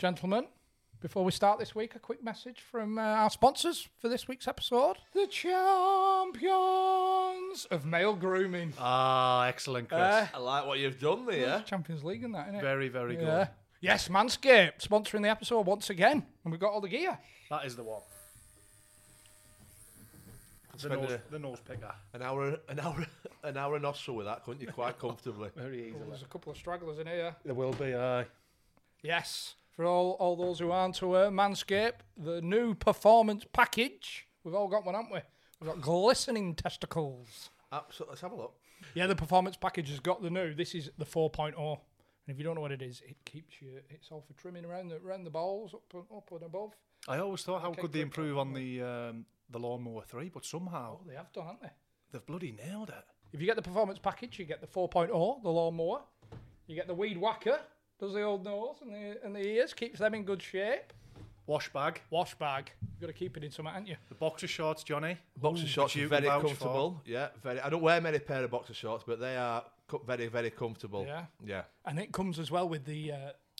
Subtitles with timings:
[0.00, 0.46] Gentlemen,
[1.02, 4.48] before we start this week, a quick message from uh, our sponsors for this week's
[4.48, 6.46] episode the champions
[7.70, 8.72] of male grooming.
[8.78, 10.00] Ah, excellent, Chris.
[10.00, 11.62] Uh, I like what you've done there.
[11.66, 12.62] Champions League and that, innit?
[12.62, 13.48] very, very good.
[13.82, 17.18] Yes, Manscaped sponsoring the episode once again, and we've got all the gear.
[17.50, 18.00] That is the one.
[20.78, 21.94] The nose, a- the nose picker.
[22.14, 23.06] An hour, an hour,
[23.44, 24.68] an hour and nostril with that, couldn't you?
[24.68, 25.50] Quite comfortably.
[25.54, 26.04] Very easily.
[26.08, 27.36] There's a couple of stragglers in here.
[27.44, 28.24] There will be, aye.
[29.02, 34.26] Yes, for all, all those who aren't aware, Manscaped, the new performance package.
[34.44, 35.20] We've all got one, haven't we?
[35.58, 37.48] We've got glistening testicles.
[37.72, 38.12] Absolutely.
[38.12, 38.56] Let's have a look.
[38.92, 40.52] Yeah, the performance package has got the new.
[40.52, 41.54] This is the 4.0.
[41.56, 41.78] And
[42.28, 43.80] if you don't know what it is, it keeps you.
[43.88, 46.72] It's all for trimming around the around the balls, up and, up and above.
[47.08, 50.44] I always thought, how Okay, could they improve on the um, the lawnmower 3, but
[50.44, 51.70] somehow Oh, they have done, haven't they?
[52.12, 53.04] they've bloody nailed it.
[53.32, 55.08] If you get the performance package, you get the 4.0,
[55.42, 56.02] the lawnmower.
[56.66, 57.60] You get the weed whacker,
[58.00, 60.92] does the old nose and the and the ears, keeps them in good shape.
[61.46, 63.96] Wash bag, Wash bag, you've got to keep it in something, haven't you?
[64.08, 65.16] the boxer shorts, Johnny.
[65.36, 66.46] Boxer shorts you are very vouch for.
[66.48, 67.02] comfortable.
[67.04, 67.60] Yeah, very.
[67.60, 71.04] I don't wear many pair of boxer shorts, but they are co- very, very comfortable.
[71.04, 71.24] Yeah.
[71.44, 71.62] Yeah.
[71.84, 73.16] And it comes as well with the uh,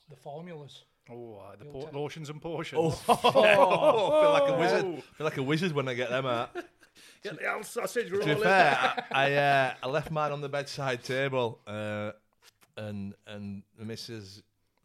[0.08, 0.84] the formulas.
[1.10, 2.94] Oh, aye, the You'll po- take- lotions and potions.
[3.08, 4.84] Oh, I feel like a wizard.
[4.86, 6.54] I feel like a wizard when I get them out.
[7.24, 8.28] Get the old sausage rolling.
[8.28, 12.12] to be fair, I I, uh, I left mine on the bedside table, uh,
[12.80, 14.42] and and Mrs.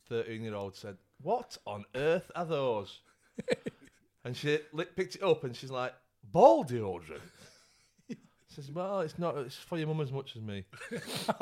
[0.08, 3.00] Thirteen year old said, "What on earth are those?"
[4.24, 5.94] and she li- picked it up, and she's like,
[6.32, 7.22] "Ball deodorant."
[8.08, 8.16] She
[8.50, 9.38] says, "Well, it's not.
[9.38, 10.66] It's for your mum as much as me."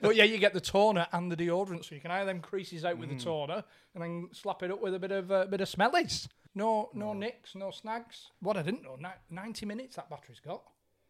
[0.00, 2.84] but yeah, you get the toner and the deodorant, so you can iron them creases
[2.84, 3.64] out with the toner
[3.94, 6.28] and then slap it up with a bit of uh, bit of smellies.
[6.54, 8.28] No, no nicks, no snags.
[8.40, 10.62] What I didn't know, ni- ninety minutes that battery's got.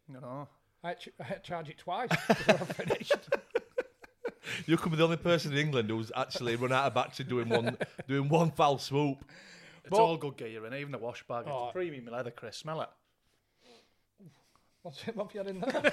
[0.08, 0.48] No.
[0.82, 3.12] I ch- I had to charge it twice before I finished.
[4.66, 7.48] You could be the only person in England who's actually run out of battery doing
[7.48, 7.76] one
[8.08, 9.24] doing one foul swoop.
[9.82, 11.44] It's But- all good gear, and even the wash bag.
[11.46, 11.64] Oh.
[11.66, 12.56] It's premium leather, Chris.
[12.56, 12.88] Smell it.
[14.82, 15.92] What's it, what have you had in there?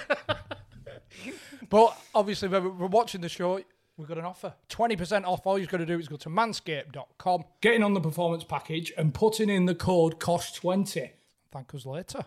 [1.69, 3.61] but obviously, when we're watching the show,
[3.97, 5.45] we've got an offer 20% off.
[5.45, 9.13] All you've got to do is go to manscaped.com, getting on the performance package, and
[9.13, 11.11] putting in the code COST20.
[11.51, 12.25] Thank us later.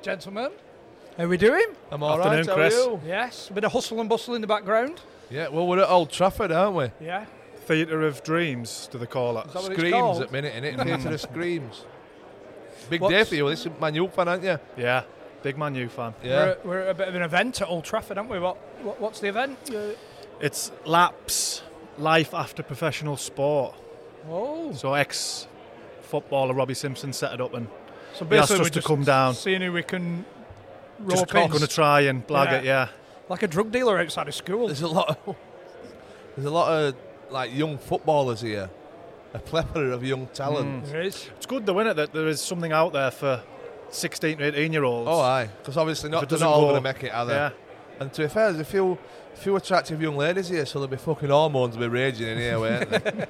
[0.00, 0.50] Gentlemen,
[1.16, 1.64] how we doing?
[1.90, 2.26] I'm all right.
[2.38, 2.74] Afternoon, how are Chris.
[2.74, 3.00] you?
[3.06, 5.00] Yes, a bit of hustle and bustle in the background.
[5.30, 6.90] Yeah, well, we're at Old Trafford, aren't we?
[7.06, 7.26] Yeah.
[7.64, 9.46] Theatre of dreams, do they call it?
[9.46, 10.22] that what Screams called?
[10.22, 10.82] at minute, innit?
[10.84, 11.84] Theatre of screams.
[12.90, 13.48] Big What's- day for you.
[13.48, 14.58] This is Man U fan, aren't you?
[14.76, 15.04] Yeah,
[15.42, 16.14] big Man U fan.
[16.22, 16.44] We're, Yeah.
[16.50, 18.38] at, we're at a bit of an event at Old Trafford, aren't we?
[18.40, 19.58] What, what What's the event?
[19.72, 19.90] Uh,
[20.40, 21.62] It's Laps
[21.98, 23.74] Life After Professional Sport.
[24.28, 25.46] oh, So ex
[26.00, 27.68] footballer Robbie Simpson set it up and
[28.14, 29.34] so he asked us to come down.
[29.34, 30.26] seeing who we can
[31.08, 32.54] Just rope going to try and blag Yeah.
[32.58, 32.88] it, yeah.
[33.28, 34.66] like a drug dealer outside of school.
[34.66, 35.36] There's a lot of
[36.36, 36.94] there's a lot of
[37.30, 38.70] like young footballers here.
[39.34, 40.84] A plethora of young talent.
[40.84, 40.90] Mm.
[40.90, 41.30] There is.
[41.36, 43.42] It's good though, isn't it, that there is something out there for
[43.90, 45.08] 16 to 18 year olds.
[45.10, 45.48] Oh, aye.
[45.58, 47.32] Because obviously not, it they're doesn't not all go- going to make it, are they?
[47.34, 47.50] Yeah.
[48.00, 48.98] And to be fair, there's a few,
[49.34, 52.88] few attractive young ladies here, so there'll be fucking hormones be raging in here, won't
[52.90, 53.26] they?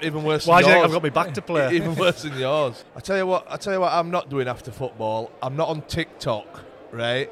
[0.06, 0.84] Even worse Why do you think.
[0.86, 1.72] I've got my back to play?
[1.76, 2.84] Even worse than yours.
[2.96, 3.46] I tell you what.
[3.50, 3.92] I tell you what.
[3.92, 5.30] I'm not doing after football.
[5.42, 7.30] I'm not on TikTok, right?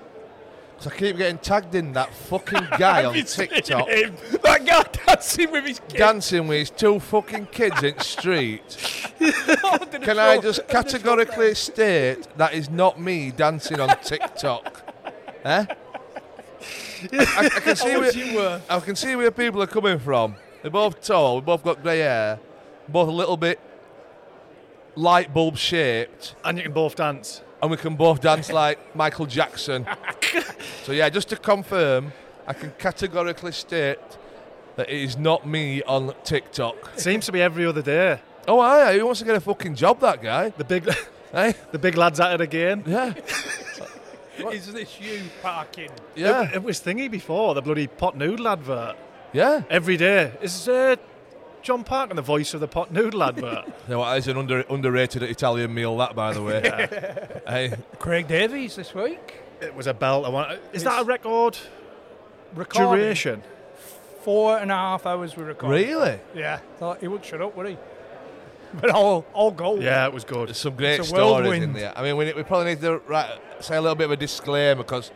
[0.77, 5.67] Because I keep getting tagged in that fucking guy on TikTok That guy dancing with
[5.67, 5.95] his kids.
[5.95, 9.13] dancing with his two fucking kids in the street.
[9.63, 13.79] Under Can I show- just under the show categorically state that is not me dancing
[13.79, 14.83] on TikTok?
[15.45, 15.67] eh?
[17.13, 18.61] I, I can see where, you were.
[18.69, 20.37] I can see where people are coming from.
[20.63, 21.37] They're both tall.
[21.37, 22.39] We both got grey hair.
[22.89, 23.61] Both a little bit
[24.97, 27.43] light bulb shaped, And you can both dance.
[27.63, 29.87] and we can both dance like Michael Jackson.
[30.85, 32.13] so yeah, just to confirm,
[32.47, 33.99] I can categorically state
[34.77, 36.99] that it is not me on TikTok.
[36.99, 38.21] Seems to be every other day.
[38.49, 40.49] Oh, aye, who wants to get a fucking job, that guy.
[40.51, 40.89] The big,
[41.33, 42.83] Hey, the big lads at it again.
[42.87, 43.15] yeah,
[44.49, 45.91] Is this you parking?
[46.15, 48.97] yeah, It, it was thingy before the bloody pot noodle advert.
[49.33, 49.63] yeah.
[49.71, 50.97] Every day is uh,
[51.63, 53.67] John Parkin the voice of the pot noodle advert.
[53.89, 56.61] You know what, that is an under, underrated Italian meal, that, by the way.
[57.49, 59.41] hey, Craig Davies this week.
[59.61, 60.25] it was a belt.
[60.25, 60.59] I want.
[60.73, 61.59] Is that a record
[62.55, 63.03] Recording.
[63.05, 63.43] duration?
[64.23, 65.87] Four and a half hours we recorded.
[65.89, 66.19] really?
[66.35, 66.59] Yeah.
[66.79, 67.77] Thought he wouldn't shut up, would he?
[68.81, 69.83] But all, all gold.
[69.83, 70.49] Yeah, it was good.
[70.49, 71.93] There's some great It's a stories in there.
[71.97, 73.29] I mean, we, we probably need to right,
[73.61, 75.11] say a little bit of a disclaimer because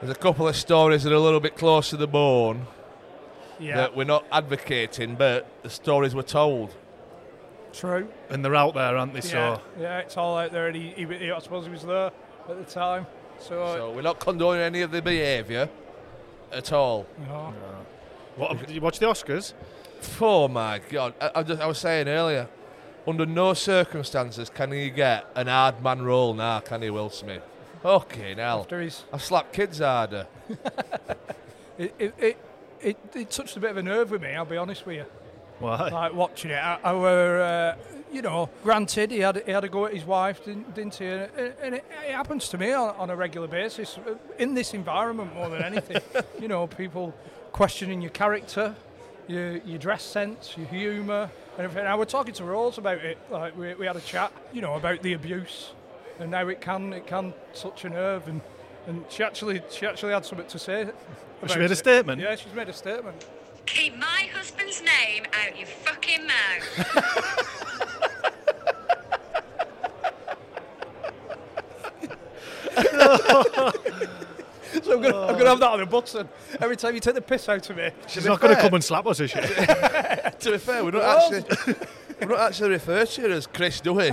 [0.00, 2.66] there's a couple of stories that are a little bit close to the bone
[3.60, 3.76] Yeah.
[3.76, 6.74] that we're not advocating, but the stories were told.
[7.72, 8.08] True.
[8.30, 9.20] And they're out there, aren't they?
[9.20, 9.56] Yeah.
[9.56, 10.66] So yeah, it's all out there.
[10.66, 12.10] And he, he, he- I suppose he was there
[12.48, 13.06] at the time.
[13.38, 15.68] So, uh, So we're not condoning any of the behaviour
[16.50, 17.06] at all.
[17.20, 17.54] you know,
[18.36, 18.58] what?
[18.58, 19.52] Did you watch the Oscars?
[20.20, 21.14] Oh my God!
[21.20, 22.48] I, I, just, I was saying earlier,
[23.06, 27.42] under no circumstances can he get an hard man role now, can he, Will Smith?
[27.84, 30.26] Okay, now after he's, I've slapped kids harder.
[31.78, 32.38] it, it, it,
[32.80, 34.28] it, it touched a bit of a nerve with me.
[34.28, 35.06] I'll be honest with you.
[35.58, 35.88] Why?
[35.88, 36.54] like watching it.
[36.54, 40.04] I, I were, uh, you know, granted he had he had to go at his
[40.04, 41.06] wife, didn't, didn't he?
[41.06, 41.30] And,
[41.62, 45.34] and it, it happens to me on, on a regular basis uh, in this environment
[45.34, 46.02] more than anything.
[46.40, 47.14] you know, people
[47.52, 48.74] questioning your character,
[49.28, 51.86] your your dress sense, your humour, and everything.
[51.86, 53.18] I was talking to Rose about it.
[53.30, 55.72] Like we, we had a chat, you know, about the abuse
[56.18, 58.40] and how it can it can touch a nerve and.
[58.84, 60.90] And she actually, she actually had something to say.
[61.46, 61.76] She made a it.
[61.76, 62.20] statement?
[62.20, 63.24] Yeah, she's made a statement.
[63.64, 67.68] Keep my husband's name out of your fucking mouth.
[74.82, 76.28] So I'm gonna, I'm gonna have that on a button
[76.60, 77.90] every time you take the piss out of me.
[78.08, 79.38] She's not going to come and slap us, is she?
[80.42, 81.76] To be fair, we're not actually
[82.20, 84.10] we're not actually referred to her as Chris, do we?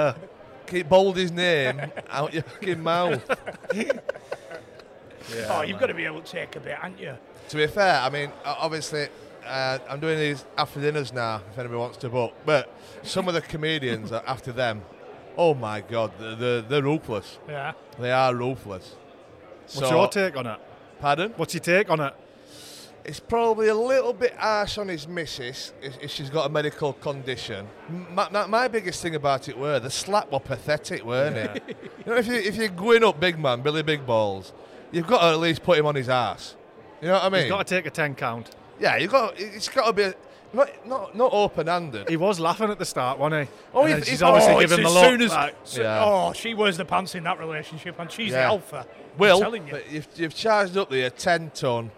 [0.66, 1.80] Keep bold his name
[2.10, 3.22] out your fucking mouth.
[5.48, 7.16] oh, you've got to be able to take a bit, aren't you?
[7.48, 9.08] To be fair, I mean, obviously,
[9.46, 11.40] uh, I'm doing these after dinners now.
[11.50, 12.70] If anybody wants to book, but
[13.02, 14.82] some of the comedians are after them.
[15.38, 17.38] Oh my God, they're, they're, they're ruthless.
[17.48, 17.72] Yeah.
[17.98, 18.94] They are ruthless.
[19.74, 20.60] What's your take on it?
[21.00, 21.32] Pardon?
[21.36, 22.14] What's your take on it?
[23.04, 26.92] It's probably a little bit harsh on his missus if, if she's got a medical
[26.92, 27.66] condition.
[28.10, 31.62] My, my, biggest thing about it were the slap were pathetic, weren't it?
[32.06, 34.52] you know, if, you, if you're going up big man, Billy Big Balls,
[34.92, 36.54] you've got to at least put him on his ass.
[37.00, 37.40] You know what I mean?
[37.42, 38.54] He's got to take a 10 count.
[38.78, 39.34] yeah, you've got.
[39.36, 40.14] It's got to be a,
[40.52, 42.08] not not not open-handed.
[42.08, 43.54] He was laughing at the start, wasn't he?
[43.74, 45.04] Oh, he- she's obviously oh, as the look.
[45.04, 46.04] soon as, like, so- Yeah.
[46.04, 48.86] oh, she wears the pants in that relationship, and she's the alpha.
[49.18, 49.72] Will, I'm telling you.
[49.72, 51.90] but you've, you've charged up there ten ton.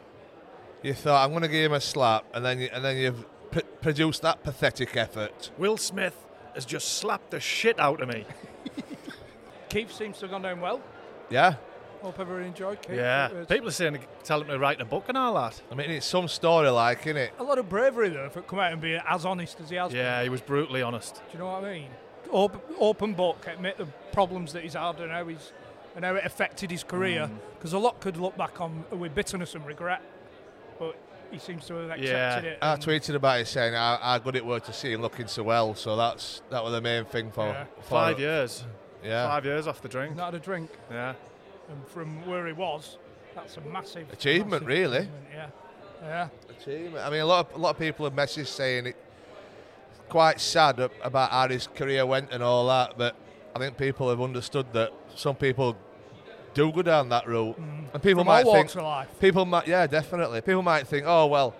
[0.85, 3.25] You thought I'm going to give him a slap, and then you, and then you've
[3.51, 5.51] pr- produced that pathetic effort.
[5.59, 6.17] Will Smith
[6.55, 8.25] has just slapped the shit out of me.
[9.71, 10.81] Keith seems to have gone down well.
[11.31, 11.55] Yeah,
[12.05, 12.97] Hope everyone enjoyed Keith.
[12.97, 13.31] Yeah.
[13.31, 15.63] It People are saying, tell him to write a book and all that.
[15.73, 17.33] I mean it's some story like, isn't it?
[17.39, 19.91] A lot of bravery though for come out and be as honest as he has.
[19.91, 21.15] Yeah, he was brutally honest.
[21.15, 21.89] Do you know what I mean?
[22.31, 25.53] Open, open book, admit the problems that he's had and how he's
[25.97, 27.23] and how it affected his career.
[27.23, 27.39] Mm.
[27.57, 30.03] Because a lot could look back on with bitterness and regret,
[30.79, 30.97] but
[31.31, 32.39] he seems to have accepted Yeah.
[32.53, 32.59] it.
[32.63, 35.43] I tweeted about it saying how, how good it was to see him looking so
[35.43, 35.75] well.
[35.75, 37.65] So that's that was the main thing for, Yeah.
[37.81, 38.65] for Five years.
[39.03, 40.17] Yeah, Five years off the drink.
[40.17, 41.15] not had a drink, Yeah.
[41.69, 42.97] and from where he was,
[43.35, 44.97] that's a massive Achievement, massive really.
[44.99, 45.47] achievement, Yeah,
[46.03, 46.29] yeah.
[46.59, 47.05] achievement.
[47.05, 48.97] I mean, a lot of a lot of people have messaged saying it
[50.09, 53.17] quite sad about how his career went and all that, but
[53.55, 55.77] I think people have understood that some people
[56.55, 59.09] do go down that route, and people From might think walks life.
[59.21, 61.55] people might yeah definitely people might think oh well.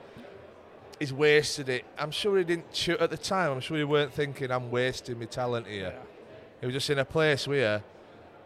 [1.01, 1.85] He's wasted it.
[1.99, 3.51] I'm sure he didn't shoot at the time.
[3.51, 5.93] I'm sure he weren't thinking I'm wasting my talent here.
[6.61, 7.83] He was just in a place where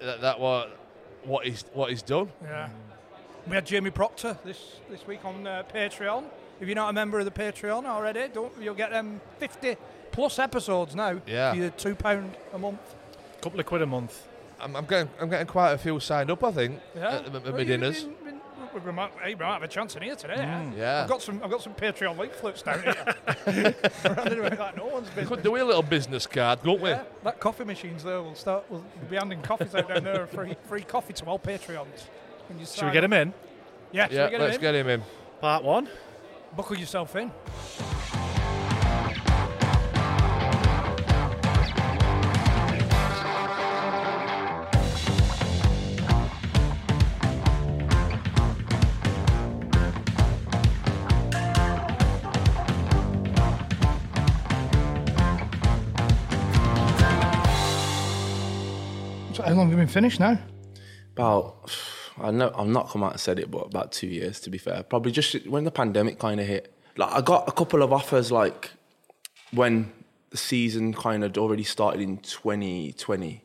[0.00, 0.76] that, that what
[1.24, 2.30] what he's what he's done.
[2.42, 2.70] Yeah.
[3.46, 6.24] We had Jamie Proctor this this week on uh, Patreon.
[6.60, 9.76] If you're not a member of the Patreon already, don't you'll get them 50
[10.10, 11.20] plus episodes now.
[11.26, 11.52] Yeah.
[11.54, 12.80] For two pound a month.
[13.42, 14.26] couple of quid a month.
[14.60, 16.42] I'm, I'm getting I'm getting quite a few signed up.
[16.44, 17.16] I think Yeah.
[17.16, 18.02] at, the- at Well, my you- dinners.
[18.02, 18.14] you- you-
[18.74, 20.34] We we might, hey, we might have a chance in here today.
[20.34, 20.44] Eh?
[20.44, 20.76] Mm.
[20.76, 20.78] yeah.
[20.78, 21.02] Yeah.
[21.02, 21.40] I've got some.
[21.42, 23.74] I've got some Patreon leaflets down here.
[24.04, 25.28] Running around like no one's We business.
[25.28, 26.90] could do a little business card, couldn't we?
[26.90, 28.20] Yeah, that coffee machine's there.
[28.20, 28.64] We'll start.
[28.68, 30.26] We'll be handing coffees out down there.
[30.26, 31.86] Free, free coffee to all Patreons.
[32.48, 33.32] When you Should we get him in?
[33.90, 34.06] Yeah.
[34.08, 34.72] Should Yeah, we get let's him in?
[34.72, 35.02] get him in.
[35.40, 35.88] Part one.
[36.54, 37.30] Buckle yourself in.
[59.88, 60.38] Finished now?
[61.18, 61.76] about
[62.20, 64.58] I know I'm not come out and said it, but about two years to be
[64.58, 64.82] fair.
[64.82, 66.72] Probably just when the pandemic kind of hit.
[66.96, 68.70] Like I got a couple of offers like
[69.52, 69.92] when
[70.30, 73.42] the season kind of already started in 2020,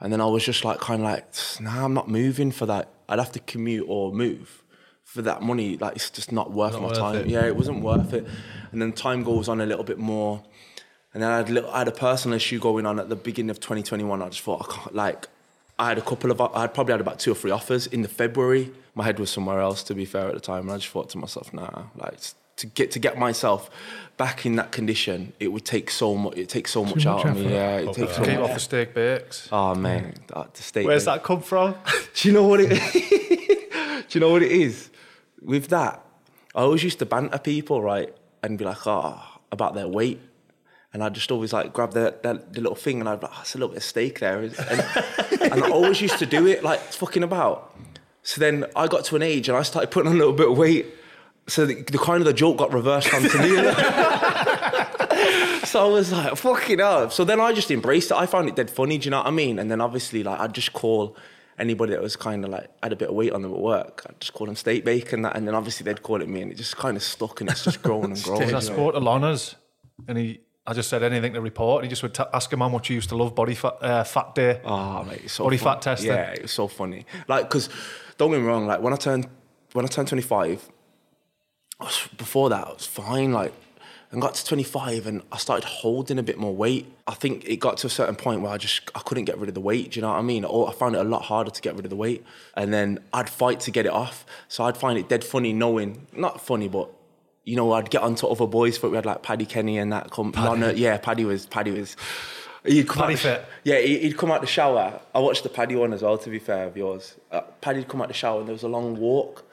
[0.00, 1.26] and then I was just like kind of like,
[1.60, 2.88] nah, I'm not moving for that.
[3.08, 4.62] I'd have to commute or move
[5.04, 5.76] for that money.
[5.76, 7.16] Like it's just not worth Not my worth time.
[7.16, 7.26] it.
[7.28, 8.26] Yeah, it wasn't worth it.
[8.72, 10.42] And then time goes on a little bit more.
[11.14, 13.16] And then I had, a little, I had a personal issue going on at the
[13.16, 14.20] beginning of 2021.
[14.20, 15.28] I just thought, I can't, like,
[15.78, 18.02] I had a couple of, I had probably had about two or three offers in
[18.02, 18.72] the February.
[18.94, 20.62] My head was somewhere else, to be fair, at the time.
[20.62, 22.18] And I just thought to myself, nah, like,
[22.56, 23.68] to get to get myself
[24.16, 26.38] back in that condition, it would take so much.
[26.38, 27.44] It takes so much, much out of me.
[27.46, 27.52] effort.
[27.52, 28.48] Yeah, it takes so Keep much.
[28.50, 29.48] off the steak bakes.
[29.52, 30.86] Oh man, that, the state.
[30.86, 31.74] Where's that come from?
[32.14, 32.70] Do you know what it?
[34.08, 34.88] Do you know what it is?
[35.42, 36.02] With that,
[36.54, 40.20] I always used to banter people, right, and be like, oh, about their weight.
[40.96, 43.36] And I just always like grab the, the, the little thing and I'd be like,
[43.36, 44.40] oh, it's a little bit of steak there.
[44.40, 44.54] And,
[45.42, 47.76] and I always used to do it like fucking about.
[48.22, 50.50] So then I got to an age and I started putting on a little bit
[50.50, 50.86] of weight.
[51.48, 53.48] So the, the kind of the joke got reversed onto me.
[55.66, 57.10] so I was like, fucking hell.
[57.10, 58.16] So then I just embraced it.
[58.16, 59.58] I found it dead funny, do you know what I mean?
[59.58, 61.14] And then obviously, like, I'd just call
[61.58, 64.06] anybody that was kind of like, had a bit of weight on them at work,
[64.08, 66.52] I'd just call them steak bacon, that, and then obviously they'd call it me, and
[66.52, 68.38] it just kind of stuck and it's just grown and grown.
[68.38, 68.76] Because I you know?
[68.76, 68.94] spoke
[70.08, 71.82] and he, I just said anything to report.
[71.82, 73.76] And he just would t- ask him how much he used to love body fat,
[73.80, 74.60] uh, fat day.
[74.64, 75.74] Oh, mate, so Body fun.
[75.74, 76.08] fat testing.
[76.10, 77.06] Yeah, it was so funny.
[77.28, 77.68] Like, because
[78.18, 79.28] don't get me wrong, like when I turned
[79.72, 80.68] when I turned 25,
[82.16, 83.32] before that I was fine.
[83.32, 83.52] Like,
[84.12, 86.86] and got to 25, and I started holding a bit more weight.
[87.06, 89.48] I think it got to a certain point where I just I couldn't get rid
[89.48, 89.90] of the weight.
[89.92, 90.44] Do you know what I mean?
[90.44, 93.00] Or I found it a lot harder to get rid of the weight, and then
[93.12, 94.24] I'd fight to get it off.
[94.48, 96.90] So I'd find it dead funny knowing, not funny, but.
[97.46, 99.92] You know, I'd get on onto other boys, but we had like Paddy Kenny and
[99.92, 100.10] that.
[100.10, 101.96] Come, Lana, yeah, Paddy was, Paddy was.
[102.64, 103.44] He'd come Paddy out, fit.
[103.62, 105.00] yeah, he- he'd come out the shower.
[105.14, 107.14] I watched the Paddy one as well, to be fair, of yours.
[107.30, 109.44] Uh, Paddy'd come out the shower and there was a long walk.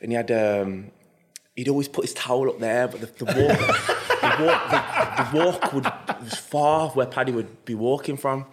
[0.00, 0.90] And he had, um,
[1.54, 3.58] he'd always put his towel up there, but the, the walk,
[4.38, 5.92] the walk, the, the walk would,
[6.24, 8.46] was far where Paddy would be walking from.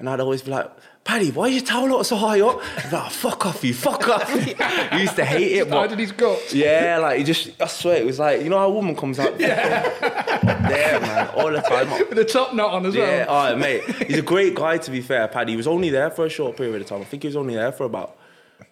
[0.00, 0.70] And I'd always be like,
[1.06, 2.60] Paddy, why is your towel lot so high up?
[2.82, 4.28] He'd be like, oh, fuck off you, fuck off.
[4.92, 6.52] he used to hate it, but Hiding his guts.
[6.52, 9.18] yeah, like he just, I swear, it was like, you know how a woman comes
[9.20, 11.90] out there, man, all the time.
[12.08, 13.16] With the top knot on as Yeah, well.
[13.18, 13.84] Yeah, all right, mate.
[14.08, 15.52] He's a great guy, to be fair, Paddy.
[15.52, 17.00] He was only there for a short period of time.
[17.00, 18.18] I think he was only there for about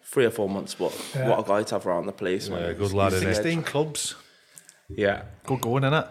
[0.03, 2.63] three or four months, but what a guy to have around the place, man.
[2.63, 4.15] Yeah, good lad, he's 16 clubs.
[4.89, 5.23] Yeah.
[5.47, 6.09] Good going, innit?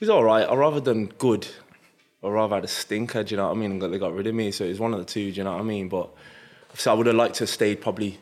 [0.00, 0.48] He's all right.
[0.48, 1.46] I'd rather than good,
[2.26, 3.72] I'd rather had a stinker, do you know what I mean?
[3.72, 5.36] And got- they got rid of me, so it was one of the two, do
[5.38, 5.88] you know what I mean?
[5.88, 6.10] But
[6.74, 8.18] so I would have liked to have stayed probably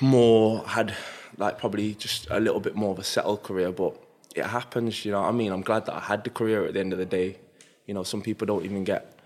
[0.00, 0.94] more, had
[1.36, 3.96] like probably just a little bit more of a settled career, but
[4.34, 5.52] it happens, you know what I mean?
[5.52, 7.38] I'm glad that I had the career at the end of the day.
[7.86, 9.18] You know, some people don't even get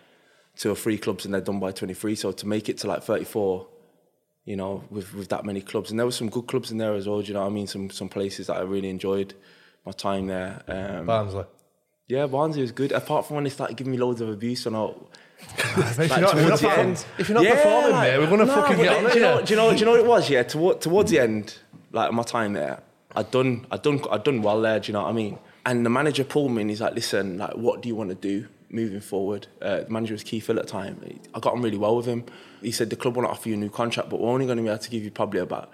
[0.56, 3.02] two or three clubs and they're done by 23, so to make it to like
[3.02, 3.66] 34,
[4.44, 5.90] you know, with, with that many clubs.
[5.90, 7.50] And there were some good clubs in there as well, do you know what I
[7.50, 7.66] mean?
[7.66, 9.34] Some some places that I really enjoyed
[9.84, 10.62] my time there.
[10.68, 11.44] Um, Barnsley.
[12.08, 12.92] Yeah, Barnsley was good.
[12.92, 15.10] Apart from when they started giving me loads of abuse and all.
[15.40, 17.04] If Like, you're not, if you're towards not, the end.
[17.18, 19.14] if you're not Yeah, performing, like- mate, we're going to No, fucking get on do
[19.18, 19.70] you know, do you know?
[19.72, 20.30] Do you know what it was?
[20.30, 21.58] Yeah, toward, towards the end,
[21.92, 22.80] like my time there,
[23.14, 24.80] I'd done, I'd done, I'd done well there.
[24.80, 25.38] Do you know what I mean?
[25.66, 28.14] And the manager pulled me and he's like, "Listen, like, what do you want to
[28.14, 31.00] do moving forward?" Uh, the manager was Keith Hill at the time.
[31.34, 32.24] I got on really well with him.
[32.60, 34.58] He said the club want to offer you a new contract, but we're only going
[34.58, 35.70] to be able to give you probably about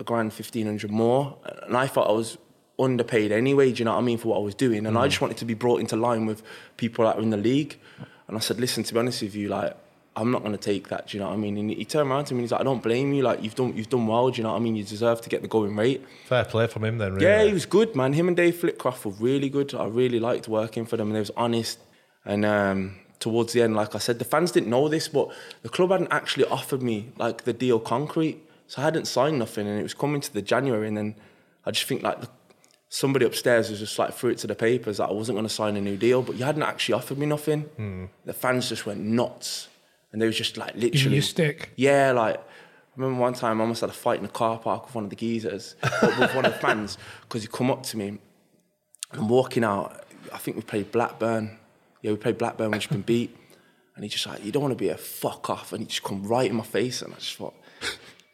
[0.00, 1.36] a grand fifteen hundred more.
[1.66, 2.38] And I thought I was
[2.78, 3.72] underpaid anyway.
[3.72, 4.86] Do you know what I mean for what I was doing?
[4.86, 6.42] And I just wanted to be brought into line with
[6.76, 7.78] people that are in the league.
[8.26, 9.76] And I said, listen, to be honest with you, like
[10.16, 11.08] I'm not going to take that.
[11.08, 11.56] Do you know what I mean?
[11.56, 13.22] And he turned around to me and he's like, I don't blame you.
[13.22, 14.30] Like you've done, you've done well.
[14.30, 14.76] Do you know what I mean?
[14.76, 16.04] You deserve to get the going rate.
[16.26, 17.26] Fair play from him then, really.
[17.26, 18.12] Yeah, he was good, man.
[18.12, 19.74] Him and Dave Flitcroft were really good.
[19.74, 21.80] I really liked working for them, and they was honest.
[22.24, 25.30] And um, towards the end, like I said, the fans didn't know this, but
[25.62, 29.66] the club hadn't actually offered me like the deal concrete, so I hadn't signed nothing,
[29.66, 31.16] and it was coming to the January, and then
[31.66, 32.28] I just think like the,
[32.94, 35.52] somebody upstairs was just like threw it to the papers that I wasn't going to
[35.52, 38.08] sign a new deal, but you hadn't actually offered me nothing.
[38.24, 39.66] The fans just went nuts,
[40.12, 41.70] and they was just like literally you stick.
[41.74, 44.86] yeah, like I remember one time I almost had a fight in the car park
[44.86, 47.96] with one of the geezers, with one of the fans, because he come up to
[47.96, 48.18] me.
[49.10, 50.04] I'm walking out.
[50.32, 51.58] I think we played Blackburn.
[52.00, 52.70] Yeah, we played Blackburn.
[52.70, 53.36] We just been beat,
[53.96, 56.04] and he just like, you don't want to be a fuck off, and he just
[56.04, 57.54] come right in my face, and I just thought,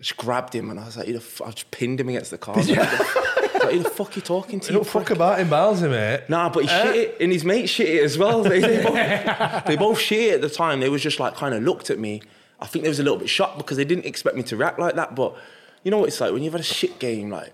[0.01, 1.43] just grabbed him, and I was like, who the f-?
[1.45, 2.57] I just pinned him against the car.
[2.57, 4.67] Like, who the fuck are you talking to?
[4.69, 6.31] You you don't fuck prick?" about him, Barnsley, eh, mate.
[6.31, 6.83] Nah, but he eh?
[6.83, 8.43] shit it, and his mate shit it as well.
[8.43, 10.81] They, they, both, they both shit it at the time.
[10.81, 12.23] They was just like kind of looked at me.
[12.59, 14.79] I think they was a little bit shocked because they didn't expect me to react
[14.79, 15.15] like that.
[15.15, 15.37] But
[15.85, 17.53] you know what it's like when you've had a shit game, like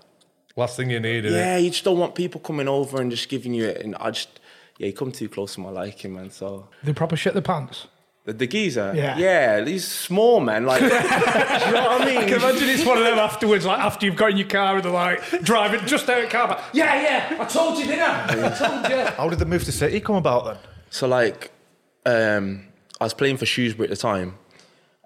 [0.55, 3.27] Last thing you need, is yeah, you just don't want people coming over and just
[3.29, 3.81] giving you it.
[3.81, 4.39] And I just
[4.77, 6.31] yeah, you come too close to my liking, man.
[6.31, 7.87] So They proper shit the pants.
[8.27, 8.91] The, the geezer.
[8.93, 9.17] Yeah.
[9.17, 10.65] Yeah, he's small, man.
[10.65, 12.17] Like, do you know what I mean?
[12.17, 14.75] I can imagine it's one of them afterwards, like after you've got in your car
[14.75, 16.49] and they're like driving just out of car.
[16.49, 18.47] But, yeah, yeah, I told you, didn't I?
[18.47, 19.05] I told you.
[19.15, 20.57] How did the move to City come about then?
[20.89, 21.51] So like,
[22.05, 22.67] um,
[22.99, 24.37] I was playing for Shrewsbury at the time,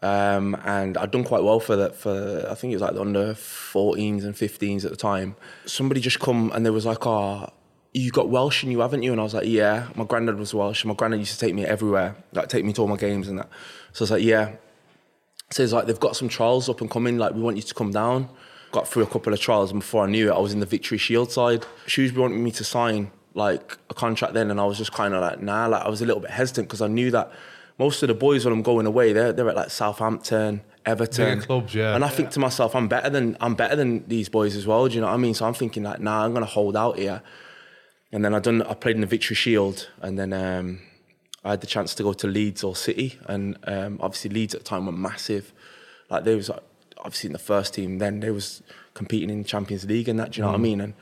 [0.02, 1.96] um, and I'd done quite well for that.
[1.96, 5.36] For I think it was like the under 14s and 15s at the time.
[5.68, 7.50] Somebody just come and there was like, "Oh,
[7.94, 10.54] you got Welsh in you, haven't you?" And I was like, "Yeah." My granddad was
[10.54, 10.86] Welsh.
[10.86, 13.40] My granddad used to take me everywhere, like take me to all my games and
[13.40, 13.50] that.
[13.94, 14.56] So I was like, "Yeah."
[15.52, 17.18] So it's like they've got some trials up and coming.
[17.18, 18.30] Like we want you to come down.
[18.72, 20.66] Got through a couple of trials, and before I knew it, I was in the
[20.66, 21.66] Victory Shield side.
[21.88, 25.22] Shrewsbury wanted me to sign like a contract then, and I was just kind of
[25.22, 25.68] like, nah.
[25.68, 27.32] Like I was a little bit hesitant because I knew that
[27.78, 31.46] most of the boys when I'm going away, they're they're at like Southampton, Everton, Bigger
[31.46, 31.96] clubs, yeah.
[31.96, 34.88] And I think to myself, I'm better than I'm better than these boys as well.
[34.88, 35.34] Do you know what I mean?
[35.34, 37.22] So I'm thinking like, nah, I'm gonna hold out here.
[38.12, 40.80] And then I done I played in the Victory Shield, and then um,
[41.44, 44.62] I had the chance to go to Leeds or City, and um, obviously Leeds at
[44.62, 45.54] the time were massive.
[46.10, 46.62] Like they was like,
[46.98, 48.62] obviously in the first team then they was
[48.94, 50.32] competing in Champions League and that.
[50.32, 50.82] Do you know what I mean?
[50.82, 50.94] And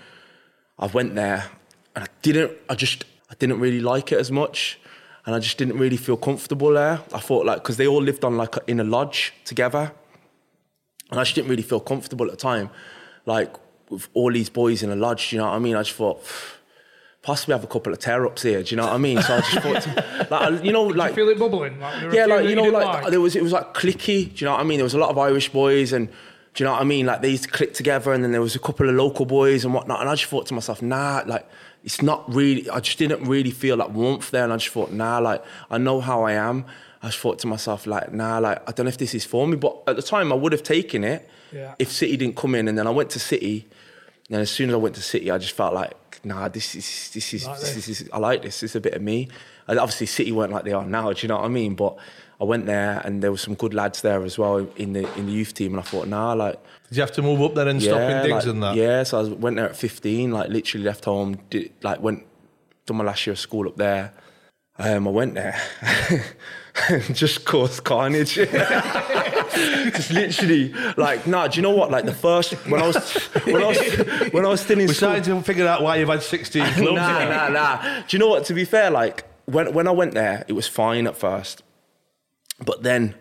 [0.77, 1.45] I went there,
[1.95, 2.51] and I didn't.
[2.69, 4.79] I just I didn't really like it as much,
[5.25, 7.01] and I just didn't really feel comfortable there.
[7.13, 9.91] I thought like because they all lived on like in a lodge together,
[11.09, 12.69] and I just didn't really feel comfortable at the time,
[13.25, 13.55] like
[13.89, 15.31] with all these boys in a lodge.
[15.31, 15.75] Do you know what I mean?
[15.75, 16.23] I just thought.
[17.29, 18.63] Possibly have a couple of tear ups here.
[18.63, 19.21] Do you know what I mean?
[19.21, 21.79] So I just thought, to, like, you know, like Feel it bubbling?
[21.79, 23.75] Like, there were a yeah, like you know, didn't like, there was it was like
[23.75, 24.33] clicky.
[24.33, 24.79] Do you know what I mean?
[24.79, 26.13] There was a lot of Irish boys, and do
[26.57, 27.05] you know what I mean?
[27.05, 29.63] Like they used to click together, and then there was a couple of local boys
[29.63, 30.01] and whatnot.
[30.01, 31.47] And I just thought to myself, nah, like
[31.83, 32.67] it's not really.
[32.67, 35.77] I just didn't really feel that warmth there, and I just thought, nah, like I
[35.77, 36.65] know how I am.
[37.03, 39.47] I just thought to myself, like, nah, like I don't know if this is for
[39.47, 39.55] me.
[39.55, 41.75] But at the time, I would have taken it Yeah.
[41.77, 43.67] if City didn't come in, and then I went to City.
[44.31, 47.09] And as soon as I went to City, I just felt like, nah, this is
[47.13, 48.01] this is Like this, this.
[48.01, 48.59] is I like this.
[48.59, 49.27] This is a bit of me.
[49.67, 51.11] And obviously, City weren't like they are now.
[51.13, 51.75] Do you know what I mean?
[51.75, 51.97] But
[52.41, 55.25] I went there, and there were some good lads there as well in the in
[55.25, 55.73] the youth team.
[55.73, 58.09] And I thought, nah, like Did you have to move up there and stop in
[58.09, 58.75] yeah, digs like, and that?
[58.75, 59.03] yeah.
[59.03, 62.23] So I went there at 15, like literally left home, did, like went
[62.85, 64.13] done my last year of school up there.
[64.77, 65.59] Um, I went there,
[67.11, 68.37] just caused carnage.
[69.95, 71.47] just literally, like, nah.
[71.47, 71.91] Do you know what?
[71.91, 72.95] Like the first when I was
[73.45, 75.09] when I was when I was still in We're school.
[75.09, 76.91] starting to figure out why you've had 16 clubs.
[76.93, 78.01] Nah, nah, nah.
[78.07, 78.45] Do you know what?
[78.45, 81.63] To be fair, like when when I went there, it was fine at first,
[82.63, 83.15] but then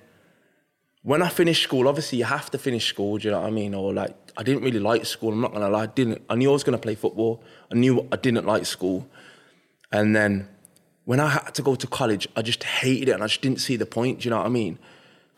[1.02, 3.18] when I finished school, obviously you have to finish school.
[3.18, 3.74] Do you know what I mean?
[3.74, 5.32] Or like I didn't really like school.
[5.32, 5.82] I'm not gonna lie.
[5.82, 6.22] I didn't.
[6.28, 7.42] I knew I was gonna play football.
[7.72, 9.08] I knew I didn't like school,
[9.92, 10.48] and then
[11.04, 13.60] when I had to go to college, I just hated it, and I just didn't
[13.60, 14.20] see the point.
[14.20, 14.78] Do you know what I mean?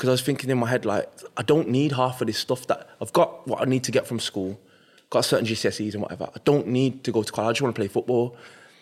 [0.00, 2.66] Because I was thinking in my head like I don't need half of this stuff
[2.68, 3.46] that I've got.
[3.46, 4.58] What I need to get from school,
[5.10, 6.26] got certain GCSEs and whatever.
[6.34, 7.48] I don't need to go to college.
[7.48, 8.34] I just want to play football.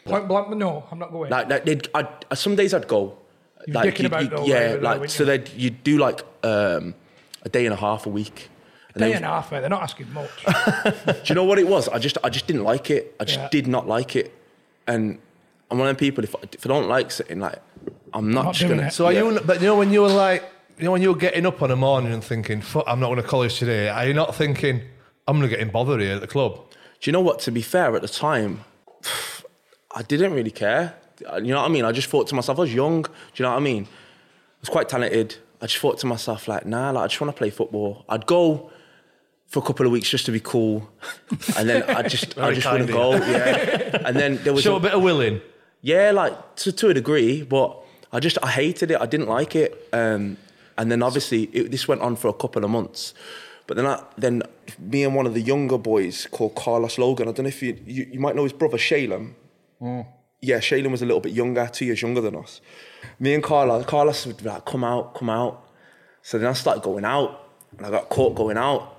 [0.05, 1.29] Point blank, no, I'm not going.
[1.29, 3.19] Like, like they'd, I'd, some days I'd go.
[3.67, 5.99] You're like, dicking about though, yeah, like, like like, so when that you would do
[5.99, 6.95] like um,
[7.43, 8.49] a day and a half a week.
[8.95, 9.59] And Day then- and a half, mate.
[9.63, 10.45] They're not asking much.
[10.85, 11.89] do you know what it was?
[11.89, 13.17] I just I just didn't like it.
[13.19, 13.49] I just Yeah.
[13.51, 14.33] did not like it,
[14.87, 15.19] and
[15.69, 16.23] I'm one of them people.
[16.23, 17.59] If I, if I don't like something, like
[18.15, 18.89] I'm not, Not just doing gonna.
[18.89, 18.93] it.
[18.93, 19.25] So are yeah.
[19.29, 19.41] you?
[19.45, 20.45] But you know when you were like,
[20.79, 23.23] you know when you're getting up on a morning and thinking, "Fuck, I'm not going
[23.23, 24.83] to college today." Are you not thinking,
[25.27, 26.55] "I'm going to get in bother here at the club"?
[27.01, 27.39] Do you know what?
[27.41, 28.65] To be fair, at the time,
[29.95, 30.95] I didn't really care.
[31.21, 31.85] You know what I mean?
[31.85, 33.03] I just thought to myself, I was young.
[33.03, 33.85] Do you know what I mean?
[33.85, 35.37] I was quite talented.
[35.61, 38.05] I just thought to myself, like, nah, like, I just want to play football.
[38.09, 38.71] I'd go
[39.49, 40.89] for a couple of weeks just to be cool,
[41.57, 43.15] and then I just, I just wouldn't go.
[43.17, 45.41] Yeah, and then there was Show a- a bit of willing.
[45.83, 47.77] yeah, like to, to a degree, but
[48.13, 49.01] I just I hated it.
[49.01, 49.89] I didn't like it.
[49.93, 50.37] Um,
[50.79, 53.13] and then obviously it, this went on for a couple of months.
[53.67, 54.43] But then I, then
[54.79, 57.29] me and one of the younger boys called Carlos Logan.
[57.29, 59.35] I don't know if you you, you might know his brother Shaleum.
[59.83, 60.07] Mm.
[60.41, 62.61] Yeah, Shaleum was a little bit younger, two years younger than us.
[63.19, 65.69] Me and Carlos, Carlos would be like, "Come out, come out."
[66.23, 68.98] So then I started going out, and I got caught going out.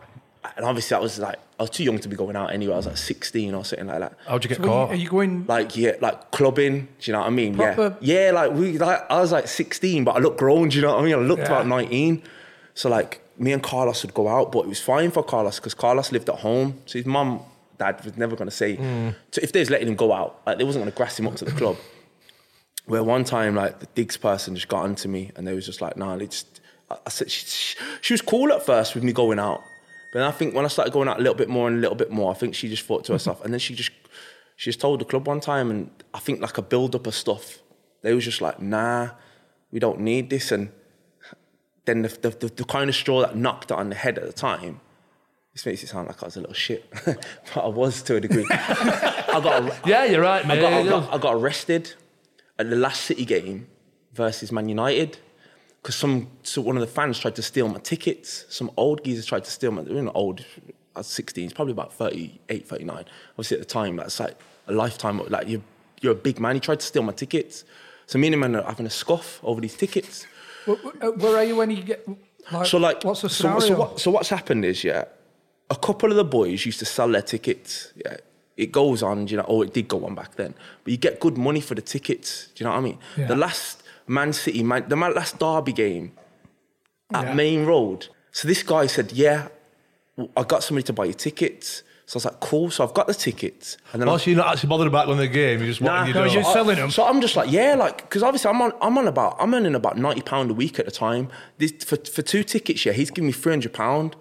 [0.56, 2.74] And obviously, I was like, I was too young to be going out anyway.
[2.74, 4.90] I was like 16 or something like that How'd you get So when you- caught?
[4.92, 5.46] are you going?
[5.48, 6.88] like yeah, like clubbing.
[7.00, 7.56] Do you know what I mean?
[7.56, 8.32] Proper- Yeah, yeah.
[8.32, 10.70] Like we, like I was like 16, but I looked grown.
[10.70, 11.16] Do you know what I mean?
[11.16, 11.48] I looked Yeah.
[11.48, 12.24] about 19.
[12.74, 15.74] So like me and Carlos would go out, but it was fine for Carlos because
[15.74, 16.80] Carlos lived at home.
[16.86, 17.42] So his mum,
[17.78, 18.78] dad was never going to say.
[18.78, 19.16] Mm.
[19.32, 21.28] So if they was letting him go out, like they wasn't going to grass him
[21.28, 21.76] up to the club.
[22.86, 25.80] Where one time, like the digs person just got onto me, and they was just
[25.82, 29.04] like, "Nah, they just." I I said she, she, she was cool at first with
[29.04, 29.62] me going out,
[30.12, 31.96] but I think when I started going out a little bit more and a little
[31.96, 33.92] bit more, I think she just thought to herself, and then she just
[34.56, 37.16] she just told the club one time, and I think like a build up of
[37.16, 37.60] stuff.
[38.02, 39.12] They was just like, "Nah,
[39.72, 40.72] we don't need this," and
[41.86, 44.26] then the, the, the, the kind of straw that knocked it on the head at
[44.26, 44.80] the time.
[45.54, 48.22] This makes it sound like I was a little shit, but I was to a
[48.22, 48.46] degree.
[48.50, 51.94] I got Yeah, you're right, I got, I, got, I got arrested
[52.58, 53.68] at the last City game
[54.14, 55.18] versus Man United.
[55.82, 58.46] Because some so one of the fans tried to steal my tickets.
[58.50, 59.82] Some old geezers tried to steal my.
[59.84, 60.46] You know, old.
[60.96, 61.46] I was 16.
[61.46, 63.06] It's probably about 38, 39.
[63.32, 64.36] Obviously, at the time, that's like
[64.68, 65.20] a lifetime.
[65.30, 65.62] Like you're
[66.02, 66.56] you're a big man.
[66.56, 67.64] He tried to steal my tickets.
[68.08, 70.26] So me and him are having a scoff over these tickets.
[70.66, 72.08] Where, uh, where- are you when you get?
[72.52, 73.60] Like, So like, what's the so, scenario?
[73.60, 75.04] so, what, so what's happened is, yeah,
[75.70, 77.94] a couple of the boys used to sell their tickets.
[77.96, 78.18] Yeah,
[78.58, 81.20] it goes on, you know, oh, it did go on back then, but you get
[81.20, 82.48] good money for the tickets.
[82.56, 82.98] Do you know what I mean?
[83.18, 83.28] Yeah.
[83.28, 86.12] The last Man City, man, the man, last Derby game
[87.14, 87.34] at Yeah.
[87.36, 88.08] Maine Road.
[88.32, 89.48] So this guy said, yeah,
[90.36, 91.84] I got somebody to buy your tickets.
[92.06, 92.72] So I was like, cool.
[92.72, 95.08] So I've got the tickets, and then oh, I- Whilst you're not actually bothered about
[95.08, 96.90] winning the game, You're just Nah, you you just- selling 'em?
[96.90, 99.76] So I'm just like, yeah, like, because obviously I'm on, I'm on about, I'm earning
[99.76, 101.30] about ninety pound a week at the time.
[101.60, 104.16] This for for two tickets, yeah, he's giving me three hundred pound.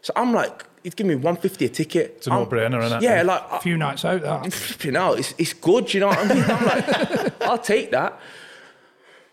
[0.00, 2.14] So I'm like, he's giving me one fifty a ticket.
[2.16, 3.02] It's a no-brainer, isn't it?
[3.04, 4.22] Yeah, like, a few nights out.
[4.22, 4.50] That.
[4.52, 5.18] Flipping out.
[5.18, 6.44] It's, it's good, you know what I mean?
[6.44, 8.18] I'm like, I'll take that.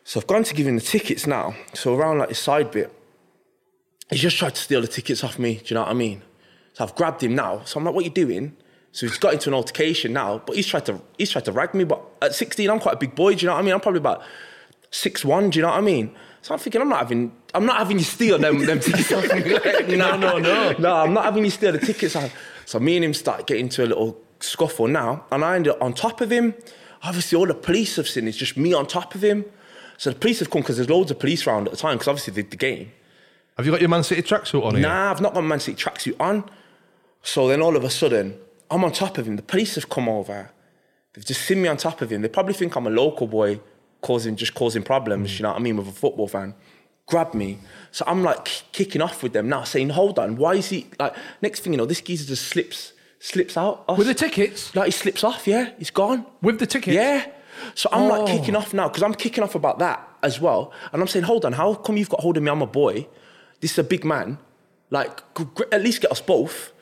[0.04, 1.56] So I've gone to give him the tickets now.
[1.74, 2.94] So around like his side bit,
[4.10, 5.56] he's just tried to steal the tickets off me.
[5.56, 6.24] Do you know what I mean?
[6.74, 7.62] So I've grabbed him now.
[7.66, 8.56] So I'm like, what are you doing?
[8.92, 11.74] So he's got into an altercation now, but he's tried to he's tried to rag
[11.74, 11.84] me.
[11.86, 13.36] But at 16, I'm quite a big boy.
[13.36, 13.74] Do you know what I mean?
[13.74, 14.22] I'm probably about
[14.90, 15.50] six one.
[15.50, 16.14] Do you know what I mean?
[16.42, 19.24] So I'm thinking, I'm not having, I'm not having you steal them, them tickets off
[19.34, 19.54] me.
[19.54, 20.96] Like, no, no, no, no.
[20.96, 22.16] I'm not having you steal the tickets.
[22.16, 22.34] off.
[22.66, 25.82] So me and him start getting into a little scuffle now, and I ended up
[25.82, 26.56] on top of him.
[27.04, 29.46] Obviously, all the police have seen it's just me on top of him.
[30.02, 32.08] So the police have come because there's loads of police around at the time because
[32.08, 32.92] obviously they did the game.
[33.56, 34.82] Have you got your Man City tracksuit on here?
[34.82, 36.50] Nah, I've not got my Man City tracksuit on.
[37.22, 38.36] So then all of a sudden,
[38.72, 39.36] I'm on top of him.
[39.36, 40.50] The police have come over.
[41.14, 42.24] They've just seen me on top of him.
[42.24, 43.60] They probably think I'm a local boy
[44.02, 45.38] causing just causing problems, mm.
[45.38, 46.56] you know what I mean, with a football fan.
[47.06, 47.60] Grab me.
[47.92, 51.16] So I'm like kicking off with them now, saying, hold on, why is he like
[51.44, 53.86] next thing you know, this geezer just slips slips out.
[53.88, 54.00] us.
[54.00, 54.76] With the tickets?
[54.76, 55.70] Like he slips off, yeah.
[55.78, 56.26] He's gone.
[56.42, 56.96] With the tickets?
[56.96, 57.28] Yeah.
[57.76, 58.26] So I'm like Oh.
[58.28, 60.72] kicking off now because I'm kicking off about that as well.
[60.92, 62.50] And I'm saying, hold on, how come you've got hold of me?
[62.52, 63.08] I'm a boy.
[63.60, 64.38] This is a big man.
[64.90, 65.22] Like,
[65.72, 66.74] at least get us both.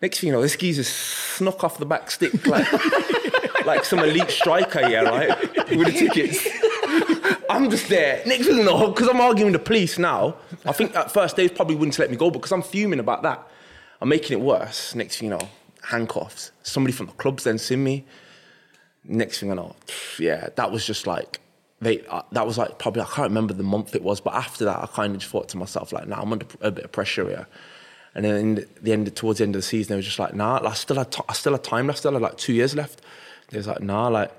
[0.00, 2.66] Next thing you know, this geezer snuck off the back stick like,
[3.66, 5.28] like some elite striker, yeah, right?
[5.70, 6.46] With the tickets.
[7.50, 8.22] I'm just there.
[8.26, 11.34] Next thing you know, because I'm arguing with the police now, I think at first
[11.36, 13.46] they probably wouldn't let me go because I'm fuming about that.
[14.00, 14.94] I'm making it worse.
[14.94, 15.48] Next thing you know,
[15.82, 16.52] handcuffs.
[16.62, 18.04] Somebody from the club's then seen me
[19.08, 19.74] next thing I know,
[20.18, 21.40] yeah, that was just like
[21.80, 22.04] they.
[22.06, 24.78] Uh, that was like probably I can't remember the month it was, but after that,
[24.78, 27.26] I kind of just thought to myself like, nah, I'm under a bit of pressure
[27.28, 27.46] here.
[28.14, 30.34] And then in the end, towards the end of the season, they were just like,
[30.34, 32.00] nah, I still had, t- I still had time left.
[32.00, 33.02] Still had like two years left.
[33.50, 34.32] They was like, nah, like,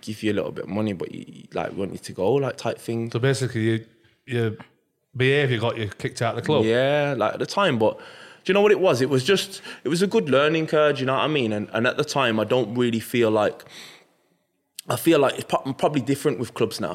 [0.00, 2.56] give you a little bit of money, but you, like, want you to go, like,
[2.58, 3.10] type thing.
[3.10, 3.86] So basically, you,
[4.26, 4.56] your
[5.16, 6.64] behaviour got you kicked out of the club.
[6.64, 7.98] Yeah, like at the time, but
[8.50, 9.00] you know what it was?
[9.00, 10.96] It was just, it was a good learning curve.
[10.96, 11.52] do You know what I mean?
[11.52, 13.64] And and at the time, I don't really feel like,
[14.88, 16.94] I feel like it's probably different with clubs now.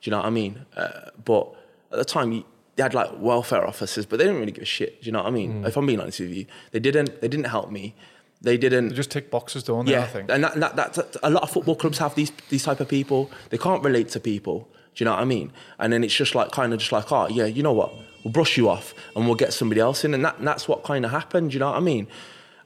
[0.00, 0.66] Do you know what I mean?
[0.76, 1.52] Uh, but
[1.90, 2.44] at the time, you,
[2.76, 5.00] they had like welfare officers, but they didn't really give a shit.
[5.02, 5.64] Do you know what I mean?
[5.64, 7.20] If I'm being honest with you, they didn't.
[7.20, 7.94] They didn't help me.
[8.42, 8.88] They didn't.
[8.88, 9.94] They just tick boxes, don't they?
[9.96, 10.30] I Yeah, think.
[10.30, 12.88] and that, that, that, that- a lot of football clubs have these these type of
[12.88, 13.30] people.
[13.50, 14.68] They can't relate to people.
[14.94, 15.52] Do you know what I mean?
[15.78, 17.92] And then it's just like kind of just like, oh yeah, you know what?
[18.24, 20.82] We'll brush you off and we'll get somebody else in, and that and that's what
[20.82, 21.54] kind of happened.
[21.54, 22.08] You know what I mean?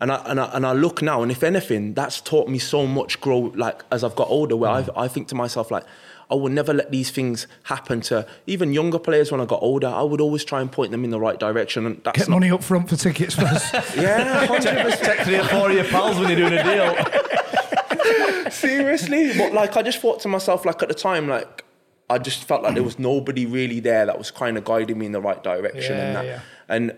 [0.01, 2.87] And I, and I and I look now, and if anything, that's taught me so
[2.87, 3.53] much grow.
[3.55, 4.89] Like as I've got older, where mm.
[4.97, 5.85] I I think to myself like.
[6.31, 9.87] I will never let these things happen to even younger players when I got older.
[9.87, 11.87] I would always try and point them in the right direction.
[11.87, 13.73] And that's Get not, money up front for tickets first.
[13.97, 15.03] yeah, 100%.
[15.03, 18.51] Take three or four of your pals when you're doing a deal.
[18.51, 21.65] Seriously, but like I just thought to myself, like at the time, like
[22.11, 25.07] I just felt like there was nobody really there that was kind of guiding me
[25.07, 26.41] in the right direction, Yeah, and that, yeah.
[26.69, 26.97] and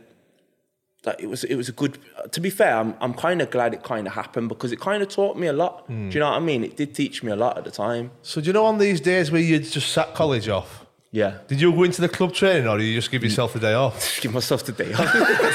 [1.02, 1.98] that it was it was a good.
[2.32, 5.02] To be fair, I'm I'm kind of glad it kind of happened because it kind
[5.02, 5.86] of taught me a lot.
[5.88, 6.10] Do hmm.
[6.10, 6.62] you know what I mean?
[6.64, 8.10] It did teach me a lot at the time.
[8.22, 10.86] So do you know on these days where you just sat college off?
[11.12, 13.58] Yeah, Did you go into the club training or did you just give yourself a
[13.58, 13.98] day off?
[13.98, 15.12] just give myself the day off.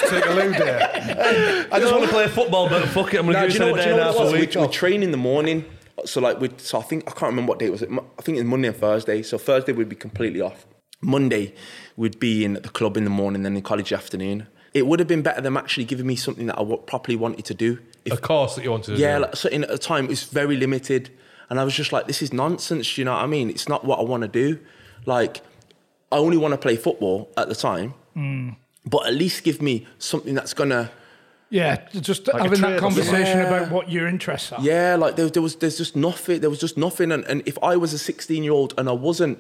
[0.09, 1.65] Take a loo day.
[1.71, 3.67] I just want to play football, but fuck it, I'm going to give you know
[3.67, 3.79] you what?
[3.79, 4.33] a Do day you and know a half a was?
[4.33, 5.63] We, week we train in the morning.
[6.03, 7.84] So like we so I think I can't remember what day it was.
[7.84, 9.21] I think it's Monday and Thursday.
[9.21, 10.65] So Thursday we'd be completely off.
[11.01, 11.53] Monday
[11.95, 14.47] we'd be in at the club in the morning, then in college afternoon.
[14.73, 17.45] It would have been better them actually giving me something that I w- properly wanted
[17.45, 17.79] to do.
[18.03, 19.21] If, A course that you wanted to yeah, do.
[19.21, 21.12] like, so in, at the time it was very limited,
[21.49, 22.97] and I was just like, this is nonsense.
[22.97, 23.49] You know what I mean?
[23.49, 24.60] It's not what I want to do.
[25.05, 25.41] Like
[26.12, 28.49] I only want to play football at the time, hmm.
[28.86, 30.91] but at least give me something that's gonna.
[31.49, 33.41] Yeah, just a having that conversation something.
[33.45, 34.62] about what your interests are.
[34.62, 36.41] Yeah, like there, there was, there's just nothing.
[36.41, 37.12] There was just nothing.
[37.12, 39.39] And, and if I was a 16 year old and I wasn't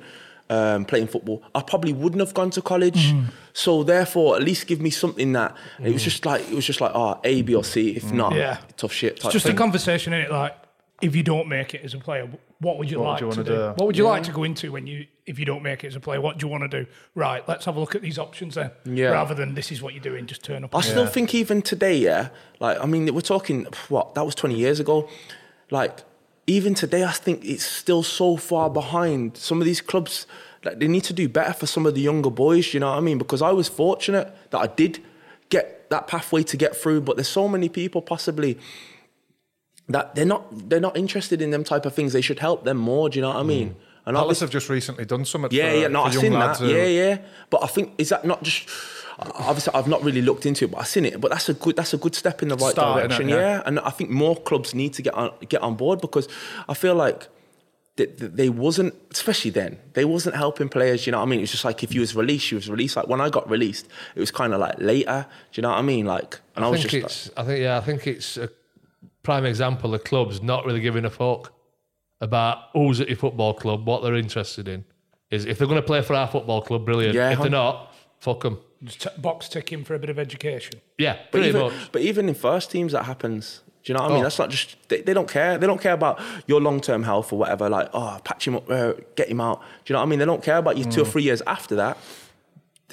[0.49, 3.11] um, playing football, I probably wouldn't have gone to college.
[3.13, 3.25] Mm.
[3.53, 6.81] So therefore, at least give me something that it was just like it was just
[6.81, 7.95] like ah A, B, or C.
[7.95, 8.59] If not, Yeah.
[8.77, 9.17] tough shit.
[9.17, 9.57] Type It's just a thing.
[9.57, 10.55] conversation in it, like
[11.05, 12.27] if you don't make it as a player,
[12.59, 13.55] what would you What would like you to do?
[13.55, 13.67] do?
[13.77, 15.95] What would you like to go into when you if you don't make it as
[15.95, 16.19] a player?
[16.19, 16.89] What do you want to do?
[17.13, 18.71] Right, let's have a look at these options then.
[18.85, 19.09] Yeah.
[19.09, 20.73] Rather than this is what you're doing, just turn up.
[20.73, 24.35] I and- still think even today, yeah, like I mean, we're talking what that was
[24.35, 25.07] twenty years ago.
[25.69, 25.99] Like
[26.47, 29.37] even today, I think it's still so far behind.
[29.37, 30.25] Some of these clubs,
[30.63, 32.73] like they need to do better for some of the younger boys.
[32.73, 33.17] You know what I mean?
[33.19, 35.03] Because I was fortunate that I did
[35.49, 38.57] get that pathway to get through, but there's so many people possibly
[39.89, 42.13] that they're not they're not interested in them type of things.
[42.13, 43.09] They should help them more.
[43.09, 43.69] Do you know what I mean?
[43.69, 43.75] Mm.
[44.07, 45.49] And Palace have just recently done something.
[45.51, 46.57] yeah, for, yeah, no, I've seen that.
[46.57, 47.17] who- uh, Yeah, yeah.
[47.49, 48.69] But I think is that not just
[49.19, 51.19] obviously I've not really looked into it, but I've seen it.
[51.19, 53.29] But that's a good that's a good step in the right direction.
[53.29, 53.37] Yeah.
[53.37, 53.63] Yeah.
[53.65, 56.27] and I think more clubs need to get on get on board because
[56.69, 57.27] I feel like.
[57.97, 61.05] They, they wasn't, especially then, they wasn't helping players.
[61.07, 61.39] You know what I mean?
[61.39, 62.97] It was just like if you was released, you was released.
[62.97, 65.25] Like when I got released, it was kind of like later.
[65.53, 66.05] Do you know what I mean?
[66.05, 67.37] Like, and I, I was think just it's.
[67.37, 67.77] I think yeah.
[67.77, 68.49] I think it's a
[69.25, 71.51] prime example of clubs not really giving a fuck
[72.21, 74.85] about who's at your football club, what they're interested in.
[75.31, 77.15] Is if they're going to play for our football club, brilliant.
[77.15, 78.59] Yeah, if they're not, fuck them.
[78.87, 80.79] T- box ticking for a bit of education.
[80.97, 81.91] Yeah, But pretty even, much.
[81.91, 83.61] but even in first teams, that happens.
[83.83, 84.21] Do you know what I mean?
[84.21, 84.23] Oh.
[84.23, 85.57] That's not just they, they don't care.
[85.57, 87.69] They don't care about your long term health or whatever.
[87.69, 89.61] Like, oh, patch him up, uh, get him out.
[89.83, 90.19] Do you know what I mean?
[90.19, 91.97] They don't care about you two or three years after that.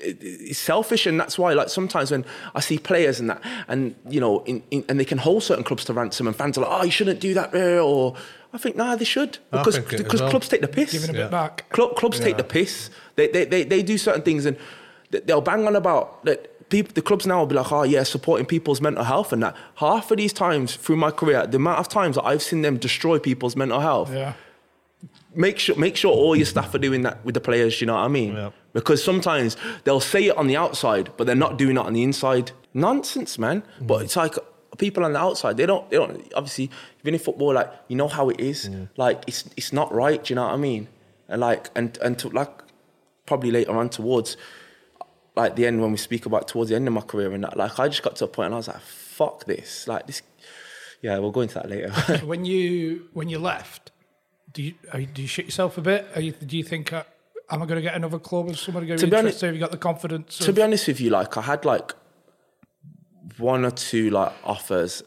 [0.01, 2.25] It- It's selfish, and that's why, like, sometimes when
[2.55, 5.65] I see players and that, and you know, in, in, and they can hold certain
[5.65, 8.15] clubs to ransom, and fans are like, "Oh, you shouldn't do that," uh, or
[8.55, 10.31] I think, nah, they should because think it as because well.
[10.31, 10.93] clubs take the piss.
[10.93, 11.69] Giving a bit back.
[11.71, 12.91] Club, clubs take the piss.
[13.17, 14.57] They, they, they, they do certain things and
[15.11, 16.49] they'll bang on about that.
[16.71, 19.55] People, the clubs now will be like, oh yeah, supporting people's mental health and that.
[19.77, 22.79] Half of these times through my career, the amount of times that I've seen them
[22.79, 24.11] destroy people's mental health.
[24.13, 24.33] Yeah.
[25.35, 27.81] Make sure make sure all your staff are doing that with the players.
[27.81, 28.35] You know what I mean?
[28.35, 28.51] Yeah.
[28.73, 32.03] Because sometimes they'll say it on the outside, but they're not doing it on the
[32.03, 32.53] inside.
[32.75, 33.63] Nonsense, man.
[33.81, 34.37] But it's like
[34.79, 35.89] people on the outside, they don't.
[35.91, 36.33] They don't.
[36.35, 38.71] Obviously, you've been in football, like you know how it is.
[38.97, 40.23] Like it's it's not right.
[40.25, 40.89] Do you know what I mean?
[41.29, 42.51] And like and and to like
[43.27, 44.37] probably later on towards
[45.37, 47.57] like the end when we speak about towards the end of my career and that,
[47.57, 49.87] like I just got to a point and I was like, fuck this.
[49.89, 50.23] Like this.
[51.01, 51.91] Yeah, we'll go into that later.
[52.25, 53.91] when you when you left,
[54.53, 56.07] do you are you, do you shit yourself a bit?
[56.15, 57.05] Are you, do you think, uh,
[57.51, 58.49] am I going to get another club?
[58.51, 59.47] Is somebody going to be be honest- interested?
[59.47, 60.39] Have you got the confidence?
[60.39, 61.93] to of- be honest with you, like I had like
[63.39, 65.03] one or two like offers.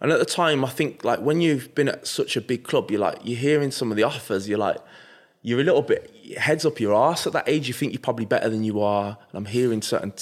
[0.00, 2.90] And at the time, I think like when you've been at such a big club,
[2.90, 4.48] you're like you're hearing some of the offers.
[4.48, 4.76] You're like
[5.42, 7.68] you're a little bit heads up your ass at that age.
[7.68, 9.16] You think you're probably better than you are.
[9.30, 10.12] And I'm hearing certain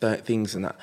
[0.00, 0.76] th- things and that.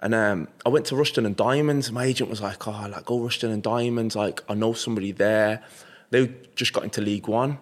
[0.00, 1.90] And um, I went to Rushden and Diamonds.
[1.92, 4.16] My agent was like, "Oh, like go Rushden and Diamonds.
[4.16, 5.62] Like I know somebody there.
[6.10, 7.58] They just got into League One."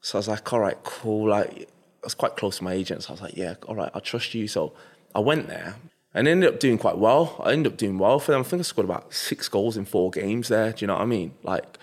[0.00, 1.30] So I was like, all right, cool.
[1.30, 1.68] Like,
[2.02, 3.02] I was quite close to my agent.
[3.02, 4.46] So I was like, yeah, all right, I trust you.
[4.48, 4.72] So
[5.14, 5.76] I went there
[6.14, 7.40] and ended up doing quite well.
[7.44, 8.40] I ended up doing well for them.
[8.40, 10.72] I think I scored about six goals in four games there.
[10.72, 11.34] Do you know what I mean?
[11.42, 11.78] Like,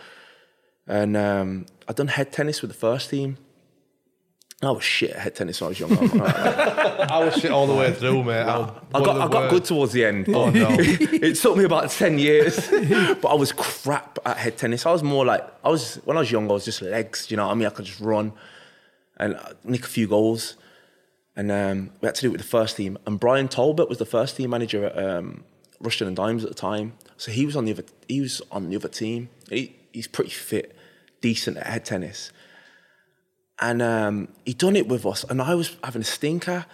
[0.87, 3.37] and um, I'd done head tennis with the first team.
[4.63, 5.91] I was shit at head tennis when I was young.
[5.97, 7.07] I'm not gonna lie.
[7.09, 8.41] I was shit all the way through, mate.
[8.41, 10.29] I, I got, I got good towards the end.
[10.29, 10.69] Oh, no.
[10.79, 12.69] it took me about 10 years,
[13.21, 14.85] but I was crap at head tennis.
[14.85, 17.37] I was more like, I was, when I was young, I was just legs, you
[17.37, 17.67] know what I mean?
[17.67, 18.31] I could just run
[19.17, 20.55] and uh, nick a few goals.
[21.35, 22.97] And um, we had to do it with the first team.
[23.05, 25.43] And Brian Talbot was the first team manager at um,
[25.83, 26.93] Rushden and Dimes at the time.
[27.17, 29.29] So he was on the other, he was on the other team.
[29.49, 30.75] He, he's pretty fit,
[31.19, 32.31] decent at head tennis.
[33.59, 36.65] And um, he done it with us, and I was having a stinker.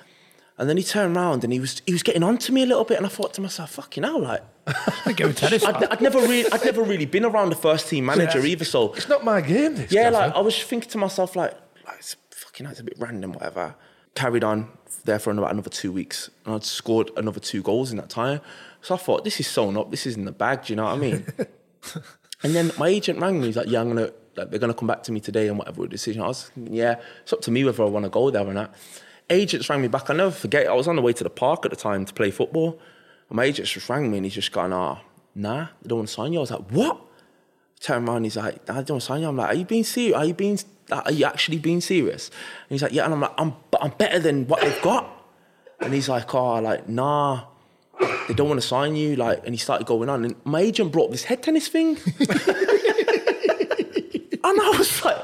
[0.57, 2.65] And then he turned around and he was he was getting on to me a
[2.65, 4.43] little bit, and I thought to myself, "Fucking hell!" Like.
[5.65, 8.63] I'd, I'd never really I'd never really been around the first team manager either.
[8.63, 9.75] So It's not my game.
[9.75, 11.53] This yeah, like I was thinking to myself, like,
[11.87, 13.75] like it's fucking it's a bit random, whatever.
[14.13, 14.69] Carried on
[15.05, 18.41] there for about another two weeks, and I'd scored another two goals in that time.
[18.81, 20.65] So I thought, this is sewn up, this is in the bag.
[20.65, 21.25] Do you know what I mean?
[22.43, 23.47] and then my agent rang me.
[23.47, 24.11] He's like, yeah, I'm gonna,
[24.45, 26.21] they're gonna come back to me today and whatever decision.
[26.21, 28.73] I was, yeah, it's up to me whether I want to go there or not.
[29.29, 30.09] Agents rang me back.
[30.09, 30.67] I never forget.
[30.67, 32.79] I was on the way to the park at the time to play football,
[33.29, 34.99] and my agent just rang me and he's just gone, ah,
[35.35, 36.39] nah, they don't want to sign you.
[36.39, 37.01] I was like, what?
[37.81, 39.27] turn around, he's like, I don't sign you.
[39.27, 40.15] I'm like, are you being serious?
[40.15, 40.59] Are you being,
[40.91, 42.29] are you actually being serious?
[42.29, 43.05] And he's like, yeah.
[43.05, 45.09] And I'm like, I'm, I'm better than what they've got.
[45.79, 47.45] And he's like, oh, like, nah,
[48.27, 49.15] they don't want to sign you.
[49.15, 50.23] Like, and he started going on.
[50.23, 51.97] And my agent brought up this head tennis thing.
[54.51, 55.17] and I was like,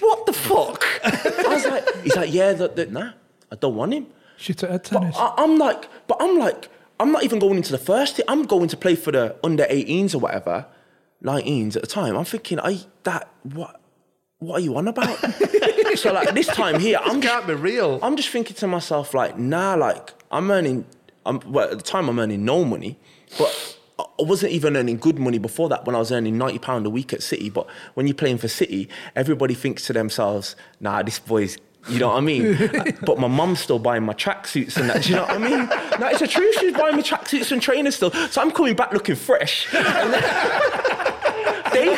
[0.00, 0.84] what the fuck?
[1.04, 3.12] I was like, he's like, yeah, that, that, nah,
[3.50, 4.06] I don't want him.
[4.36, 5.16] Shit at head tennis.
[5.18, 6.68] I, I'm like, but I'm like,
[7.00, 8.24] I'm not even going into the first team.
[8.28, 10.66] I'm going to play for the under 18s or whatever,
[11.22, 12.16] 19s at the time.
[12.16, 13.80] I'm thinking, I that what
[14.38, 15.16] what are you on about?
[15.96, 17.98] so like this time here, I'm Can't be real.
[18.02, 20.86] I'm just thinking to myself, like, nah, like I'm earning,
[21.26, 22.98] I'm well at the time I'm earning no money,
[23.38, 26.86] but I wasn't even earning good money before that when I was earning ninety pound
[26.86, 27.50] a week at City.
[27.50, 31.58] But when you're playing for City, everybody thinks to themselves, "Nah, this boy's."
[31.88, 32.70] You know what I mean?
[33.06, 35.04] but my mum's still buying my tracksuits and that.
[35.04, 35.66] Do you know what I mean?
[36.00, 36.58] No, it's a truth.
[36.58, 38.10] She's buying me tracksuits and trainers still.
[38.10, 39.68] So I'm coming back looking fresh.
[41.72, 41.94] They,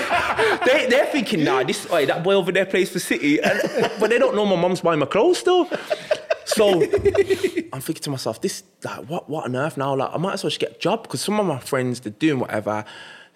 [0.66, 3.40] they, they're thinking, nah, this, oi, that boy over there plays for City.
[3.40, 3.60] And,
[3.98, 5.70] but they don't know my mum's buying my clothes still.
[6.50, 6.82] So
[7.72, 9.94] I'm thinking to myself, this, like, what, what on earth now?
[9.94, 12.12] Like, I might as well just get a job because some of my friends, they're
[12.12, 12.84] doing whatever,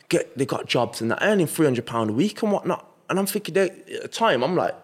[0.08, 2.90] get, they got jobs and they're earning £300 a week and whatnot.
[3.08, 4.74] And I'm thinking, they, at the time, I'm like,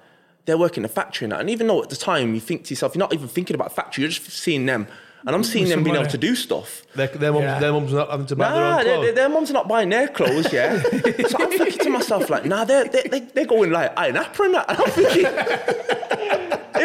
[0.47, 1.39] they're working in a factory now.
[1.39, 3.75] And even though at the time you think to yourself, you're not even thinking about
[3.75, 4.87] factory, you're just seeing them.
[5.27, 6.83] And I'm seeing them being able to do stuff.
[6.95, 7.59] Their, their, mums, Yeah.
[7.59, 9.05] their mums not having to buy their own their, clothes.
[9.05, 10.81] their, their mum's not buying their clothes, yeah.
[11.29, 14.47] so I'm thinking to myself, like, nah, they're, they, they, they're going like, I napper
[14.47, 14.71] and that.
[14.71, 16.00] And I'm thinking,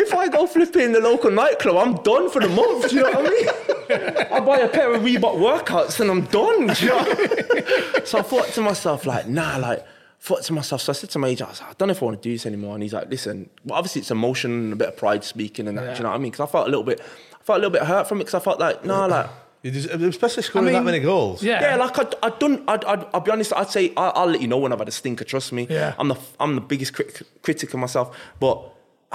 [0.06, 2.90] if I go flipping in the local nightclub, I'm done for the month.
[2.90, 4.28] Do you know what I mean?
[4.32, 6.68] I buy a pair of Reebok workouts and I'm done.
[6.68, 8.04] Do you know?
[8.06, 9.86] so I thought to myself, like, nah, like,
[10.20, 11.92] thought to myself, so I said to my agent, I, was like, I don't know
[11.94, 12.74] if I want to do this anymore.
[12.74, 15.78] And he's like, listen, well, obviously it's emotion and a bit of pride speaking and
[15.78, 16.32] that, do you know what I mean?
[16.32, 18.34] Because I felt a little bit, I felt a little bit hurt from it because
[18.36, 19.30] I felt like, nah, like,
[19.66, 21.42] You just, especially scoring I that many goals.
[21.42, 21.60] Yeah.
[21.60, 22.64] yeah, like I'd, I'd done.
[22.68, 23.52] I'd, I'd, I'll be honest.
[23.52, 25.24] I'd say I, I'll let you know when I've had a stinker.
[25.24, 25.66] Trust me.
[25.68, 25.96] Yeah.
[25.98, 28.62] I'm the I'm the biggest crit- critic of myself, but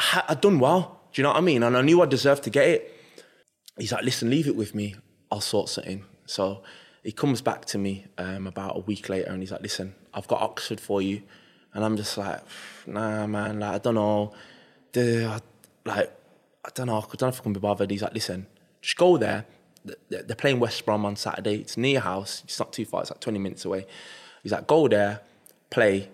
[0.01, 1.01] I, ha- I'd done well.
[1.13, 1.63] Do you know what I mean?
[1.63, 2.95] And I knew I deserved to get it.
[3.79, 4.95] He's like, listen, leave it with me.
[5.31, 6.05] I'll sort something.
[6.27, 6.63] So
[7.03, 10.27] he comes back to me um, about a week later, and he's like, listen, I've
[10.29, 11.23] got Oxford for you,
[11.75, 12.41] and I'm just like,
[12.87, 13.61] nah, man.
[13.61, 14.33] Like I don't know.
[14.97, 15.41] I-
[15.87, 16.11] like
[16.65, 16.99] I don't know.
[16.99, 17.91] I don't know if I can be bothered.
[17.91, 18.47] He's like, listen,
[18.83, 19.45] just go there.
[20.11, 21.57] They're playing West Brom on Saturday.
[21.57, 22.43] It's near your house.
[22.45, 23.01] It's not too far.
[23.01, 23.87] It's like 20 minutes away.
[24.43, 25.21] He's like, go there,
[25.71, 26.11] play,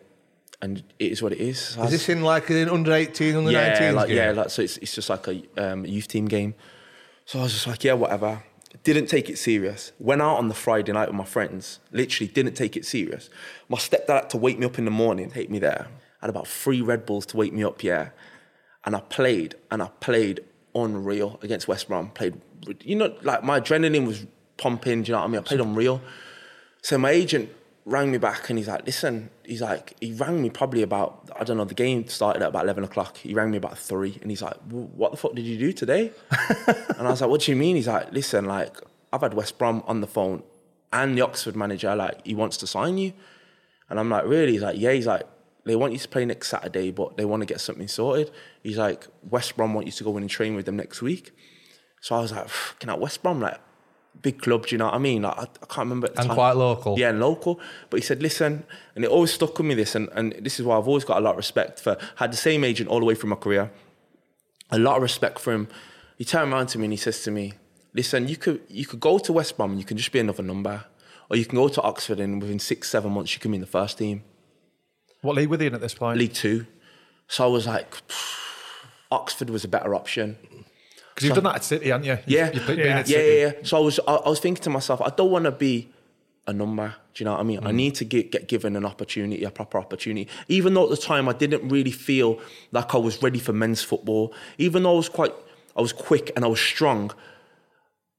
[0.63, 1.77] and it is what it is.
[1.77, 3.95] Is this in like an under 18, under yeah, 19?
[3.95, 4.17] like game?
[4.17, 6.55] yeah, like so it's, it's just like a um, youth team game.
[7.25, 8.43] So I was just like, yeah, whatever.
[8.83, 9.93] Didn't take it serious.
[9.99, 11.81] Went out on the Friday night with my friends.
[11.93, 13.29] Literally didn't take it serious.
[13.69, 15.89] My stepdad had to wake me up in the morning, take me there.
[16.21, 18.11] I had about three Red Bulls to wake me up, yeah.
[18.85, 20.41] And I played, and I played
[20.75, 22.11] unreal against West Brom.
[22.11, 22.41] Played,
[22.83, 25.03] you know, like my adrenaline was pumping.
[25.03, 25.41] Do you know what I mean?
[25.41, 26.01] I played unreal.
[26.83, 27.51] So my agent
[27.87, 31.45] rang me back and he's like, listen, he's like, he rang me probably about, I
[31.45, 33.17] don't know, the game started at about 11 o'clock.
[33.17, 36.11] He rang me about three and he's like, what the fuck did you do today?
[36.99, 37.77] and I was like, what do you mean?
[37.77, 38.77] He's like, listen, like,
[39.13, 40.43] I've had West Brom on the phone
[40.93, 43.13] and the Oxford manager, like, he wants to sign you.
[43.89, 44.53] And I'm like, really?
[44.53, 44.91] He's like, yeah.
[44.91, 45.23] He's like,
[45.65, 48.33] they want you to play next Saturday, but they want to get something sorted.
[48.65, 51.31] He's like, West Brom want you to go in and train with them next week.
[52.01, 52.49] So I was like,
[52.81, 53.61] can I West Brom, like,
[54.23, 55.23] big club, do you know what I mean?
[55.23, 56.35] Like, I, I can't remember And time.
[56.35, 56.99] quite local.
[56.99, 57.61] Yeah, and local.
[57.91, 60.67] But he said, listen, and it always stuck with me this, and, and this is
[60.67, 63.05] why I've always got a lot of respect for, had the same agent all the
[63.05, 63.71] way through my career.
[64.71, 65.69] A lot of respect for him.
[66.19, 67.55] He turned around to me and he says to me,
[67.95, 70.43] listen, you could, you could go to West Brom and you can just be another
[70.43, 70.85] number.
[71.31, 73.61] Or you can go to Oxford and within six, seven months you can be in
[73.61, 74.23] the first team.
[75.23, 76.19] What league were they in at this point?
[76.19, 76.67] League Two.
[77.29, 77.97] So I was like,
[79.11, 80.37] Oxford was a better option.
[81.17, 82.19] Because you've done that at City, haven't you?
[82.27, 82.85] Yeah, You've been Yeah.
[82.85, 83.39] at yeah, City.
[83.39, 83.53] yeah, yeah.
[83.63, 85.89] So I was, I, I was thinking to myself, I don't want to be
[86.47, 86.95] a number.
[87.15, 87.61] Do you know what I mean?
[87.67, 87.75] I mm.
[87.75, 90.29] need to get, get given an opportunity, a proper opportunity.
[90.49, 92.39] Even though at the time I didn't really feel
[92.71, 94.35] like I was ready for men's football.
[94.59, 95.33] Even though I was quite,
[95.75, 97.13] I was quick and I was strong.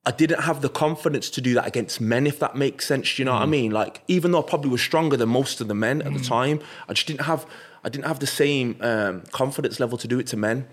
[0.04, 3.16] I didn't have the confidence to do that against men, if that makes sense.
[3.16, 3.50] Do you know what I mm.
[3.50, 3.72] mean?
[3.72, 6.28] Like, even though I probably was stronger than most of the men at the mm.
[6.28, 7.46] time, I just didn't have,
[7.84, 10.66] I didn't have the same um, confidence level to do it to men.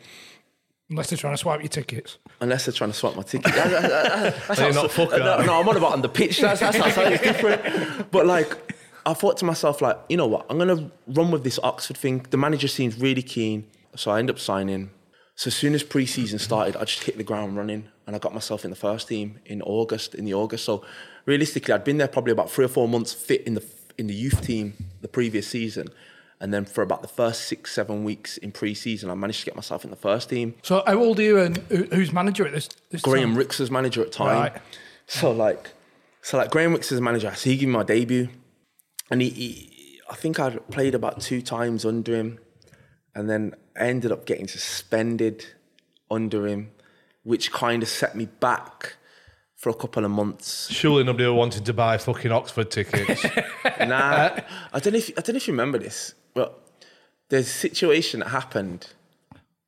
[0.95, 2.19] Unless they're trying to swipe your tickets.
[2.41, 3.53] Unless they're trying to swap my ticket.
[3.53, 6.39] That's not fucking no, no, I'm on about on the pitch.
[6.39, 8.13] That's, that's how it's different.
[8.13, 8.57] But like,
[9.05, 10.47] I thought to myself, like, you know what?
[10.49, 12.25] I'm gonna run with this Oxford thing.
[12.31, 14.91] The manager seems really keen, so I end up signing.
[15.35, 18.33] So as soon as pre-season started, I just hit the ground running, and I got
[18.33, 20.15] myself in the first team in August.
[20.15, 20.85] In the August, so
[21.27, 23.65] realistically, I'd been there probably about three or four months fit in the
[23.99, 25.89] in the youth team the previous season.
[26.45, 29.57] And then for about the first six, seven weeks in pre-season, I managed to get
[29.57, 30.55] myself in the first team.
[30.61, 32.69] So how old are you and who's manager at this?
[32.91, 33.39] this Graham time?
[33.39, 34.37] Rix was manager at the time.
[34.37, 34.63] Right.
[35.07, 35.71] So like,
[36.21, 37.35] so like Graham Rix is manager.
[37.35, 38.29] So he gave me my debut,
[39.11, 42.39] and he, he, I think I played about two times under him,
[43.15, 45.47] and then I ended up getting suspended
[46.11, 46.73] under him,
[47.23, 48.97] which kind of set me back
[49.65, 50.71] for a couple of months.
[50.71, 53.25] Surely nobody wanted to buy fucking Oxford tickets.
[53.81, 54.39] Nah,
[54.73, 56.61] I don't know if I don't know if you remember this, but
[57.31, 58.89] there's a situation that happened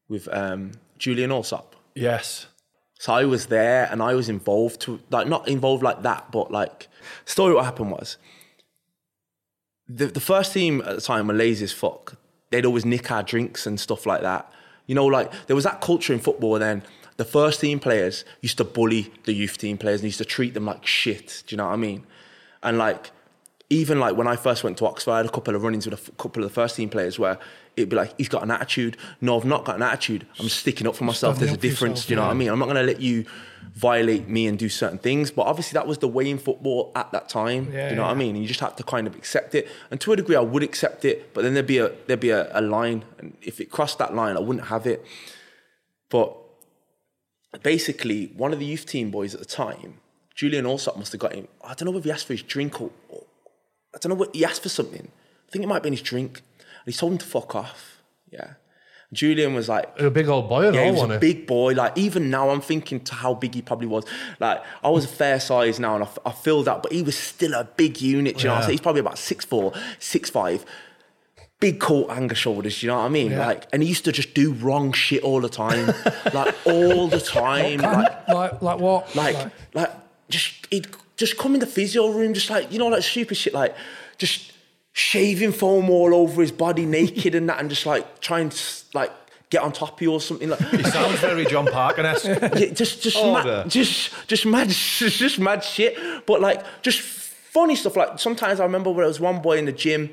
[0.09, 1.75] with um, Julian Alsop.
[1.95, 2.47] Yes.
[2.99, 6.51] So I was there and I was involved to like not involved like that, but
[6.51, 6.89] like
[7.25, 8.19] story what happened was
[9.89, 12.17] the the first team at the time were lazy as fuck.
[12.51, 14.53] They'd always nick our drinks and stuff like that.
[14.87, 16.83] You know, like there was that culture in football then.
[17.17, 20.55] The first team players used to bully the youth team players and used to treat
[20.55, 21.43] them like shit.
[21.47, 22.07] Do you know what I mean?
[22.63, 23.11] And like,
[23.71, 25.99] even like when I first went to Oxford, I had a couple of run-ins with
[25.99, 27.39] a f- couple of the first team players where
[27.77, 28.97] it'd be like, he's got an attitude.
[29.21, 30.27] No, I've not got an attitude.
[30.39, 31.39] I'm sticking up for myself.
[31.39, 31.99] There's a difference.
[31.99, 32.29] yourself, do you know yeah.
[32.29, 32.49] what I mean?
[32.49, 33.25] I'm not going to let you
[33.75, 35.31] violate me and do certain things.
[35.31, 37.73] But obviously, that was the way in football at that time.
[37.73, 38.37] Yeah, do you know what I mean?
[38.37, 39.69] And you just have to kind of accept it.
[39.91, 42.31] And to a degree, I would accept it, but then there'd be a there'd be
[42.31, 45.05] a, a line, and if it crossed that line, I wouldn't have it.
[46.09, 46.37] But
[47.63, 50.01] basically, one of the youth team boys at the time,
[50.35, 51.49] Julian Alsop, must have got him.
[51.63, 53.25] I don't know if he asked for his drink or, or
[53.95, 55.09] I don't know what he asked for something.
[55.47, 56.43] I think it might have been his drink.
[56.85, 58.03] And he told him to fuck off.
[58.31, 58.55] Yeah.
[59.13, 61.19] Julian was like, A big old boy yeah, all, he was a he?
[61.19, 61.75] big boy.
[61.75, 64.05] Like even now, I'm thinking to how big he probably was.
[64.41, 67.55] Like I was a fair size now, and I feel that, but he was still
[67.55, 68.39] a big unit.
[68.43, 68.67] You know, what I'm Yeah.
[68.67, 68.73] saying?
[68.73, 70.65] he's probably about six four, six five,
[71.61, 72.81] big coat hanger shoulders.
[72.81, 73.37] do You know what I mean?
[73.37, 75.87] Like, and he used to just do wrong shit all the time,
[76.35, 77.81] like all the time.
[77.81, 79.15] Like, like, like what?
[79.17, 79.37] like,
[79.75, 79.91] like,
[80.29, 83.55] just he'd just come in the physio room, just like you know, like stupid shit,
[83.55, 83.75] like
[84.19, 84.53] just
[84.93, 88.63] shaving foam all over his body, naked and that, and just like trying to
[88.95, 89.13] like
[89.49, 90.61] get on top of you or something like.
[90.61, 92.27] He sounds very John Parker-esque.
[92.57, 93.63] Yeah, just just Order.
[93.63, 95.97] mad, just just mad just mad shit.
[96.27, 97.97] But like just funny stuff.
[97.97, 100.11] Like sometimes I remember when there was one boy in the gym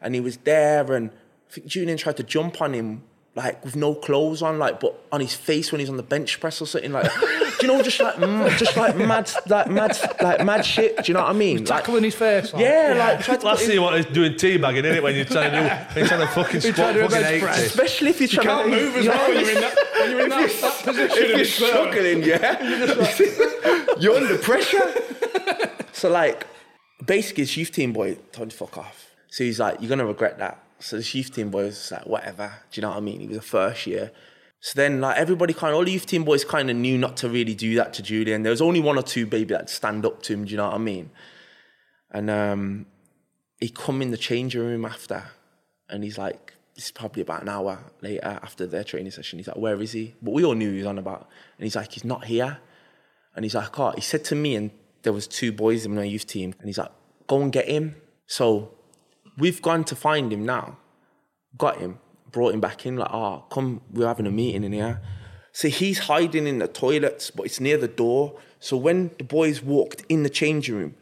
[0.00, 3.02] and he was there and I think Julian tried to jump on him
[3.36, 6.40] like with no clothes on, like but on his face when he's on the bench
[6.40, 9.96] press or something like do you know just like mm, just like mad like mad
[10.20, 10.96] like mad shit.
[10.96, 11.58] Do you know what I mean?
[11.58, 12.52] Like, tackling his face.
[12.52, 15.02] Like, yeah, like tried to Last put thing him- you want is doing teabagging, innit?
[15.02, 17.08] When you're trying to do, when you're trying to fucking trying squat to do a
[17.08, 17.40] fucking bench 80.
[17.44, 17.58] press.
[17.66, 19.50] Especially if you're trying can't to move as you know well what when I you're
[19.50, 19.60] in mean?
[19.62, 21.10] that, when you're in that, that position.
[21.10, 21.68] if and you're it's there.
[21.68, 25.02] struggling, yeah, you're under pressure.
[25.92, 26.46] so like,
[27.04, 29.09] basically, his youth team boy told him to fuck off.
[29.30, 32.52] So he's like, "You're gonna regret that." So the youth team boy was like, "Whatever."
[32.70, 33.20] Do you know what I mean?
[33.20, 34.10] He was a first year.
[34.60, 37.16] So then, like everybody, kind of all the youth team boys kind of knew not
[37.18, 38.42] to really do that to Julian.
[38.42, 40.44] There was only one or two baby that stand up to him.
[40.44, 41.10] Do you know what I mean?
[42.10, 42.86] And um,
[43.58, 45.22] he come in the changing room after,
[45.88, 49.38] and he's like, this is probably about an hour later after their training session.
[49.38, 50.14] He's like, where is he?
[50.20, 51.28] But we all knew he was on about.
[51.58, 52.58] And he's like, he's not here.
[53.34, 54.70] And he's like, oh, he said to me, and
[55.02, 56.90] there was two boys in my youth team, and he's like,
[57.26, 57.96] go and get him.
[58.26, 58.74] So
[59.40, 60.76] we've gone to find him now,
[61.58, 61.98] got him,
[62.30, 65.00] brought him back in, like, oh, come, we're having a meeting in here.
[65.52, 68.38] So he's hiding in the toilets, but it's near the door.
[68.60, 70.94] So when the boys walked in the changing room,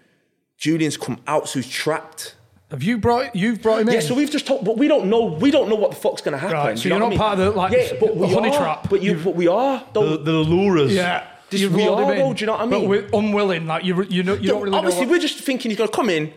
[0.56, 2.36] Julian's come out, so he's trapped.
[2.70, 3.34] Have you brought?
[3.34, 3.94] You've brought him in.
[3.94, 5.24] Yeah, so we've just told, but we don't know.
[5.24, 6.56] We don't know what the fuck's gonna happen.
[6.56, 7.18] Right, so you know you're not I mean?
[7.18, 8.90] part of the, like, yeah, but we honey are, trap.
[8.90, 9.82] But you, but we are.
[9.94, 10.92] The, the lures.
[10.94, 11.26] yeah.
[11.50, 12.80] This- You've we are, him in, though, do you know what I mean?
[12.82, 13.66] But we're unwilling.
[13.66, 15.12] Like you, you know, you don't really Obviously, know.
[15.12, 16.32] we're just thinking he's gonna come in.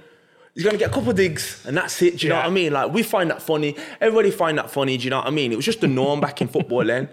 [0.54, 2.18] He's gonna get a couple digs, and that's it.
[2.18, 2.74] Do you know what I mean?
[2.74, 3.76] Like we find that funny.
[4.02, 4.98] Everybody find that funny.
[4.98, 5.52] Do you know what I mean?
[5.52, 7.08] It was just the norm back in football then.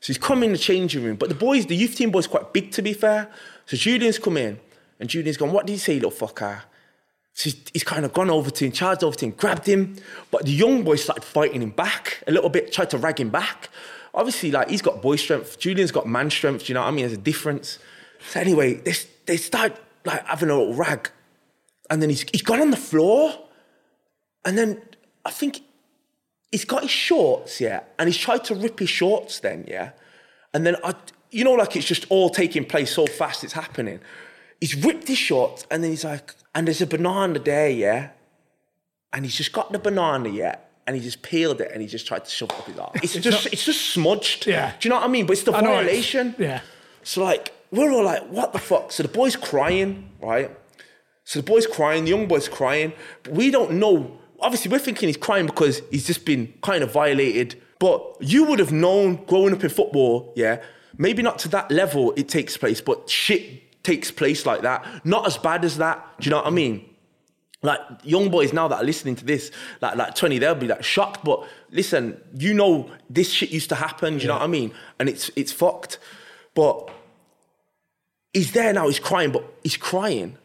[0.00, 2.52] So he's come in the changing room, but the boys, the youth team boys, quite
[2.52, 3.30] big to be fair.
[3.64, 4.60] So Julian's come in,
[5.00, 5.50] and Julian's gone.
[5.50, 6.60] What did he say, little fucker?
[7.32, 9.96] So he's, he's kind of gone over to him, charged over to him, grabbed him.
[10.30, 13.30] But the young boy started fighting him back a little bit, tried to rag him
[13.30, 13.70] back.
[14.14, 15.58] Obviously, like he's got boy strength.
[15.58, 16.66] Julian's got man strength.
[16.66, 17.06] Do you know what I mean?
[17.06, 17.78] There's a difference.
[18.30, 18.94] So anyway, they,
[19.26, 21.10] they start like having a little rag.
[21.90, 23.32] And then he's, he's gone on the floor.
[24.44, 24.80] And then
[25.24, 25.60] I think
[26.50, 27.80] he's got his shorts, yeah.
[27.98, 29.90] And he's tried to rip his shorts then, yeah.
[30.52, 30.94] And then I,
[31.30, 34.00] you know, like it's just all taking place so fast, it's happening.
[34.60, 38.10] He's ripped his shorts and then he's like, and there's a banana there, yeah.
[39.12, 40.56] And he's just got the banana, yeah.
[40.86, 42.96] And he just peeled it and he just tried to shove it up his arse.
[43.02, 44.46] It's, just, it's just smudged.
[44.46, 44.72] Yeah.
[44.78, 45.26] Do you know what I mean?
[45.26, 46.34] But it's the know it's- violation.
[46.38, 46.60] yeah.
[47.02, 48.92] So like, we're all like, what the fuck?
[48.92, 50.50] So the boy's crying, right?
[51.24, 52.92] So the boy's crying, the young boy's crying.
[53.30, 54.18] We don't know.
[54.40, 57.60] Obviously, we're thinking he's crying because he's just been kind of violated.
[57.78, 60.62] But you would have known growing up in football, yeah,
[60.96, 65.04] maybe not to that level it takes place, but shit takes place like that.
[65.04, 66.04] Not as bad as that.
[66.20, 66.88] Do you know what I mean?
[67.62, 69.50] Like young boys now that are listening to this,
[69.80, 71.24] like like 20, they'll be like shocked.
[71.24, 74.72] But listen, you know this shit used to happen, do you know what I mean?
[74.98, 75.98] And it's it's fucked.
[76.54, 76.90] But
[78.34, 80.36] he's there now, he's crying, but he's crying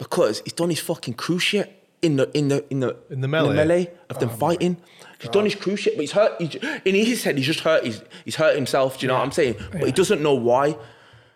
[0.00, 1.68] because he's done his fucking cruciate
[2.02, 3.54] in the in the in the In the melee?
[3.54, 4.76] melee of them oh fighting.
[5.20, 6.40] He's done his cruciate, but he's hurt.
[6.40, 6.54] He's,
[6.86, 7.84] in his head, he's just hurt.
[7.84, 8.98] He's he's hurt himself.
[8.98, 9.56] Do you know what I'm saying?
[9.70, 10.76] But he doesn't know why.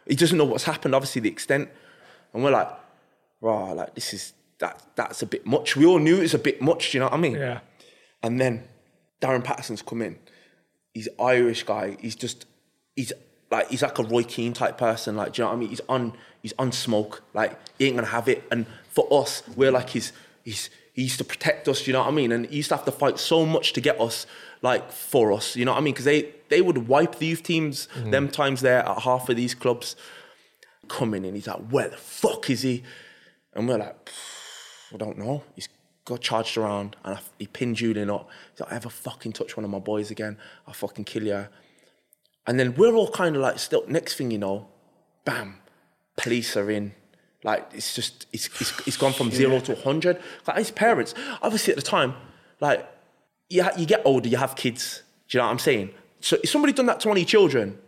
[0.08, 0.94] He doesn't know what's happened.
[0.94, 1.68] Obviously, the extent.
[2.32, 2.68] And we're like,
[3.40, 5.76] raw, like this is that that's a bit much.
[5.76, 6.90] We all knew it was a bit much.
[6.92, 7.34] Do you know what I mean?
[7.34, 7.60] yeah.
[8.22, 8.66] And then
[9.20, 10.18] Darren Patterson's come in.
[10.94, 11.96] He's Irish guy.
[12.00, 12.46] He's just
[12.96, 13.12] he's
[13.54, 15.16] like he's like a Roy Keane type person.
[15.16, 15.68] Like, do you know what I mean?
[15.68, 17.22] He's on he's on smoke.
[17.32, 18.44] Like he ain't gonna have it.
[18.50, 20.12] And for us, we're like his
[20.44, 21.82] he's he used to protect us.
[21.82, 22.32] Do you know what I mean?
[22.32, 24.26] And he used to have to fight so much to get us
[24.62, 25.56] like for us.
[25.56, 25.94] You know what I mean?
[25.94, 28.10] Because they they would wipe the youth teams mm-hmm.
[28.10, 29.96] them times there at half of these clubs.
[30.86, 32.82] Coming in, he's like, where the fuck is he?
[33.54, 34.10] And we're like,
[34.92, 35.42] I don't know.
[35.54, 35.68] He's
[36.04, 38.28] got charged around and I, he pinned Julian up.
[38.52, 40.36] He's like, I ever fucking touch one of my boys again,
[40.66, 41.46] I'll fucking kill you.
[42.46, 44.68] And then we're all kind of like, still, next thing you know,
[45.24, 45.56] bam,
[46.16, 46.92] police are in.
[47.42, 50.20] Like, it's just, it's, it's, it's gone from zero to 100.
[50.46, 52.14] Like, his parents, obviously at the time,
[52.60, 52.86] like,
[53.48, 55.02] you, ha- you get older, you have kids.
[55.28, 55.90] Do you know what I'm saying?
[56.20, 57.78] So if somebody done that to one of your children,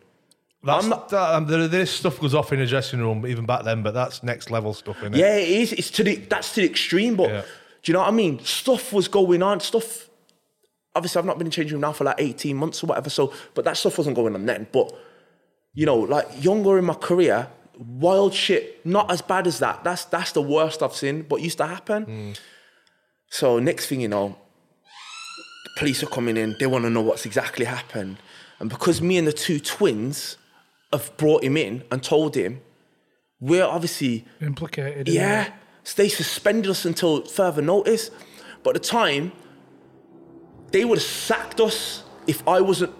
[0.62, 3.82] That's not, that, um, this stuff goes off in the dressing room even back then,
[3.82, 5.16] but that's next level stuff, innit?
[5.16, 5.72] Yeah, it is.
[5.72, 7.42] It's to the that's to the extreme, but Yeah.
[7.82, 8.40] do you know what I mean?
[8.44, 9.60] Stuff was going on.
[9.60, 10.08] Stuff.
[10.96, 13.10] Obviously, I've not been in changing room now for like eighteen months or whatever.
[13.10, 14.66] So, but that stuff wasn't going on then.
[14.72, 14.92] But
[15.74, 18.84] you know, like younger in my career, wild shit.
[18.84, 19.84] Not as bad as that.
[19.84, 21.22] That's that's the worst I've seen.
[21.22, 22.04] But used to happen.
[22.04, 22.32] Hmm.
[23.28, 24.36] So next thing you know,
[25.64, 26.56] the police are coming in.
[26.58, 28.16] They want to know what's exactly happened,
[28.60, 30.36] and because me and the two twins
[30.92, 32.60] have brought him in and told him,
[33.40, 35.08] we're obviously Implicated.
[35.08, 35.52] yeah.
[35.82, 38.10] So they suspended us until further notice.
[38.62, 39.32] But at the time,
[40.72, 42.92] they would have sacked us if I wasn't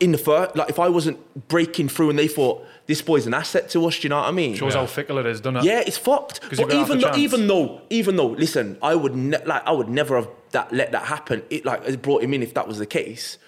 [0.00, 3.34] in the first, like if I wasn't breaking through and they thought this boy's an
[3.34, 4.54] asset to us, do you know what I mean?
[4.54, 5.64] Shows how fickle it is, doesn't it?
[5.64, 6.40] Yeah, it's fucked.
[6.56, 10.16] But even though, even though, even though, listen, I would ne- like I would never
[10.16, 11.42] have that let that happen.
[11.50, 13.38] It like it brought him in if that was the case.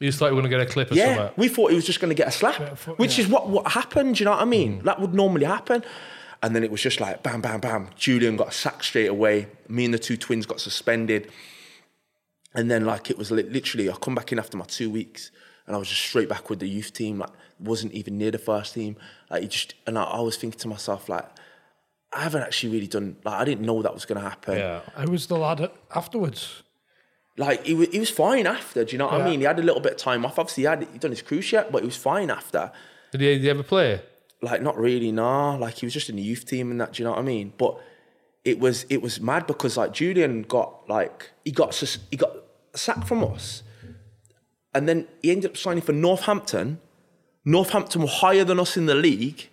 [0.00, 1.34] You just thought you were going to get a clip or Yeah, something.
[1.36, 3.24] we thought he was just going to get a slap, foot, which yeah.
[3.24, 4.14] is what, what happened.
[4.14, 4.80] Do you know what I mean?
[4.80, 4.84] Mm.
[4.84, 5.82] That would normally happen.
[6.40, 7.88] And then it was just like bam, bam, bam.
[7.96, 9.48] Julian got sacked straight away.
[9.68, 11.30] Me and the two twins got suspended.
[12.58, 15.30] And then like it was li- literally, I come back in after my two weeks,
[15.66, 17.18] and I was just straight back with the youth team.
[17.18, 17.30] Like
[17.60, 18.96] wasn't even near the first team.
[19.30, 21.26] Like it just, and I, I was thinking to myself like,
[22.12, 23.16] I haven't actually really done.
[23.24, 24.80] Like I didn't know that was going to happen Yeah.
[24.96, 26.62] I was the lad afterwards.
[27.36, 28.84] like he was, he was fine after.
[28.84, 29.38] Do you know what I mean?
[29.40, 30.38] He had a little bit of time off.
[30.38, 32.72] Obviously, he had he'd done his cruciate, but he was fine after.
[33.12, 34.02] Did you, did you ever play?
[34.42, 35.54] Like not really, nah.
[35.64, 36.92] Like he was just in the youth team and that.
[36.94, 37.52] Do you know what I mean?
[37.56, 37.78] But
[38.44, 42.32] it was it was mad because like Julian got like he got sus- he got
[42.78, 43.62] sacked from us,
[44.74, 46.80] and then he ended up signing for Northampton.
[47.44, 49.48] Northampton were higher than us in the league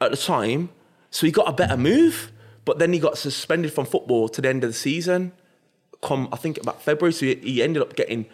[0.00, 0.70] at the time,
[1.10, 2.32] so he got a better move.
[2.64, 5.32] But then he got suspended from football to the end of the season.
[6.02, 8.26] Come, I think about February, so he, ended up getting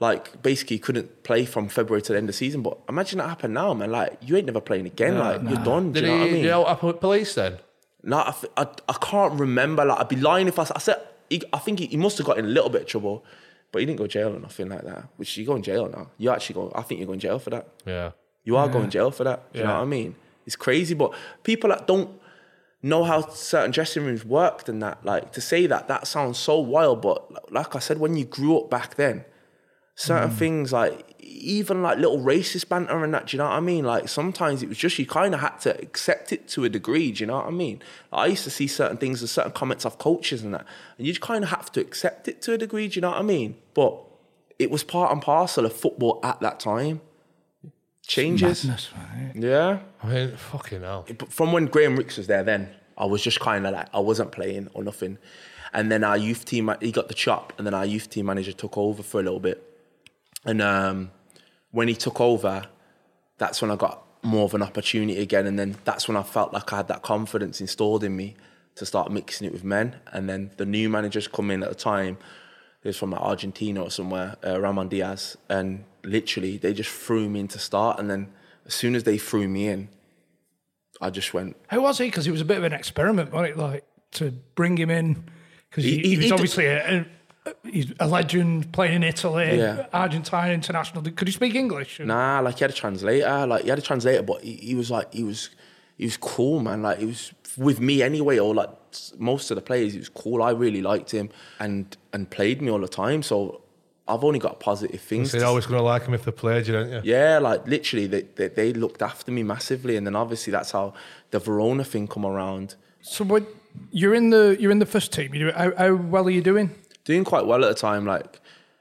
[0.00, 2.62] like basically couldn't play from February to the end of the season.
[2.62, 3.92] But imagine that happened now, man.
[3.92, 5.18] Like you ain't never playing again.
[5.18, 5.92] like you're done.
[5.92, 6.42] Do Did you know he, what I mean?
[6.42, 7.58] did he out police then?
[8.02, 9.84] No, I, I, I can't remember.
[9.84, 11.00] Like I'd be lying if I said.
[11.30, 13.24] He, I think he, he must have got in a little bit of trouble,
[13.72, 15.08] but he didn't go to jail or nothing like that.
[15.16, 16.10] Which you go in jail now.
[16.18, 16.72] You actually go.
[16.74, 17.68] I think you're going to jail for that.
[17.86, 18.12] Yeah.
[18.44, 19.52] You are going to jail for that.
[19.52, 20.16] Do you know what I mean?
[20.46, 22.20] It's crazy, but people that don't
[22.82, 26.58] know how certain dressing rooms worked and that, like to say that, that sounds so
[26.58, 27.00] wild.
[27.00, 29.24] But like I said, when you grew up back then,
[29.96, 30.34] certain mm.
[30.34, 33.84] things like even like little racist banter and that, do you know what I mean?
[33.84, 37.12] Like sometimes it was just you kind of had to accept it to a degree,
[37.12, 37.82] do you know what I mean?
[38.12, 40.66] I used to see certain things and certain comments of coaches and that,
[40.98, 43.18] and you kind of have to accept it to a degree, do you know what
[43.18, 43.56] I mean?
[43.74, 44.00] But
[44.58, 47.00] it was part and parcel of football at that time.
[48.06, 48.64] Changes.
[48.64, 49.32] Madness, right?
[49.34, 49.78] Yeah.
[50.02, 51.06] I mean, fucking hell.
[51.18, 52.68] But from when Graham Rix was there, then
[52.98, 55.18] I was just kind of like I wasn't playing or nothing.
[55.72, 58.52] And then our youth team, he got the chop, and then our youth team manager
[58.52, 59.73] took over for a little bit.
[60.44, 61.10] And um,
[61.70, 62.66] when he took over,
[63.38, 65.46] that's when I got more of an opportunity again.
[65.46, 68.36] And then that's when I felt like I had that confidence installed in me
[68.76, 69.96] to start mixing it with men.
[70.12, 72.18] And then the new managers come in at the time.
[72.82, 77.30] He was from like Argentina or somewhere, uh, Ramon Diaz, and literally they just threw
[77.30, 77.98] me in to start.
[77.98, 78.28] And then
[78.66, 79.88] as soon as they threw me in,
[81.00, 82.04] I just went, How was he?
[82.06, 83.56] Because it was a bit of an experiment, wasn't it?
[83.58, 85.24] Like to bring him in
[85.70, 87.06] because he, He- he- was he obviously a, a,
[87.64, 89.86] he's a legend playing in Italy, Yeah.
[89.92, 91.02] Argentine international.
[91.02, 92.00] Could he speak English?
[92.00, 93.46] Nah, like he had a translator.
[93.46, 95.50] Like he had a translator, but he, he was like he was
[95.96, 96.82] he was cool, man.
[96.82, 98.70] Like he was with me anyway, or like
[99.18, 99.92] most of the players.
[99.92, 100.42] He was cool.
[100.42, 101.30] I really liked him
[101.60, 103.22] and and played me all the time.
[103.22, 103.60] So
[104.06, 105.30] I've only got positive things.
[105.30, 107.00] So to you're always going to like him if they played you, don't you?
[107.04, 110.94] yeah, like literally, they, they they looked after me massively, and then obviously that's how
[111.30, 112.76] the Verona thing come around.
[113.02, 113.44] So what?
[113.90, 116.42] you're in the you're in the first team, you do how, how well are you
[116.42, 116.70] doing?
[117.04, 118.06] Doing quite well at the time.
[118.06, 118.40] Like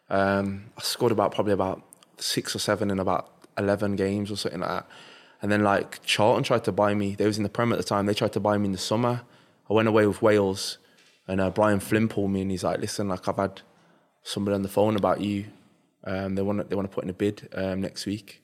[0.09, 1.81] um, I scored about probably about
[2.17, 4.87] six or seven in about eleven games or something like that.
[5.41, 7.15] And then like Charlton tried to buy me.
[7.15, 8.05] They was in the Prem at the time.
[8.05, 9.21] They tried to buy me in the summer.
[9.69, 10.77] I went away with Wales,
[11.27, 13.61] and uh, Brian Flynn pulled me and he's like, "Listen, like I've had
[14.23, 15.45] somebody on the phone about you.
[16.05, 18.41] Um, they want they want to put in a bid um, next week."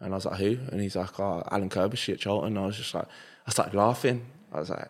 [0.00, 2.66] And I was like, "Who?" And he's like, "Oh, Alan Curbishley at Charlton." And I
[2.66, 3.06] was just like,
[3.46, 4.24] I started laughing.
[4.52, 4.88] I was like,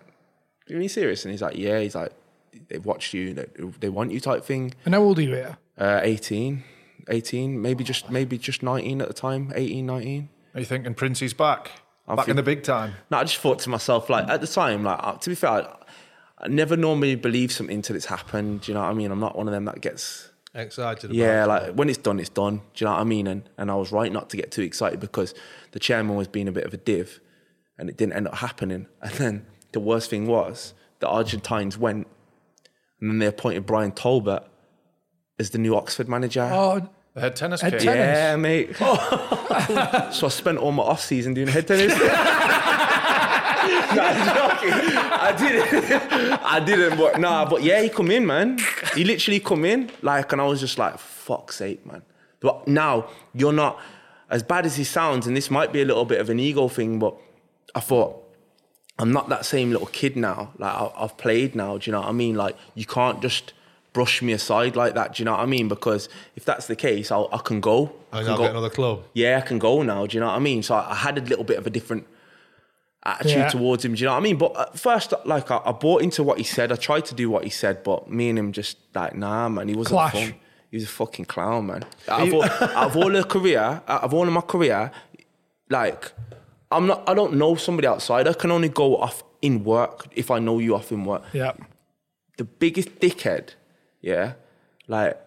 [0.71, 2.13] "Are you serious?" And he's like, "Yeah." He's like,
[2.69, 3.35] "They've watched you.
[3.35, 3.47] They,
[3.81, 4.75] they want you," type thing.
[4.85, 5.59] And how old are you here?
[5.79, 6.63] Uh, 18,
[7.09, 10.29] 18, maybe just maybe just 19 at the time, 18, 19.
[10.55, 11.71] Are you thinking Princey's back?
[12.07, 12.95] I'm Back in the big time.
[13.11, 15.51] No, I just thought to myself, like at the time, like uh, to be fair,
[15.51, 15.77] I,
[16.39, 18.63] I never normally believe something until it's happened.
[18.63, 19.11] Do you know what I mean?
[19.13, 21.11] I'm not one of them that gets Excited.
[21.11, 21.47] About yeah, it.
[21.47, 22.57] like when it's done, it's done.
[22.57, 23.27] Do you know what I mean?
[23.29, 25.35] And and I was right not to get too excited because
[25.71, 27.21] the chairman was being a bit of a div,
[27.79, 28.87] and it didn't end up happening.
[29.03, 32.09] And then the worst thing was the Argentines went,
[33.01, 34.43] and then they appointed Brian Talbot
[35.39, 36.49] as the new Oxford manager.
[36.53, 37.81] Oh, The head tennis Head kid.
[37.83, 38.17] tennis.
[38.19, 38.77] Yeah, mate.
[38.81, 40.11] Oh.
[40.13, 41.93] so I spent all my off season doing head tennis.
[41.99, 42.07] no,
[44.03, 44.73] I'm joking.
[44.73, 46.43] I didn't.
[46.43, 46.99] I didn't.
[46.99, 47.45] But nah.
[47.49, 48.59] But yeah, he come in, man.
[48.95, 52.03] He literally come in, like, and I was just like, "Fuck's sake, man."
[52.41, 53.79] But now you're not
[54.31, 56.69] as bad as he sounds, and this might be a little bit of an ego
[56.69, 57.15] thing, but
[57.75, 58.25] I thought.
[59.01, 60.53] I'm not that same little kid now.
[60.59, 61.79] Like I- I've played now.
[61.79, 62.35] Do you know what I mean?
[62.37, 63.53] Like you can't just
[63.93, 65.15] brush me aside like that.
[65.15, 65.67] Do you know what I mean?
[65.69, 67.93] Because if that's the case, I'll, I can go.
[68.13, 68.43] I can go.
[68.43, 69.03] get another club.
[69.15, 70.07] Yeah, I can go now.
[70.07, 70.63] Do you know what I mean?
[70.63, 72.07] So I, I had a little bit of a different
[73.05, 73.49] attitude Yeah.
[73.49, 73.95] towards him.
[73.95, 74.37] Do you know what I mean?
[74.37, 76.71] But at first, like I, I bought into what he said.
[76.71, 79.69] I tried to do what he said, but me and him just like nah, man.
[79.69, 80.13] He wasn't Clash.
[80.13, 80.35] fun.
[80.71, 81.85] He was a fucking clown, man.
[82.07, 84.93] Out of, all, out of all the career, out of all of my career,
[85.69, 86.13] like
[86.71, 87.09] I'm not.
[87.09, 88.29] I don't know somebody outside.
[88.29, 91.53] I can only go off in work if I know you off in work yeah.
[92.37, 93.55] the biggest dickhead,
[94.03, 94.35] yeah,
[94.87, 95.19] like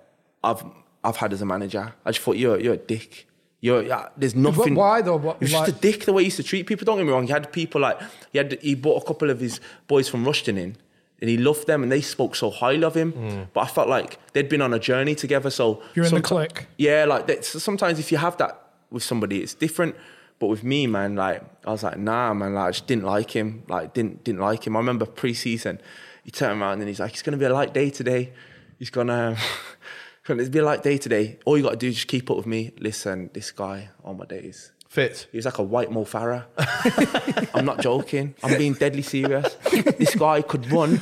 [0.43, 0.63] I've
[1.03, 1.93] I've had as a manager.
[2.05, 3.27] I just thought you're you're a dick.
[3.59, 4.75] You're yeah, there's nothing.
[4.75, 5.17] why though?
[5.17, 6.85] What- He was just a dick the way he used to treat people.
[6.85, 7.25] Don't get me wrong.
[7.27, 7.99] He had people like
[8.31, 10.77] he had he brought a couple of his boys from Rushden in.
[11.21, 13.13] And he loved them, and they spoke so highly of him.
[13.13, 13.47] Mm.
[13.53, 15.49] But I felt like they'd been on a journey together.
[15.49, 16.67] So You're in the clique.
[16.77, 18.59] Yeah, like that, so sometimes if you have that
[18.91, 19.95] with somebody, it's different.
[20.43, 23.31] But with me, man, like I was like, nah, man, like I just didn't like
[23.31, 23.63] him.
[23.69, 24.75] Like didn't didn't like him.
[24.75, 25.79] I remember pre-season,
[26.25, 28.33] he turned around and he's like, it's gonna be a light day today.
[28.77, 29.37] He's gonna,
[30.25, 31.39] gonna be a light day today.
[31.45, 32.73] All you gotta do is just keep up with me.
[32.77, 34.73] Listen, this guy on my days.
[34.89, 35.27] Fit.
[35.31, 36.43] He was like a white Mo Farah.
[37.55, 38.35] I'm not joking.
[38.43, 39.55] I'm being deadly serious.
[39.97, 40.99] This guy could run.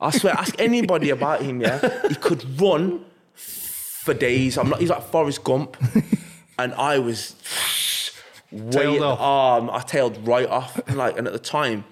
[0.00, 2.08] I swear, ask anybody about him, yeah?
[2.08, 4.56] He could run for days.
[4.56, 5.76] I'm not, he's like Forrest Gump.
[6.58, 7.36] And I was
[8.50, 8.98] way.
[8.98, 10.80] Um, I tailed right off.
[10.88, 11.84] And like, and at the time,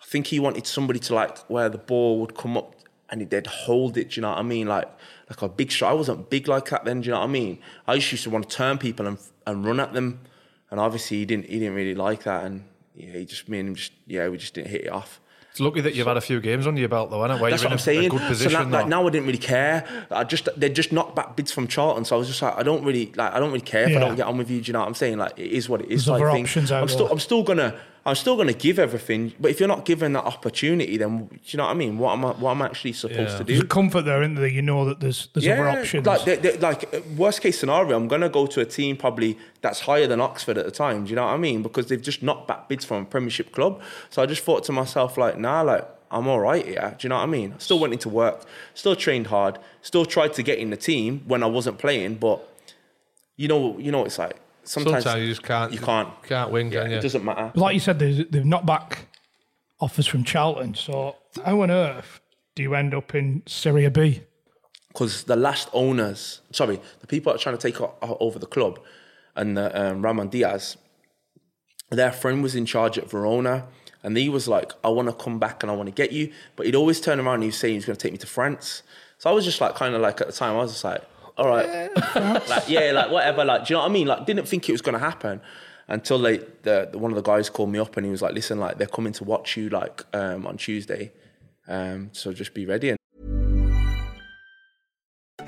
[0.00, 2.74] I think he wanted somebody to like where the ball would come up
[3.10, 4.10] and they'd hold it.
[4.10, 4.66] Do you know what I mean?
[4.66, 4.88] Like
[5.28, 5.90] like a big shot.
[5.90, 7.00] I wasn't big like that then.
[7.00, 7.58] Do you know what I mean?
[7.86, 10.20] I just used to want to turn people and and run at them.
[10.70, 12.44] And obviously he didn't he didn't really like that.
[12.44, 15.20] And yeah, he just me and him just yeah we just didn't hit it off.
[15.50, 17.40] It's lucky that you've had a few games under your belt, though, isn't it?
[17.40, 18.06] Where That's you're what in I'm a, saying.
[18.06, 18.52] a good position.
[18.52, 19.84] so now, like, now I didn't really care.
[20.10, 22.62] I just they just knocked back bids from Charlton, so I was just like, I
[22.62, 23.32] don't really like.
[23.32, 23.96] I don't really care if Yeah.
[23.96, 24.60] I don't get on with you.
[24.60, 25.18] Do you know what I'm saying?
[25.18, 26.04] Like, it is what it is.
[26.06, 26.44] There's type other thing.
[26.44, 27.08] options out I'm still.
[27.10, 27.74] I'm still gonna,
[28.06, 29.32] I'm still gonna give everything.
[29.38, 31.98] But if you're not given that opportunity, then do you know what I mean?
[31.98, 33.38] What am I, what am I actually supposed Yeah.
[33.38, 33.64] to There's do?
[33.66, 34.46] a comfort there, isn't there?
[34.46, 36.06] You know that there's there's other options.
[36.06, 39.80] Like, they- they- like worst case scenario, I'm gonna go to a team probably that's
[39.80, 41.04] higher than Oxford at the time.
[41.04, 41.62] Do you know what I mean?
[41.62, 43.80] Because they've just knocked back bids from a Premiership club.
[44.08, 46.96] So I just thought to myself, like, nah, like I'm all right here.
[46.98, 47.52] Do you know what I mean?
[47.54, 48.42] I Still went into work,
[48.74, 52.14] still trained hard, still tried to get in the team when I wasn't playing.
[52.14, 52.40] But
[53.36, 54.36] you know, you know, what it's like
[54.70, 55.72] sometimes, Sometimes you just can't.
[55.72, 56.08] you can't.
[56.22, 56.96] Can't win, Yeah, can you?
[56.98, 57.50] it doesn't matter.
[57.54, 59.06] like you said, they've not back
[59.80, 60.74] offers from Charlton.
[60.74, 62.20] So how on earth
[62.54, 64.22] do you end up in Serie B?
[64.88, 68.40] because the last owners, sorry, the people that are trying to take o- o- over
[68.40, 68.80] the club,
[69.36, 70.76] and the, um, Ramon Diaz,
[71.90, 73.66] their friend was in charge at Verona,
[74.02, 76.32] and he was like, "I want to come back and I want to get you,"
[76.56, 78.26] but he'd always turn around and he'd say he was going to take me to
[78.26, 78.82] France.
[79.18, 81.02] So I was just like, kind of like at the time, I was just like,
[81.40, 81.90] "All right,
[82.48, 84.06] like yeah, like whatever." Like, do you know what I mean?
[84.06, 85.40] Like, didn't think it was going to happen.
[85.88, 88.34] Until like the, the one of the guys called me up and he was like,
[88.34, 91.10] "Listen, like they're coming to watch you like um, on Tuesday,
[91.66, 93.00] um, so just be ready." And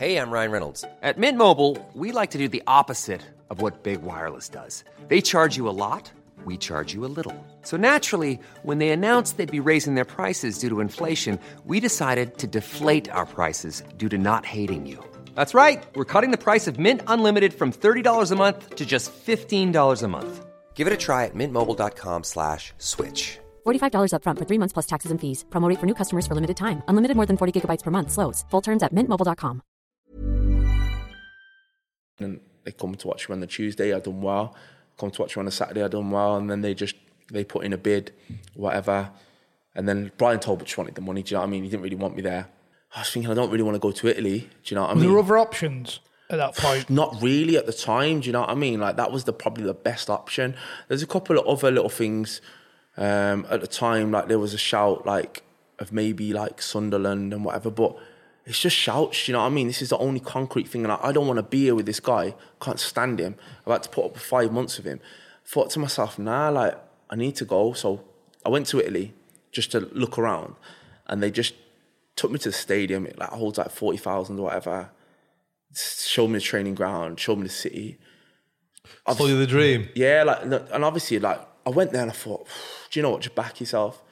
[0.02, 0.84] Hey, I'm Ryan Reynolds.
[1.02, 4.82] At Mint Mobile, we like to do the opposite of what Big Wireless does.
[5.06, 6.10] They charge you a lot,
[6.44, 7.36] we charge you a little.
[7.62, 12.38] So naturally, when they announced they'd be raising their prices due to inflation, we decided
[12.38, 15.11] to deflate our prices due to not hating you.
[15.36, 15.84] That's right.
[15.94, 20.08] We're cutting the price of Mint Unlimited from $30 a month to just $15 a
[20.08, 20.46] month.
[20.74, 23.38] Give it a try at mintmobile.com slash switch.
[23.64, 25.44] $45 upfront for three months plus taxes and fees.
[25.50, 26.82] Promo rate for new customers for limited time.
[26.88, 28.10] Unlimited more than 40 gigabytes per month.
[28.10, 28.44] Slows.
[28.50, 29.62] Full terms at mintmobile.com.
[32.22, 34.54] and they come to watch me on the Tuesday, I've done well.
[34.98, 36.94] Come to watch me on the Saturday, I've done well, and then they just
[37.30, 38.12] they put in a bid,
[38.54, 39.10] whatever.
[39.74, 41.22] And then Brian Talbot just wanted the money.
[41.22, 41.64] Do you know what I mean?
[41.64, 42.48] He didn't really want me there.
[42.94, 44.50] I was thinking I don't really want to go to Italy.
[44.64, 45.02] Do you know what I mean?
[45.04, 46.90] there were other options at that point?
[46.90, 48.20] Not really at the time.
[48.20, 48.80] Do you know what I mean?
[48.80, 50.54] Like that was the probably the best option.
[50.88, 52.40] There's a couple of other little things
[52.96, 54.10] um, at the time.
[54.10, 55.42] Like there was a shout like
[55.78, 57.96] of maybe like Sunderland and whatever, but
[58.44, 59.24] it's just shouts.
[59.24, 59.68] Do You know what I mean?
[59.68, 61.86] This is the only concrete thing, and I, I don't want to be here with
[61.86, 62.34] this guy.
[62.60, 63.36] Can't stand him.
[63.66, 65.00] I've had to put up with five months with him.
[65.44, 66.78] Thought to myself, nah, like
[67.08, 67.72] I need to go.
[67.72, 68.02] So
[68.44, 69.14] I went to Italy
[69.50, 70.56] just to look around,
[71.06, 71.54] and they just
[72.16, 73.06] took me to the stadium.
[73.06, 74.90] It like holds like forty thousand or whatever.
[75.74, 77.18] Showed me the training ground.
[77.18, 77.98] Showed me the city.
[79.06, 79.88] I Sold you the dream.
[79.94, 82.46] Yeah, like, and obviously, like, I went there and I thought,
[82.90, 83.22] do you know what?
[83.22, 84.02] Just back yourself.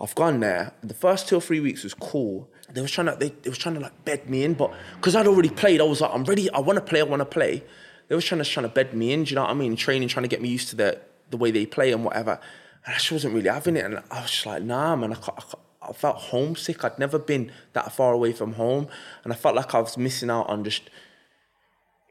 [0.00, 0.72] I've gone there.
[0.82, 2.50] The first two or three weeks was cool.
[2.72, 5.14] They was trying to, they, they was trying to like bed me in, but because
[5.16, 6.50] I'd already played, I was like, I'm ready.
[6.50, 7.00] I want to play.
[7.00, 7.62] I want to play.
[8.08, 9.24] They was trying to trying to bed me in.
[9.24, 9.76] Do you know what I mean?
[9.76, 12.40] Training, trying to get me used to the the way they play and whatever.
[12.84, 13.84] And I just wasn't really having it.
[13.84, 15.12] And I was just like, nah, man.
[15.12, 16.84] I, ca- I, ca- I felt homesick.
[16.84, 18.88] I'd never been that far away from home,
[19.24, 20.90] and I felt like I was missing out on just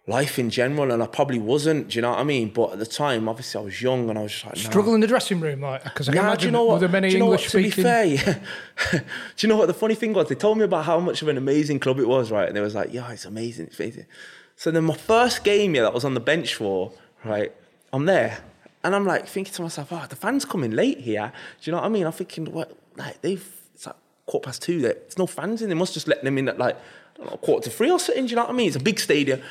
[0.10, 1.90] life in general, and I probably wasn't.
[1.90, 2.50] Do you know what I mean?
[2.50, 4.62] But at the time, obviously, I was young, and I was just like, nah.
[4.70, 6.90] Struggle in the dressing room, like because I Nah, imagine do you know what?
[6.92, 7.52] many do you know English what?
[7.52, 7.84] To be speaking.
[7.84, 8.40] fair, yeah.
[8.92, 9.00] do
[9.40, 10.30] you know what the funny thing was?
[10.30, 12.48] They told me about how much of an amazing club it was, right?
[12.48, 14.06] And they was like, "Yeah, it's amazing, it's amazing."
[14.56, 16.94] So then my first game, yeah, that was on the bench for,
[17.26, 17.52] right?
[17.92, 18.40] I'm there,
[18.84, 21.80] and I'm like thinking to myself, "Oh, the fans coming late here." Do you know
[21.82, 22.06] what I mean?
[22.06, 22.78] I'm thinking, what?
[22.96, 23.57] Like they've
[24.28, 24.80] quarter past two.
[24.82, 25.70] There, there's no fans in.
[25.70, 26.78] They must just let them in at like
[27.20, 28.26] know, quarter to three or something.
[28.26, 28.68] Do you know what I mean?
[28.68, 29.42] It's a big stadium.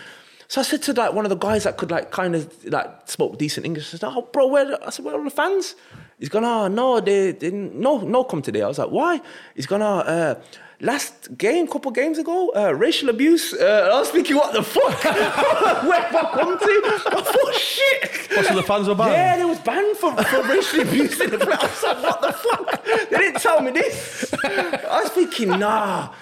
[0.49, 2.89] So I said to like one of the guys that could like kind of like
[3.07, 3.93] spoke decent English.
[3.93, 5.75] I said, "Oh, bro, where?" I said, "Where are the fans?"
[6.21, 7.75] He's gone, "Oh, no, they didn't.
[7.75, 9.21] No, no, come today." I was like, "Why?"
[9.57, 10.35] He's gone, "Oh, uh,
[10.81, 15.05] last game, couple games ago, uh, racial abuse." Uh, I was thinking, "What the fuck?
[15.05, 19.13] where have I come to?" I thought, "Shit." What, so the fans were banned?
[19.13, 21.55] Yeah, they was banned for, for racial abuse in the play.
[21.59, 22.85] I was like, what the fuck?
[23.11, 24.35] They didn't tell me this.
[24.45, 26.13] I was thinking, nah.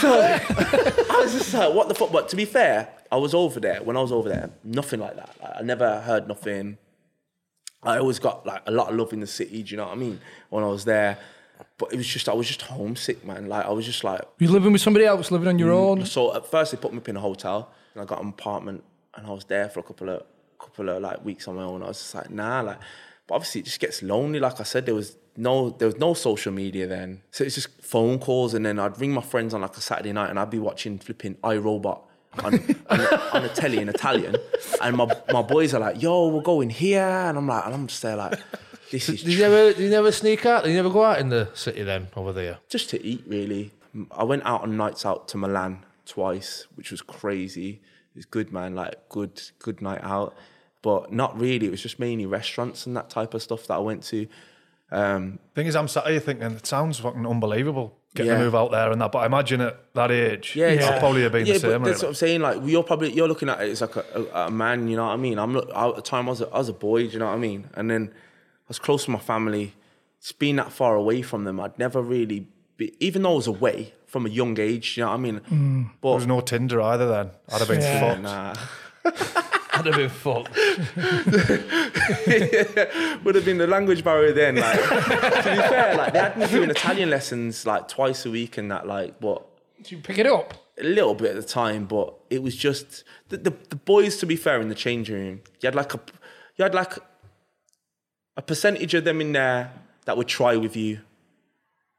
[0.00, 2.12] So I was just like, what the fuck?
[2.12, 3.82] But to be fair, I was over there.
[3.82, 5.34] When I was over there, nothing like that.
[5.42, 6.78] Like, I never heard nothing.
[7.82, 9.92] I always got like a lot of love in the city, do you know what
[9.92, 10.20] I mean?
[10.50, 11.18] When I was there.
[11.78, 13.46] But it was just, I was just homesick, man.
[13.46, 16.06] Like, I was just like, You're living with somebody else, living on your mm, own.
[16.06, 18.82] so at first they put me up in a hotel and I got an apartment
[19.14, 20.22] and I was there for a couple of
[20.58, 21.82] couple of like weeks on my own.
[21.82, 22.78] I was just like, nah, like
[23.28, 24.40] but obviously it just gets lonely.
[24.40, 27.22] Like I said, there was no there was no social media then.
[27.30, 30.12] So it's just phone calls and then I'd ring my friends on like a Saturday
[30.12, 32.00] night and I'd be watching flipping iRobot
[32.42, 32.54] on,
[32.90, 33.00] on,
[33.32, 34.36] on the telly in Italian.
[34.82, 37.86] And my my boys are like, yo, we're going here and I'm like and I'm
[37.86, 38.40] just there like
[38.90, 40.64] this is Did you ever, did you never sneak out?
[40.64, 42.58] Did you never go out in the city then over there?
[42.68, 43.72] just to eat really.
[44.12, 47.80] I went out on nights out to Milan twice, which was crazy.
[48.14, 48.74] It was good, man.
[48.74, 50.34] Like good, good night out,
[50.82, 51.66] but not really.
[51.66, 54.26] It was just mainly restaurants and that type of stuff that I went to.
[54.90, 58.38] Um, Thing is, I'm sat here thinking it sounds fucking unbelievable getting Yeah.
[58.38, 59.12] to move out there and that.
[59.12, 61.82] But I imagine at that age, yeah, yeah, I'd probably have been yeah, the same.
[61.82, 62.08] But that's what.
[62.08, 62.40] I'm saying.
[62.40, 64.88] Like you're probably you're looking at it as like a, a, a man.
[64.88, 65.38] You know what I mean?
[65.38, 65.70] I'm look.
[65.74, 67.06] I, at the time I was a, I was a boy.
[67.06, 67.68] Do you know what I mean?
[67.74, 68.14] And then I
[68.68, 69.74] was close to my family.
[70.20, 72.46] Just being that far away from them, I'd never really.
[72.76, 75.40] Be, even though I was away from a young age, you know what I mean?
[75.40, 75.90] Mm.
[76.00, 77.30] But There was no Tinder either then.
[77.52, 78.00] I'd have been Yeah.
[78.00, 78.20] fucked.
[78.22, 78.54] nah.
[79.72, 80.56] I'd have been fucked.
[83.24, 84.56] would have been the language barrier then.
[84.56, 88.58] Like, to be fair, like they had me doing Italian lessons like twice a week
[88.58, 89.44] and that, like, but
[89.78, 90.54] Did you pick it up?
[90.80, 91.86] a little bit at the time.
[91.86, 94.16] But it was just the, the the boys.
[94.18, 96.00] To be fair, in the changing room, you had like a
[96.56, 96.94] you had like
[98.38, 99.72] a percentage of them in there
[100.06, 101.00] that would try with you,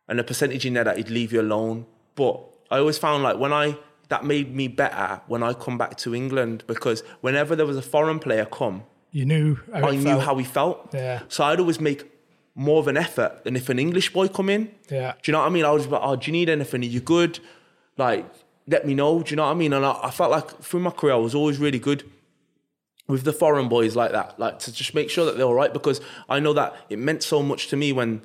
[0.07, 1.85] and a percentage in there that he'd leave you alone.
[2.15, 3.77] But I always found like when I
[4.07, 7.81] that made me better when I come back to England because whenever there was a
[7.81, 8.83] foreign player come.
[9.11, 9.57] You knew.
[9.71, 10.23] I it knew felt.
[10.23, 10.89] how he felt.
[10.93, 11.21] Yeah.
[11.27, 12.09] So I'd always make
[12.55, 14.71] more of an effort than if an English boy come in.
[14.89, 15.13] Yeah.
[15.21, 15.65] Do you know what I mean?
[15.65, 16.81] I was like, oh, do you need anything?
[16.81, 17.39] Are you good?
[17.97, 18.25] Like,
[18.67, 19.21] let me know.
[19.21, 19.73] Do you know what I mean?
[19.73, 22.03] And I, I felt like through my career, I was always really good
[23.09, 25.73] with the foreign boys like that, like to just make sure that they're all right
[25.73, 25.99] because
[26.29, 28.21] I know that it meant so much to me when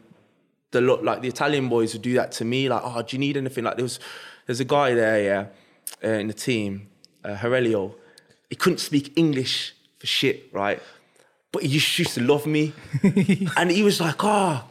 [0.73, 2.69] the look like the Italian boys would do that to me.
[2.69, 3.65] Like, oh, do you need anything?
[3.65, 3.99] Like there was,
[4.47, 5.47] there's a guy there, yeah,
[6.07, 6.89] uh, in the team,
[7.25, 7.95] uh, Aurelio.
[8.51, 10.83] He couldn't speak English for shit, right?
[11.51, 12.75] But he just used to love me,
[13.57, 14.65] and he was like, oh,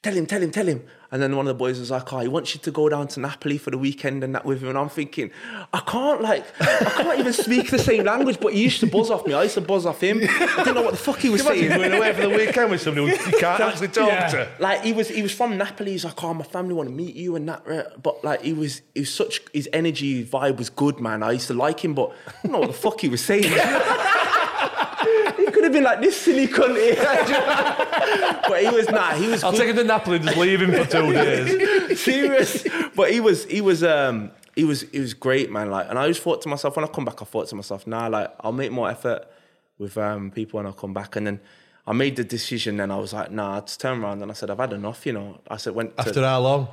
[0.00, 0.84] tell him, tell him, tell him.
[1.14, 3.06] And then one of the boys was like, oh, he wants you to go down
[3.06, 4.70] to Napoli for the weekend and that with him.
[4.70, 5.30] And I'm thinking,
[5.72, 9.12] I can't like, I can't even speak the same language, but he used to buzz
[9.12, 9.32] off me.
[9.32, 10.18] I used to buzz off him.
[10.28, 11.66] I didn't know what the fuck he was saying.
[11.66, 14.26] Imagine going away for the weekend with somebody who you can't actually talk Yeah.
[14.26, 14.48] to.
[14.58, 15.92] Like he was, he was from Napoli.
[15.92, 17.62] He's like, oh, my family want to meet you and that.
[17.64, 17.86] right?
[18.02, 21.22] But like, he was, he was such, his energy vibe was good, man.
[21.22, 23.44] I used to like him, but I don't know what the fuck he was saying.
[25.64, 28.40] could have been like this silly cunt here.
[28.48, 29.16] but he was not.
[29.16, 29.42] he was.
[29.42, 29.60] I'll good.
[29.60, 32.00] take him to Napoli and just leave him for two days.
[32.04, 32.66] serious.
[32.94, 35.70] But he was, he was, um, he was, he was great, man.
[35.70, 37.86] Like, and I always thought to myself when I come back, I thought to myself,
[37.86, 39.26] nah, like I'll make more effort
[39.78, 41.16] with um, people when I come back.
[41.16, 41.40] And then
[41.86, 42.80] I made the decision.
[42.80, 45.06] and I was like, nah, I just turned around and I said, I've had enough.
[45.06, 46.68] You know, I said, went to After how long?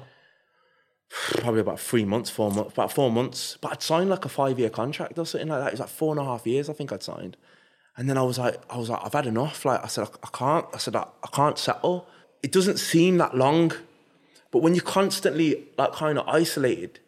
[1.40, 3.58] probably about three months, four months, about four months.
[3.62, 5.68] But I'd signed like a five year contract or something like that.
[5.68, 7.38] It was like four and a half years, I think I'd signed.
[7.98, 9.66] And then I was like, I was like, I've had enough.
[9.66, 10.66] Like I said, I, I can't.
[10.74, 12.08] I said, I, I can't settle.
[12.42, 13.72] It doesn't seem that long,
[14.52, 17.00] but when you're constantly like kind of isolated,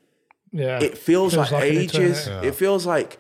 [0.52, 0.80] Yeah.
[0.80, 2.28] it feels, like, an ages.
[2.28, 2.48] eternity.
[2.50, 3.18] It feels like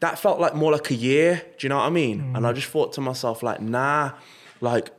[0.00, 1.42] that felt like more like a year.
[1.58, 2.20] Do you know what I mean?
[2.20, 2.36] Mm.
[2.36, 4.12] And I just thought to myself, like, nah,
[4.60, 4.90] like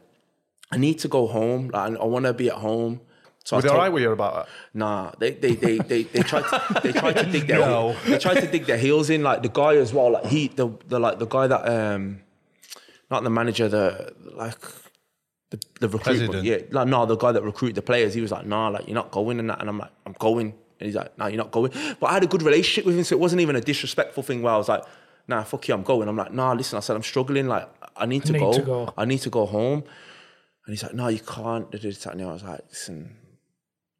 [0.71, 1.69] I need to go home.
[1.73, 3.01] Like I want to be at home.
[3.45, 4.47] So Was I it all told- with you about that?
[4.73, 7.95] Nah, they they they they, they tried to, they tried to dig their No.
[8.05, 9.23] they tried to dig their heels in.
[9.23, 10.11] Like the guy as well.
[10.11, 12.21] Like he the the like the guy that um
[13.09, 14.59] not the manager the like
[15.49, 16.43] the the recruitment President.
[16.45, 18.93] yeah like no the guy that recruited the players he was like nah like you're
[18.93, 20.47] not going and that and I'm like I'm going
[20.79, 23.03] and he's like nah you're not going but I had a good relationship with him
[23.03, 24.83] so it wasn't even a disrespectful thing where I was like
[25.27, 27.67] nah fuck you I'm going I'm like nah listen I said I'm struggling like
[27.97, 28.93] I need to need go to go.
[28.95, 29.79] I need to go home
[30.65, 31.77] and he's like no you can't I
[32.31, 33.15] was like listen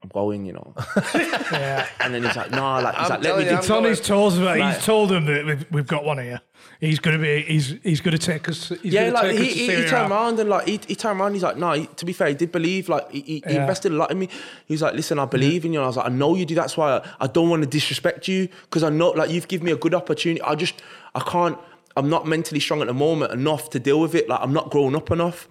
[0.01, 0.73] I'm going you know
[1.51, 1.87] Yeah.
[1.99, 3.83] and then he's like, no, like, he's like, let me you, do I'm It's on
[3.83, 4.57] his toes about.
[4.57, 4.73] Right.
[4.75, 6.39] He's told him that we've, we've got one here.
[6.79, 7.41] He's gonna be.
[7.41, 8.69] He's he's gonna take us.
[8.69, 11.33] He's yeah, like take he, he, he turned around and like he, he turned around.
[11.33, 11.73] He's like, no.
[11.73, 12.87] He, to be fair, he did believe.
[12.87, 13.61] Like he, he, he Yeah.
[13.61, 14.29] invested a lot in me.
[14.67, 15.79] He was like, listen, I believe in you.
[15.79, 16.55] And I was like, I know you do.
[16.55, 19.65] That's why I, I don't want to disrespect you because I know like you've given
[19.65, 20.41] me a good opportunity.
[20.43, 20.75] I just
[21.13, 21.57] I can't.
[21.97, 24.29] I'm not mentally strong at the moment enough to deal with it.
[24.29, 25.49] Like I'm not grown up enough.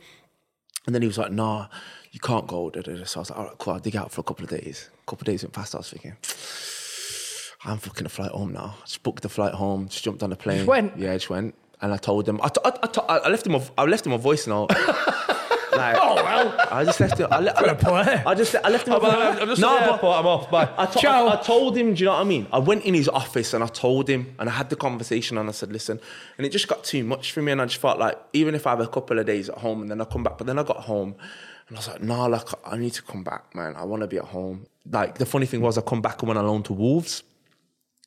[0.86, 1.66] And then he was like, nah,
[2.18, 2.68] you can't go.
[2.68, 3.04] Da, da, da.
[3.04, 3.74] So I was like, all right, cool.
[3.74, 4.90] I'll dig out for a couple of days.
[5.06, 5.72] A couple of days went past.
[5.76, 6.16] I was thinking.
[7.64, 8.74] I'm booking a flight home now.
[8.84, 9.86] Just booked the flight home.
[9.88, 10.66] Just jumped on the plane.
[10.66, 10.96] went?
[10.98, 11.54] Yeah, just went.
[11.80, 12.40] And I told him.
[12.42, 13.54] I, t- I, I, t- I left him.
[13.54, 14.70] A, I left him a voice note.
[15.72, 16.66] like, oh well.
[16.72, 17.28] I just left him.
[17.30, 18.22] I, le- I.
[18.26, 18.56] I just.
[18.56, 18.94] I left him.
[18.94, 20.18] a I'm, I'm just no, but.
[20.18, 20.50] I'm off.
[20.50, 20.68] Bye.
[20.76, 21.28] I, to- Ciao.
[21.28, 21.94] I, I told him.
[21.94, 22.48] Do you know what I mean?
[22.52, 25.48] I went in his office and I told him, and I had the conversation, and
[25.48, 26.00] I said, "Listen,"
[26.36, 28.66] and it just got too much for me, and I just felt like even if
[28.66, 30.58] I have a couple of days at home and then I come back, but then
[30.58, 31.14] I got home.
[31.68, 33.76] And I was like, nah, like I need to come back, man.
[33.76, 34.66] I want to be at home.
[34.90, 37.22] Like the funny thing was, I come back and went on loan to Wolves.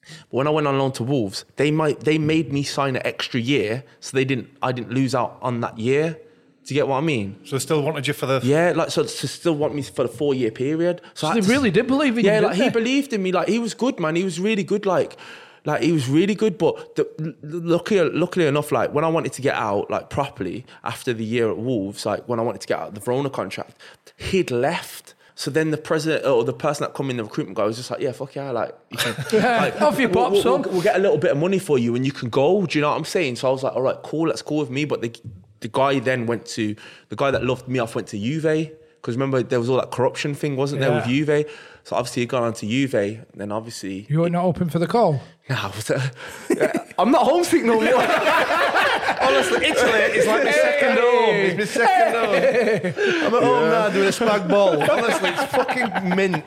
[0.03, 3.05] But when I went on loan to Wolves, they might they made me sign an
[3.05, 6.17] extra year, so they didn't I didn't lose out on that year.
[6.63, 7.39] Do you get what I mean?
[7.43, 8.39] So they still wanted you for the.
[8.43, 11.01] Yeah, like so to still want me for the four year period.
[11.13, 12.45] So, I So they to- really did believe in yeah, you.
[12.47, 13.31] like he believed in me.
[13.31, 14.15] Like he was good, man.
[14.15, 14.85] He was really good.
[14.87, 15.17] Like,
[15.65, 16.57] like he was really good.
[16.57, 21.13] But the, luckily, luckily enough, like when I wanted to get out, like properly after
[21.13, 23.77] the year at Wolves, like when I wanted to get out of the Verona contract,
[24.17, 25.13] he'd left.
[25.35, 27.89] So then the president or the person that come in the recruitment guy was just
[27.89, 30.81] like, yeah, fuck yeah, like, you can, like Off you we'll, pop, we'll, we'll, we'll
[30.81, 32.65] get a little bit of money for you and you can go.
[32.65, 33.37] Do you know what I'm saying?
[33.37, 34.85] So I was like, all right, cool, that's cool with me.
[34.85, 35.15] But the
[35.61, 36.75] the guy then went to
[37.09, 39.89] the guy that loved me off went to Juve because remember there was all that
[39.91, 41.25] corruption thing, wasn't there, with Yeah.
[41.25, 41.51] Juve?
[41.83, 44.77] So obviously he got on to Juve, and then obviously You were not open for
[44.77, 45.19] the call.
[45.51, 47.93] Nah, was it- I'm not homesick no more.
[49.27, 51.35] Honestly, Italy is like my second home.
[51.35, 53.25] It's my second home.
[53.27, 54.81] I'm at home now doing a spag ball.
[54.91, 56.45] Honestly, it's fucking mint.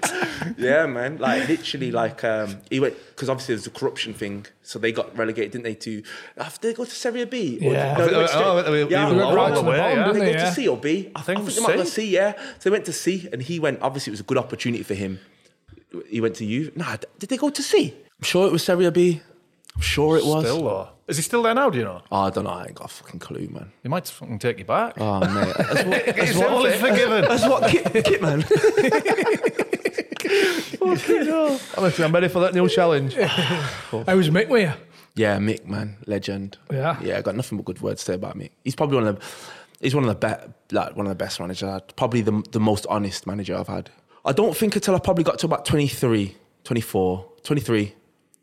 [0.57, 1.19] yeah, man.
[1.19, 4.47] Like literally, like um, he went because obviously there's a corruption thing.
[4.63, 5.75] So they got relegated, didn't they?
[5.87, 6.03] To
[6.39, 7.59] after they go to Serie B.
[7.63, 7.97] Or- Yeah.
[7.99, 10.05] no, they went Oh, straight- they- they yeah, went I right to the bottom, Did
[10.05, 10.33] didn't they they?
[10.33, 10.45] go Yeah.
[10.51, 11.11] to C or B?
[11.15, 11.93] I think it think was they might have C.
[12.07, 12.11] C.
[12.15, 12.33] Yeah.
[12.59, 13.83] So they went to C, and he went.
[13.83, 15.19] Obviously, it was a good opportunity for him.
[16.09, 16.73] He went to you.
[16.75, 17.95] Nah, d- did they go to C?
[18.19, 19.21] I'm sure it was Serie B.
[19.75, 20.45] I'm sure it was.
[20.45, 20.89] Still though.
[21.07, 21.69] Is he still there now?
[21.69, 22.01] Do you know?
[22.11, 22.51] Oh, I don't know.
[22.51, 23.71] I ain't got a fucking clue, man.
[23.83, 24.95] He might fucking take you back.
[24.99, 25.55] Oh, mate.
[25.59, 27.25] That's what, It's all is forgiven.
[27.29, 28.43] that's what Kit, Kit man.
[30.81, 33.17] Honestly, I'm ready for that new challenge.
[33.19, 34.73] I was Mick with you.
[35.15, 36.57] Yeah, Mick, man, legend.
[36.73, 36.99] Yeah.
[37.03, 37.19] yeah.
[37.19, 38.51] I got nothing but good words to say about Mick.
[38.65, 39.25] He's probably one of the,
[39.81, 41.63] he's one of the best, like one of the best managers.
[41.65, 41.97] I've had.
[41.97, 43.91] Probably the the most honest manager I've had.
[44.25, 46.35] I don't think until I probably got to about 23,
[46.65, 47.95] 24, 23,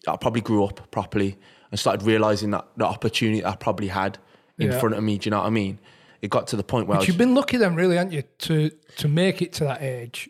[0.07, 1.37] I probably grew up properly
[1.71, 4.17] and started realizing that the opportunity I probably had
[4.57, 4.79] in Yeah.
[4.79, 5.17] front of me.
[5.17, 5.79] Do you know what I mean?
[6.21, 8.21] It got to the point where I was, you've been lucky then, really, haven't you,
[8.39, 10.29] to to make it to that age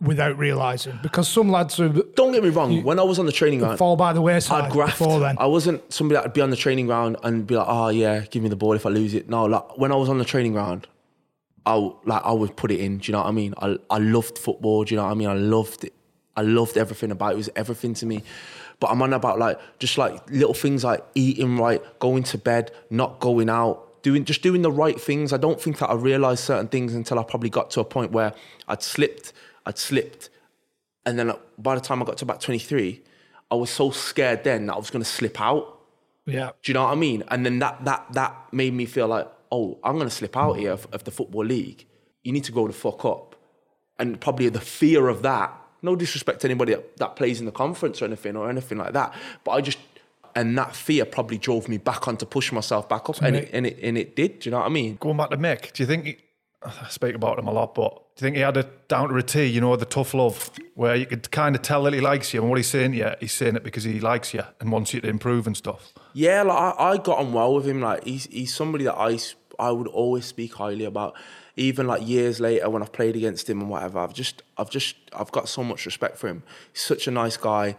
[0.00, 0.98] without realising?
[1.02, 2.82] Because some lads who don't get me wrong.
[2.82, 4.98] when I was on the training ground, fall by the wayside I'd graft.
[4.98, 5.36] before then.
[5.38, 8.42] I wasn't somebody that'd be on the training ground and be like, oh yeah, give
[8.42, 9.28] me the ball if I lose it.
[9.28, 10.86] No, like when I was on the training ground,
[11.66, 11.74] I
[12.06, 12.98] like I would put it in.
[12.98, 13.54] Do you know what I mean?
[13.58, 14.84] I I loved football.
[14.84, 15.28] Do you know what I mean?
[15.28, 15.92] I loved it.
[16.36, 17.34] I loved everything about it.
[17.34, 18.22] It was everything to me.
[18.82, 22.72] But I'm on about like just like little things like eating right, going to bed,
[22.90, 25.32] not going out, doing just doing the right things.
[25.32, 28.10] I don't think that I realized certain things until I probably got to a point
[28.10, 28.34] where
[28.66, 29.32] I'd slipped,
[29.66, 30.30] I'd slipped,
[31.06, 33.00] and then by the time I got to about 23,
[33.52, 35.78] I was so scared then that I was going to slip out.
[36.26, 36.50] yeah.
[36.60, 37.22] Do you know what I mean?
[37.28, 40.54] And then that that that made me feel like, oh, I'm going to slip out
[40.54, 41.86] here of, of the football league.
[42.24, 43.36] You need to grow the fuck up,
[43.96, 45.56] and probably the fear of that.
[45.82, 48.92] No disrespect to anybody that, that plays in the conference or anything or anything like
[48.92, 49.14] that,
[49.44, 49.78] but I just
[50.34, 53.50] and that fear probably drove me back on to push myself back up, and it,
[53.52, 54.40] and it and it did.
[54.40, 54.96] Do you know what I mean?
[54.96, 56.16] Going back to Mick, do you think he,
[56.62, 59.16] I speak about him a lot, but do you think he had it down to
[59.16, 62.00] a T, you know, the tough love, where you could kind of tell that he
[62.00, 64.42] likes you and what he's saying to you, he's saying it because he likes you
[64.60, 65.92] and wants you to improve and stuff?
[66.12, 67.80] Yeah, like I, I got on well with him.
[67.80, 69.18] Like he's he's somebody that I
[69.58, 71.14] I would always speak highly about.
[71.56, 74.96] Even like years later when I've played against him and whatever, I've just I've just
[75.12, 76.42] I've got so much respect for him.
[76.72, 77.76] He's such a nice guy,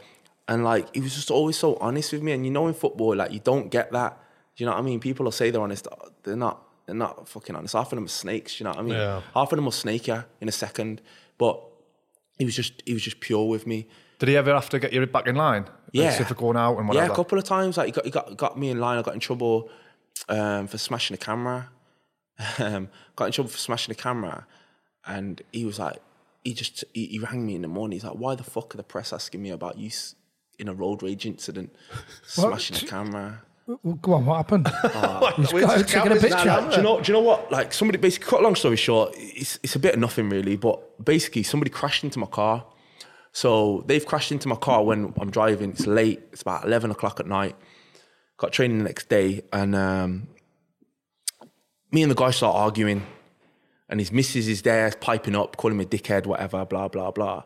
[0.47, 2.33] and like he was just always so honest with me.
[2.33, 4.19] And you know, in football, like you don't get that.
[4.55, 4.99] Do you know what I mean?
[4.99, 5.87] People will say they're honest,
[6.23, 6.67] they're not.
[6.85, 7.75] They're not fucking honest.
[7.75, 8.59] Half of them are snakes.
[8.59, 8.95] You know what I mean?
[8.95, 9.21] Yeah.
[9.33, 11.01] Half of them will snake you in a second.
[11.37, 11.63] But
[12.37, 13.87] he was just he was just pure with me.
[14.19, 15.65] Did he ever have to get you back in line?
[15.93, 16.11] Yeah.
[16.11, 17.05] Like, if they're going out and whatever.
[17.05, 17.77] Yeah, a couple of times.
[17.77, 18.97] Like he got, he got got me in line.
[18.97, 19.69] I got in trouble
[20.27, 21.69] um, for smashing the camera.
[22.59, 24.47] Um, got in trouble for smashing the camera,
[25.05, 25.97] and he was like,
[26.43, 27.97] he just he, he rang me in the morning.
[27.97, 29.91] He's like, "Why the fuck are the press asking me about you
[30.59, 31.73] in a road rage incident,
[32.25, 34.67] smashing the camera?" Well, go on, what happened?
[35.37, 36.45] He's Where's got taking a picture.
[36.45, 36.59] now?
[36.59, 36.99] Nah, do you know?
[37.01, 37.51] Do you know what?
[37.51, 40.57] Like somebody basically, cut a long story short, it's it's a bit of nothing really,
[40.57, 42.65] but basically somebody crashed into my car.
[43.31, 45.71] So they've crashed into my car when I'm driving.
[45.71, 46.21] It's late.
[46.33, 47.55] It's about eleven o'clock at night.
[48.37, 50.27] Got training the next day, and um,
[51.93, 53.05] me and the guy start arguing,
[53.87, 57.43] and his missus is there piping up, calling me a dickhead, whatever, blah blah blah.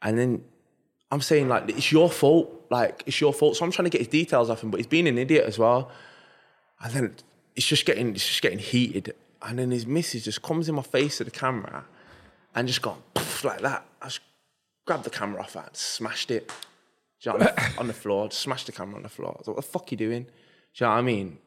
[0.00, 0.44] And then
[1.10, 3.56] I'm saying like it's your fault, like it's your fault.
[3.56, 5.58] So I'm trying to get his details off him, but he's being an idiot as
[5.58, 5.90] well.
[6.80, 7.14] And then
[7.56, 9.14] it's just getting it's just getting heated.
[9.42, 11.84] And then his missus just comes in my face to the camera
[12.54, 13.84] and just gone poof, like that.
[14.00, 14.20] I just
[14.86, 16.52] grabbed the camera off her and smashed it.
[17.20, 17.72] You know what I mean?
[17.78, 19.30] on the floor, just smashed the camera on the floor.
[19.34, 20.22] I was like, what the fuck are you doing?
[20.22, 20.28] Do
[20.74, 21.38] you know what I mean?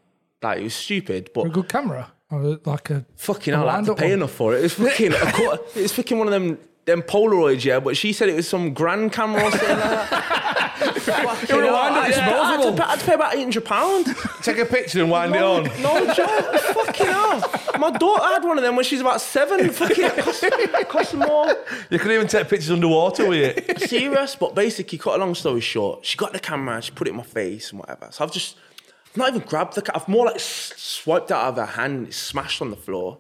[0.42, 3.86] Like it was stupid, but A good camera, or like a fucking hell, I had
[3.86, 4.14] to wind-up pay one?
[4.14, 4.60] enough for it.
[4.60, 7.80] It was fucking, a quarter, it fucking one of them them Polaroids, yeah.
[7.80, 9.80] But she said it was some grand camera or something like
[10.10, 10.18] that.
[10.82, 12.78] Fucking It was a wind-up I- I had to disposable.
[12.78, 14.06] pay- I had to pay about eight hundred pound.
[14.42, 15.64] Take a picture and wind it on.
[15.82, 17.80] No joke, fucking hell.
[17.80, 19.70] My daughter had one of them when she's about seven.
[19.70, 21.56] Fucking it cost, it cost more.
[21.92, 23.80] You could even take pictures underwater with it.
[23.90, 27.12] Serious, but basically, cut a long story short, she got the camera, she put it
[27.12, 28.08] in my face and whatever.
[28.12, 28.58] So I've just,
[29.12, 32.18] I've not even grabbed the, ca- I've more like swiped out of her hand, it's
[32.18, 33.20] smashed on the floor.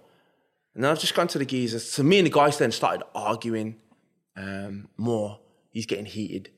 [0.73, 1.79] And then I've just gone to the geezer.
[1.79, 3.75] So me and the guys then started arguing
[4.37, 5.39] um, more.
[5.69, 6.49] He's getting heated.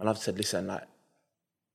[0.00, 0.82] And I've said, listen, like,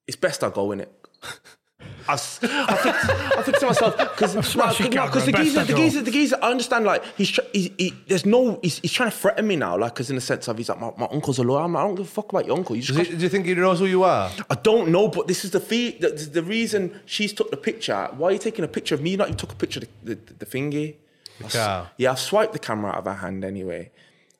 [0.07, 0.93] it's best I go in it.
[2.07, 2.95] I, s- I, think,
[3.37, 5.77] I think to myself because Smash your the best geezer, the go.
[5.77, 6.37] geezer, the geezer.
[6.41, 6.85] I understand.
[6.85, 9.77] Like he's, tr- he's he, there's no, he's, he's trying to threaten me now.
[9.77, 11.61] Like, because in the sense of he's like, my, my uncle's a lawyer.
[11.63, 12.75] I'm like, I don't give a fuck about your uncle.
[12.75, 14.31] You just Does he- do you think he knows who you are?
[14.49, 15.91] I don't know, but this is the fee.
[15.99, 18.09] The, the reason she's took the picture.
[18.17, 19.15] Why are you taking a picture of me?
[19.15, 20.95] Not you took a picture of the, the, the thingy.
[21.41, 23.91] I s- Yeah, I've swiped the camera out of her hand anyway,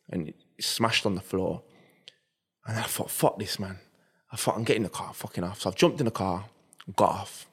[0.09, 1.61] and it smashed on the floor.
[2.65, 3.79] And I thought, fuck this, man.
[4.31, 5.61] I thought I'm getting the car, fucking off.
[5.61, 6.45] So I've jumped in the car,
[6.95, 7.47] got off.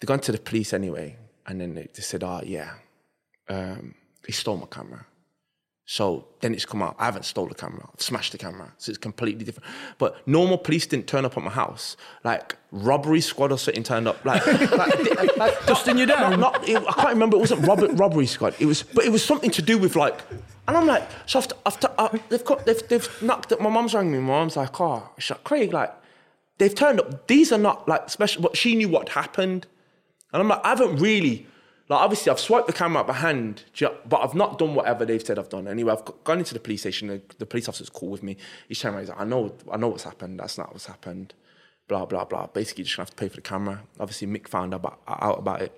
[0.00, 1.16] They gone to the police anyway,
[1.46, 2.74] and then they, they said, "Oh yeah,
[3.48, 3.94] um,
[4.26, 5.06] he stole my camera."
[5.90, 6.96] So then it's come out.
[6.98, 7.88] I haven't stole the camera.
[7.90, 8.70] I've smashed the camera.
[8.76, 9.66] So it's completely different.
[9.96, 11.96] But normal police didn't turn up at my house.
[12.24, 14.22] Like robbery squad or something turned up.
[14.22, 16.38] Like, like, like Dusting you down?
[16.38, 17.38] Not, not, it, I can't remember.
[17.38, 18.54] It wasn't robber, robbery squad.
[18.58, 20.20] It was, but it was something to do with like.
[20.68, 23.52] And I'm like, so after, after uh, they've got, they've, they've knocked.
[23.52, 24.18] At, my mum's rang me.
[24.18, 25.94] My mum's like, oh, she's like, Craig, like,
[26.58, 27.26] they've turned up.
[27.26, 28.42] These are not like special.
[28.42, 29.66] But she knew what happened.
[30.32, 31.46] And I'm like, I haven't really,
[31.88, 33.64] like, obviously, I've swiped the camera out of my hand,
[34.06, 35.66] but I've not done whatever they've said I've done.
[35.66, 37.08] Anyway, I've gone into the police station.
[37.08, 38.36] The, the police officer's cool with me.
[38.68, 40.38] He's telling me, he's like, I know, I know what's happened.
[40.38, 41.32] That's not what's happened.
[41.88, 42.48] Blah blah blah.
[42.48, 43.82] Basically, you're just gonna have to pay for the camera.
[43.98, 45.72] Obviously, Mick found about, out about it.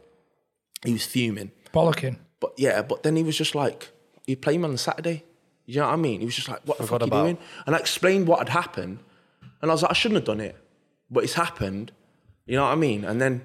[0.84, 1.52] He was fuming.
[1.72, 2.16] bollocking.
[2.40, 3.90] But yeah, but then he was just like,
[4.26, 5.22] you play him on the Saturday.
[5.66, 6.18] You know what I mean?
[6.18, 7.38] He was just like, what the fuck are you about- doing?
[7.66, 8.98] And I explained what had happened.
[9.62, 10.56] And I was like, I shouldn't have done it.
[11.10, 11.92] But it's happened.
[12.46, 13.04] You know what I mean?
[13.04, 13.42] And then,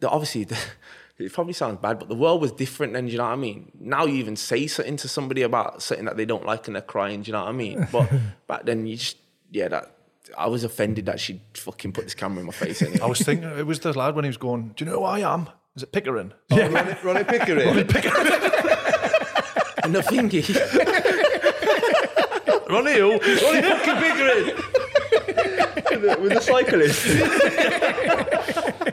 [0.00, 0.58] the, obviously, the,
[1.18, 3.36] it probably sounds bad, but the world was different then, do you know what I
[3.36, 3.70] mean?
[3.78, 6.82] Now you even say something to somebody about something that they don't like and they're
[6.82, 7.86] crying, do you know what I mean?
[7.92, 8.10] But
[8.46, 9.16] back then, you just,
[9.50, 9.94] yeah, that,
[10.36, 13.00] I was offended that she fucking put this camera in my face anyway.
[13.00, 15.04] I was thinking, it was the lad when he was going, Do you know who
[15.04, 15.48] I am?
[15.76, 16.32] Is it Pickering?
[16.50, 17.68] Oh, Ronnie, Ronnie Pickering.
[19.82, 20.48] and the thing is,
[22.70, 23.10] Ronnie who?
[23.12, 24.73] Ronnie fucking Pickering.
[25.90, 27.04] With the cyclist.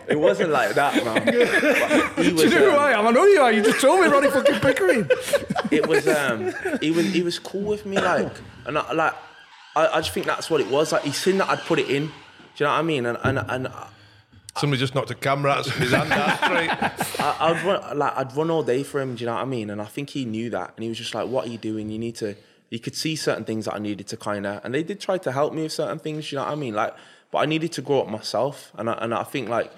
[0.10, 1.22] it wasn't like that, man.
[2.16, 3.08] But he was, Do you know who um, I am?
[3.08, 3.52] I know you are.
[3.52, 5.10] You just told me Ronnie fucking Pickering.
[5.72, 8.32] it was um he was he was cool with me like
[8.66, 9.14] and I, like
[9.76, 11.90] I, I just think that's what it was like he seen that I'd put it
[11.90, 12.12] in do
[12.58, 13.68] you know what I mean and and, and
[14.58, 16.70] Somebody just knocked a camera out of his hand out straight.
[17.22, 19.46] I, I'd run like I'd run all day for him do you know what I
[19.46, 21.58] mean and I think he knew that and he was just like what are you
[21.58, 22.36] doing you need to
[22.72, 25.20] he could see certain things that I needed to kind of and they did try
[25.20, 26.96] to help me with certain things you know what I mean like
[27.30, 29.72] but I needed to grow up myself and I, and I think like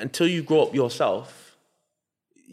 [0.00, 1.44] until you grow up yourself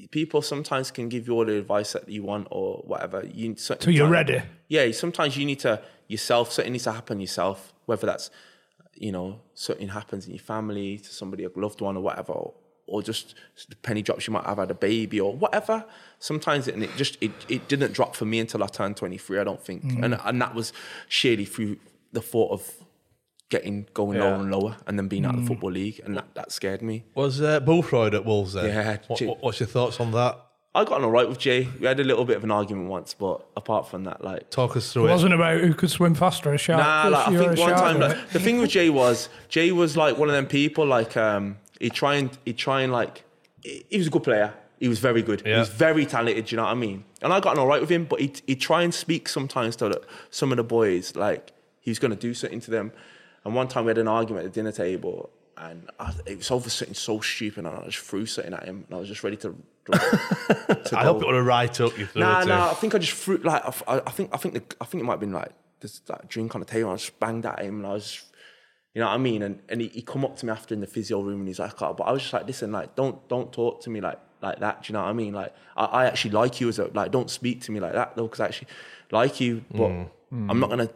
[0.09, 3.25] people sometimes can give you all the advice that you want or whatever.
[3.25, 4.41] You So you're ready.
[4.67, 6.51] Yeah, sometimes you need to yourself.
[6.51, 7.73] Something needs to happen yourself.
[7.85, 8.29] Whether that's
[8.93, 12.53] you know something happens in your family to somebody, a loved one, or whatever, or,
[12.91, 13.35] or just
[13.69, 14.27] the penny drops.
[14.27, 15.85] You might have had a baby or whatever.
[16.19, 19.39] Sometimes it, and it just it, it didn't drop for me until I turned 23.
[19.39, 20.03] I don't think, Mm.
[20.03, 20.73] and and that was
[21.07, 21.77] sheerly through
[22.13, 22.69] the thought of
[23.49, 26.25] getting going lower and lower, and then being out of the football league, and that,
[26.35, 27.03] that scared me.
[27.15, 28.65] Was uh, Bothroyd at Wolves then?
[28.65, 30.37] Yeah, What, Jay- what's your thoughts on that?
[30.73, 31.67] I got on all right with Jay.
[31.81, 34.77] We had a little bit of an argument once, but apart from that, like Talk
[34.77, 35.11] us through it.
[35.11, 36.79] wasn't about who could swim faster, a shark.
[36.81, 38.09] Nah, like, I think a one shark, time, right?
[38.17, 40.85] like, the thing with Jay was Jay was like one of them people.
[40.85, 43.23] Like, um, he try and he try and like
[43.63, 44.53] he was a good player.
[44.79, 45.41] He was very good.
[45.45, 46.51] He was very talented.
[46.51, 47.03] You know what I mean?
[47.21, 49.75] And I got on all right with him, but he he try and speak sometimes
[49.77, 52.91] to the, some of the boys like he was going to do something to them.
[53.43, 56.49] And one time we had an argument at the dinner table, and I, it was
[56.51, 59.23] over something so stupid, and I just threw something at him, and I was just
[59.23, 59.55] ready to.
[59.91, 62.47] to I hope it would have right up you Nah, it.
[62.47, 62.69] nah.
[62.69, 65.05] I think I just threw like I, I think I think the, I think it
[65.05, 66.89] might have been like this like drink on the table.
[66.89, 68.23] And I just banged at him, and I was,
[68.93, 69.41] you know what I mean.
[69.41, 71.59] And and he, he come up to me after in the physio room, and he's
[71.59, 74.19] like, oh, but I was just like, listen, like don't don't talk to me like
[74.41, 74.83] like that.
[74.83, 75.33] Do you know what I mean?
[75.33, 78.15] Like I, I actually like you as a like don't speak to me like that
[78.15, 78.67] though, because I actually
[79.11, 80.09] like you, but mm.
[80.33, 80.49] Mm.
[80.49, 80.89] I'm not gonna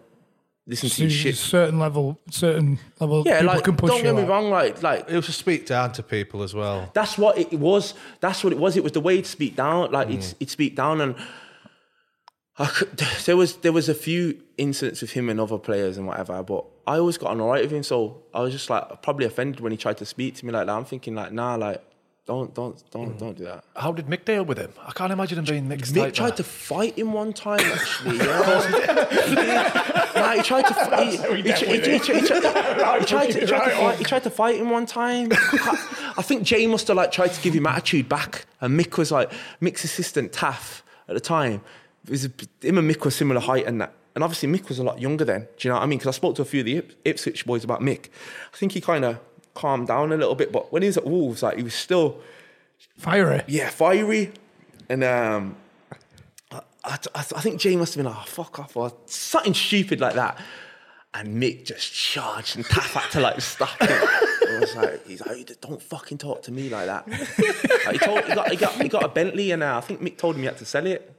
[0.68, 1.36] listen to your a shit.
[1.36, 3.24] certain level, certain level.
[3.26, 4.30] Yeah, people like can push don't you get me out.
[4.30, 6.90] wrong, like like It was to speak down to people as well.
[6.94, 7.94] that's what it was.
[8.20, 8.78] That's what it was.
[8.78, 9.92] It was the way he'd speak down.
[9.92, 10.36] Like he'd, mm.
[10.40, 11.24] he'd speak down, and I
[12.64, 16.42] could, there was there was a few incidents with him and other players and whatever.
[16.42, 19.60] But I always got on alright with him, so I was just like probably offended
[19.60, 20.74] when he tried to speak to me like that.
[20.74, 21.84] I'm thinking like, nah, like
[22.26, 23.18] don't don't don't hmm.
[23.18, 23.66] don't do that.
[23.76, 24.74] How did Mick deal with him?
[24.84, 28.18] I can't imagine him being Mick's Mick tried to fight him one time, actually.
[28.18, 29.26] Yeah.
[30.14, 30.20] he.
[30.20, 30.74] Nah, he tried to.
[30.74, 32.28] fi- He, he, he, he, he, he, he, he
[33.06, 33.40] tried to.
[33.40, 33.98] He tried to fight.
[33.98, 35.30] He tried to fight him one time.
[35.34, 38.98] I, I think Jay must have like tried to give him attitude back, and Mick
[38.98, 39.32] was like
[39.62, 41.62] Mick's assistant Taff at the time.
[42.10, 43.94] A, him and Mick were similar height and that.
[44.16, 45.42] And obviously Mick was a lot younger then.
[45.58, 46.00] Do you know what I mean?
[46.00, 48.10] Because I spoke to a few of the Ipswich boys about Mick.
[48.54, 49.20] I think he kind of
[49.54, 52.22] calmed down a little bit, but when he was at Wolves, like he was still
[52.98, 53.42] Fiery.
[53.48, 54.32] yeah, fiery.
[54.90, 55.58] And um,
[56.52, 60.00] I, I, I think Jay must have been like, oh, fuck off, or something stupid
[60.00, 60.40] like that.
[61.14, 63.88] And Mick just charged and Taff had to like stop him.
[63.90, 67.08] I was like, he's like, don't fucking talk to me like that.
[67.08, 70.02] Like, he, told, he, got, he, got, he got a Bentley and uh, I think
[70.02, 71.15] Mick told him he had to sell it.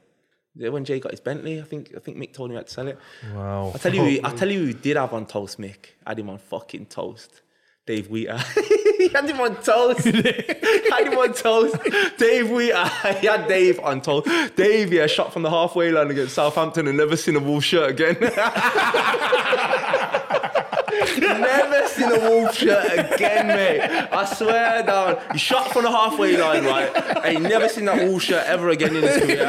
[0.59, 2.66] Yeah, When Jay got his Bentley, I think I think Mick told him he had
[2.66, 2.98] to sell it.
[3.34, 3.72] Wow.
[3.74, 4.36] I tell you, who- I oh.
[4.36, 5.86] tell you, who he did have on toast, Mick.
[6.07, 7.42] Had him on fucking toast.
[7.86, 8.38] Dave Wheater.
[8.98, 10.04] he had him on toast.
[10.04, 11.76] had him on toast.
[12.18, 12.84] Dave Wheater.
[13.20, 14.28] he had Dave on toast.
[14.57, 17.90] Dave, yeah, shot from the halfway line against Southampton and never seen a Wolf shirt
[17.90, 18.16] again.
[21.18, 23.80] Never seen a Wolf shirt again, mate.
[23.80, 25.18] I swear down.
[25.32, 26.90] He shot from the halfway line, right?
[27.24, 29.47] And he never seen that Wolf shirt ever again in his career.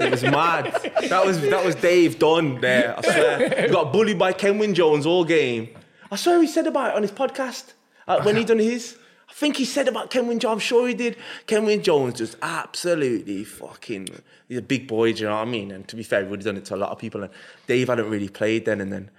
[0.00, 0.72] It was mad.
[1.08, 2.96] That was that was Dave done there.
[2.98, 3.62] I swear.
[3.62, 5.68] He got bullied by Kenwyne Jones all game.
[6.10, 7.72] I swear he said about it on his podcast
[8.06, 8.96] uh, when he done his.
[9.28, 10.52] I think he said about Kenwyne Jones.
[10.54, 11.16] I'm sure he did.
[11.46, 14.08] Kenwyne Jones just absolutely fucking.
[14.48, 15.12] He's a big boy.
[15.12, 15.70] Do you know what I mean?
[15.70, 17.22] And to be fair, he would have done it to a lot of people.
[17.22, 17.32] And
[17.66, 19.10] Dave hadn't really played then, and then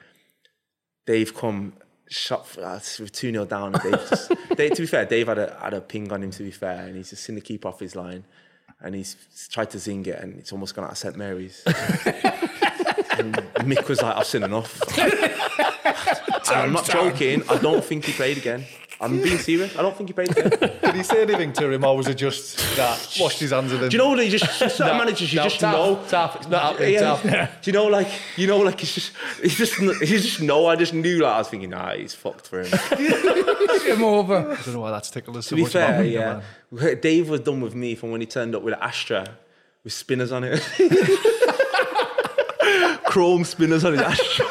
[1.09, 1.73] Dave come
[2.07, 3.73] shot for us with 2 0 down.
[3.73, 6.29] And Dave just, Dave, to be fair, Dave had a, had a ping on him,
[6.29, 8.25] to be fair, and he's just seen the keeper off his line.
[8.79, 9.17] And he's
[9.49, 11.15] tried to zing it, and it's almost gone out of St.
[11.15, 11.63] Mary's.
[11.65, 13.33] and
[13.65, 14.79] Mick was like, I've seen enough.
[16.47, 18.65] I'm not joking, I don't think he played again.
[19.01, 20.49] I'm being serious, I don't think he played again.
[20.81, 23.81] Did he say anything to him, or was it just that washed his hands of
[23.81, 23.89] him?
[23.89, 24.19] Do you know what?
[24.21, 26.03] He just certain managers, you no, just tough, know.
[26.09, 26.35] tough.
[26.35, 26.99] It's not happening, Yeah.
[26.99, 27.23] tough.
[27.61, 29.11] Do you know, like, you know, like, it's just,
[29.41, 30.67] it's just, you just know.
[30.67, 32.67] I just knew, like, I was thinking, nah, he's fucked for him.
[33.79, 34.37] Him over.
[34.51, 35.71] I don't know why that's tickled us so to be much.
[35.71, 36.43] fair, man.
[36.71, 39.25] yeah, Dave was done with me from when he turned up with an Astra
[39.83, 40.59] with spinners on it,
[43.05, 44.45] chrome spinners on his Astra.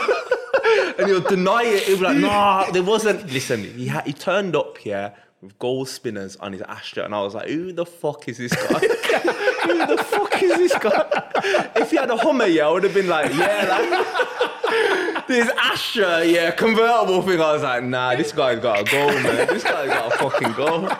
[0.98, 1.84] And he'll deny it.
[1.84, 3.30] He'll be like, nah, there wasn't.
[3.32, 7.22] Listen, he, ha- he turned up here with gold spinners on his Astra, and I
[7.22, 8.78] was like, who the fuck is this guy?
[8.78, 11.72] who the fuck is this guy?
[11.76, 16.24] If he had a Hummer, yeah, I would have been like, yeah, like, this Astra,
[16.24, 17.40] yeah, convertible thing.
[17.40, 19.46] I was like, nah, this guy's got to go, man.
[19.46, 20.96] This guy's got a fucking go.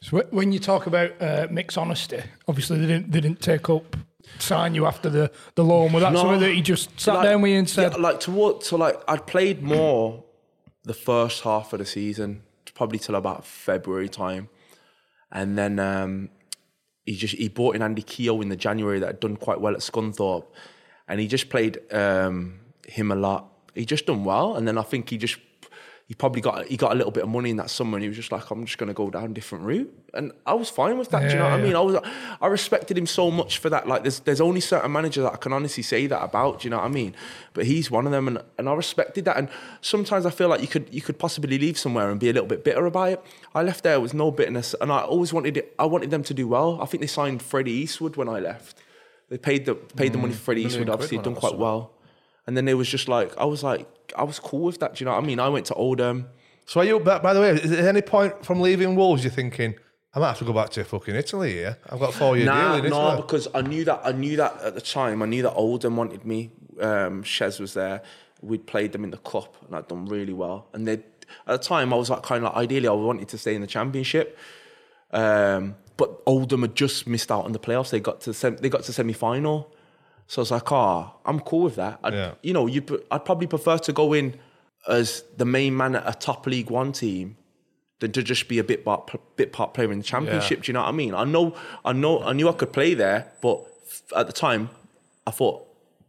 [0.00, 3.94] So when you talk about uh, honesty, obviously they didn't they didn't take up
[4.38, 5.92] sign you after the, the loan.
[5.92, 6.20] Was that No.
[6.20, 8.76] something that he just sat Like- down with you and said, yeah, like toward so
[8.76, 10.24] like I'd played more
[10.84, 12.42] the first half of the season,
[12.74, 14.48] probably till about February time,
[15.32, 16.30] and then um,
[17.04, 19.74] he just he brought in Andy Keogh in the January that had done quite well
[19.74, 20.46] at Scunthorpe,
[21.08, 23.46] and he just played um, him a lot.
[23.74, 25.36] He just done well, and then I think he just
[26.08, 28.08] he probably got he got a little bit of money in that summer, and he
[28.08, 30.70] was just like, I'm just going to go down a different route, and I was
[30.70, 31.20] fine with that.
[31.20, 31.76] do you know Yeah, what I mean?
[31.76, 31.96] I was
[32.40, 33.86] I respected him so much for that.
[33.86, 36.60] Like, there's there's only certain managers that I can honestly say that about.
[36.60, 37.14] Do you know what I mean?
[37.52, 39.36] But he's one of them, and, and I respected that.
[39.36, 39.50] And
[39.82, 42.48] sometimes I feel like you could you could possibly leave somewhere and be a little
[42.48, 43.22] bit bitter about it.
[43.54, 45.74] I left there with no bitterness, and I always wanted it.
[45.78, 46.80] I wanted them to do well.
[46.80, 48.78] I think they signed Freddie Eastwood when I left.
[49.28, 50.88] They paid the paid the money for Freddie Eastwood.
[50.88, 51.92] Obviously, done quite well.
[52.48, 54.94] And then it was just like I was like I was cool with that.
[54.94, 55.38] Do you know what I mean?
[55.38, 56.28] I went to Oldham.
[56.64, 56.98] So are you?
[56.98, 59.74] By by the way, is there any point from leaving Wolves you're thinking
[60.14, 61.60] I might have to go back to fucking Italy?
[61.60, 63.20] Yeah, I've got a four year Nah, deal in no, Italy.
[63.22, 65.22] because I knew that I knew that at the time.
[65.22, 66.50] I knew that Oldham wanted me.
[66.80, 68.00] Um, Shez was there.
[68.40, 70.68] We'd played them in the cup, and I'd done really well.
[70.72, 71.02] And they, at
[71.46, 73.66] the time, I was like kind of like ideally, I wanted to stay in the
[73.66, 74.38] championship.
[75.12, 77.90] Um, but Oldham had just missed out on the playoffs.
[77.90, 79.72] They got to sem- they got to semi final.
[80.28, 81.98] So I was like, ah, I'm cool with that.
[82.04, 82.34] I'd, Yeah.
[82.42, 84.38] You know, you I'd probably prefer to go in
[84.86, 87.36] as the main man at a top League One team
[88.00, 90.62] than to just be a bit part bit part player in the championship.
[90.62, 91.14] Do you know what I mean?
[91.14, 93.64] I know, I know, I knew I could play there, but
[94.14, 94.70] at the time,
[95.26, 95.66] I thought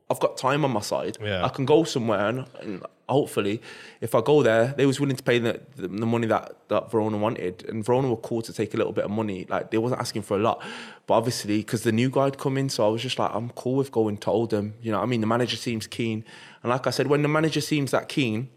[0.10, 1.18] I've got time on my side.
[1.22, 1.44] Yeah.
[1.46, 3.61] I can go somewhere, and, and hopefully,
[4.02, 6.91] if I go there, they was willing to pay the, the, the money that that
[6.91, 9.45] Verona wanted, and Verona were cool to take a little bit of money.
[9.49, 10.64] Like they wasn't asking for a lot,
[11.07, 13.49] but obviously because the new guy had come in, so I was just like, I'm
[13.52, 14.76] cool with going to Oldham.
[14.81, 16.23] You know, what I mean, the manager seems keen,
[16.64, 18.49] and like I said, when the manager seems that keen,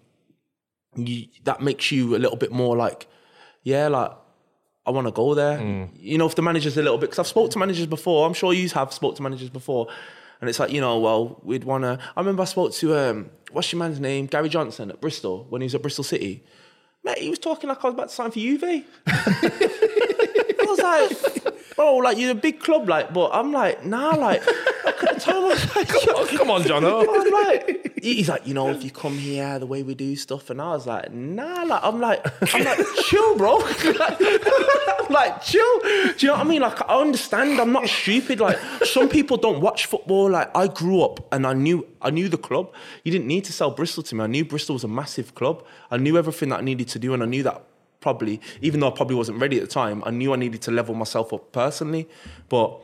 [0.97, 3.09] you, that makes you a little bit more like,
[3.63, 4.13] yeah, like
[4.85, 5.59] I want to go there.
[5.59, 5.91] Mm.
[5.95, 8.27] You know, if the manager's a little bit, because I've spoke to managers before.
[8.27, 9.89] I'm sure you have spoke to managers before,
[10.43, 12.01] and it's like you know, well, we'd want to.
[12.17, 15.63] I remember I spoke to um, what's your man's name, Gary Johnson at Bristol when
[15.63, 16.43] he was at Bristol City.
[17.05, 18.65] Mate, he was talking like I was about to sign for Juve.
[19.07, 24.43] I was like, bro, like you're a big club, like, but I'm like, nah, like,
[25.23, 26.85] time was like, Come on, John.
[26.85, 30.51] I'm like, he's like, you know, if you come here, the way we do stuff,
[30.51, 33.61] and I was like, nah, like, I'm like, I'm like, chill, bro.
[33.63, 35.81] I'm like, chill.
[35.81, 36.63] Do you know what I mean?
[36.63, 37.61] Like, I understand.
[37.61, 38.41] I'm not stupid.
[38.41, 40.31] Like, some people don't watch football.
[40.31, 42.73] Like, I grew up and I knew, I knew the club.
[43.05, 44.25] You didn't need to sell Bristol to me.
[44.25, 45.65] I knew Bristol was a massive club.
[45.91, 47.65] I knew everything that I needed to do, and I knew that
[48.03, 50.71] probably, even though I probably wasn't ready at the time, I knew I needed to
[50.71, 52.07] level myself up personally.
[52.51, 52.79] But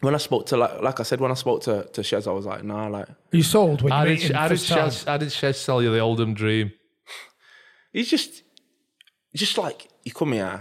[0.00, 2.32] when I spoke to, like, like I said, when I spoke to to Shez, I
[2.32, 3.08] was like, nah, like.
[3.32, 4.70] You sold when you How meet did, him how, did first.
[4.70, 6.72] Shez, how did Shez sell you the Oldham dream?
[7.92, 8.42] He's just,
[9.34, 10.60] just like you come here,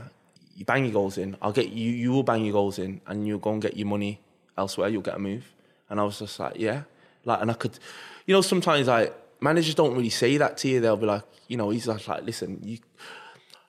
[0.55, 1.37] you bang your goals in.
[1.41, 1.91] I'll get you.
[1.91, 4.21] You will bang your goals in, and you'll go and get your money
[4.57, 4.89] elsewhere.
[4.89, 5.45] You'll get a move.
[5.89, 6.83] And I was just like, yeah,
[7.25, 7.79] like, and I could,
[8.25, 10.81] you know, sometimes like managers don't really say that to you.
[10.81, 12.77] They'll be like, you know, he's like, like listen, you.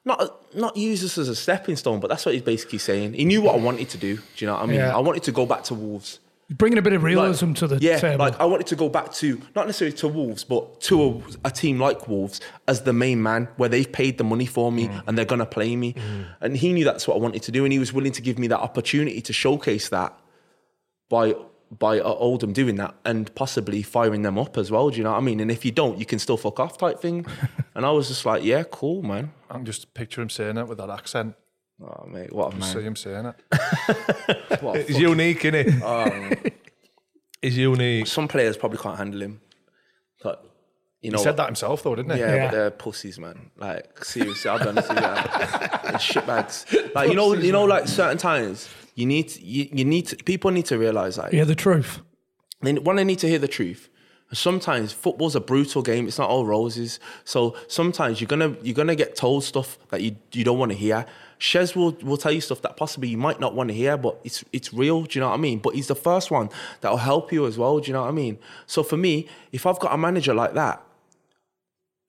[0.04, 3.12] Not, not use this as a stepping stone, but that's what he's basically saying.
[3.12, 4.16] He knew what I wanted to do.
[4.16, 4.76] Do you know what I mean?
[4.76, 4.96] Yeah.
[4.96, 6.20] I wanted to go back to Wolves.
[6.50, 8.24] Bringing a bit of Like, realism to the yeah, table.
[8.24, 11.50] like I wanted to go back to not necessarily to Wolves, but to a, a
[11.52, 15.02] team like Wolves as the main man, where they've paid the money for me mm.
[15.06, 15.92] and they're gonna play me.
[15.92, 16.26] Mm.
[16.40, 18.36] And he knew that's what I wanted to do, and he was willing to give
[18.36, 20.18] me that opportunity to showcase that
[21.08, 21.36] by
[21.70, 24.90] by uh, Oldham doing that and possibly firing them up as well.
[24.90, 25.38] Do you know what I mean?
[25.40, 27.24] And if you don't, you can still fuck off type thing.
[27.74, 29.32] and I was just like, yeah, cool, man.
[29.48, 31.34] I can just picture him saying it with that accent.
[31.82, 33.36] Oh mate, what a Just see him saying it.
[34.60, 36.54] What a It's fuck- unique, isn't it?
[37.42, 38.06] It's unique.
[38.06, 39.40] Some players probably can't handle him.
[40.22, 40.44] But
[41.00, 42.20] you know, He said that himself, though, didn't he?
[42.20, 42.44] Yeah, Yeah.
[42.46, 43.50] but they're pussies, man.
[43.56, 45.02] Like seriously, I'll be honest with you.
[45.04, 46.94] They're shitbags.
[46.94, 50.50] Like you know, you know, like certain times you need you, you need to, people
[50.50, 51.32] need to realize that.
[51.32, 52.00] yeah, the truth.
[52.62, 53.88] they one they need to hear the truth.
[54.32, 56.06] Sometimes football's a brutal game.
[56.06, 57.00] It's not all roses.
[57.24, 60.78] So sometimes you're gonna you're gonna get told stuff that you you don't want to
[60.78, 61.04] hear.
[61.40, 64.20] Shez will will tell you stuff that possibly you might not want to hear, but
[64.22, 65.02] it's it's real.
[65.02, 65.58] Do you know what I mean?
[65.58, 66.48] But he's the first one
[66.80, 67.80] that will help you as well.
[67.80, 68.38] Do you know what I mean?
[68.66, 70.80] So for me, if I've got a manager like that,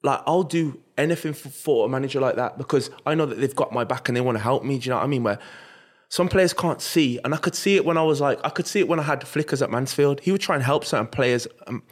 [0.03, 3.55] like I'll do anything for, for a manager like that because I know that they've
[3.55, 4.77] got my back and they want to help me.
[4.77, 5.23] Do you know what I mean?
[5.23, 5.39] Where
[6.11, 8.67] some players can't see, and I could see it when I was like, I could
[8.67, 10.19] see it when I had flickers at Mansfield.
[10.19, 11.47] He would try and help certain players.
[11.67, 11.83] Um,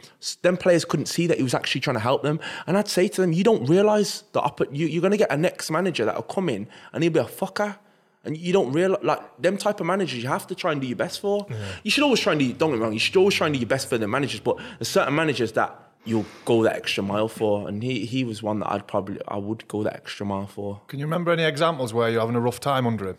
[0.42, 3.08] them players couldn't see that he was actually trying to help them, and I'd say
[3.08, 6.04] to them, "You don't realize that up, you, you're going to get a next manager
[6.04, 7.78] that'll come in and he'll be a fucker."
[8.22, 10.86] And you don't realize, like, them type of managers, you have to try and do
[10.86, 11.46] your best for.
[11.82, 13.54] You should always try and do, don't get me wrong, you should always try and
[13.54, 15.74] do your best for the managers, but there's certain managers that
[16.04, 17.66] you'll go that extra mile for.
[17.66, 20.82] And he, he was one that I'd probably, I would go that extra mile for.
[20.88, 23.16] Can you remember any examples where you're having a rough time under him?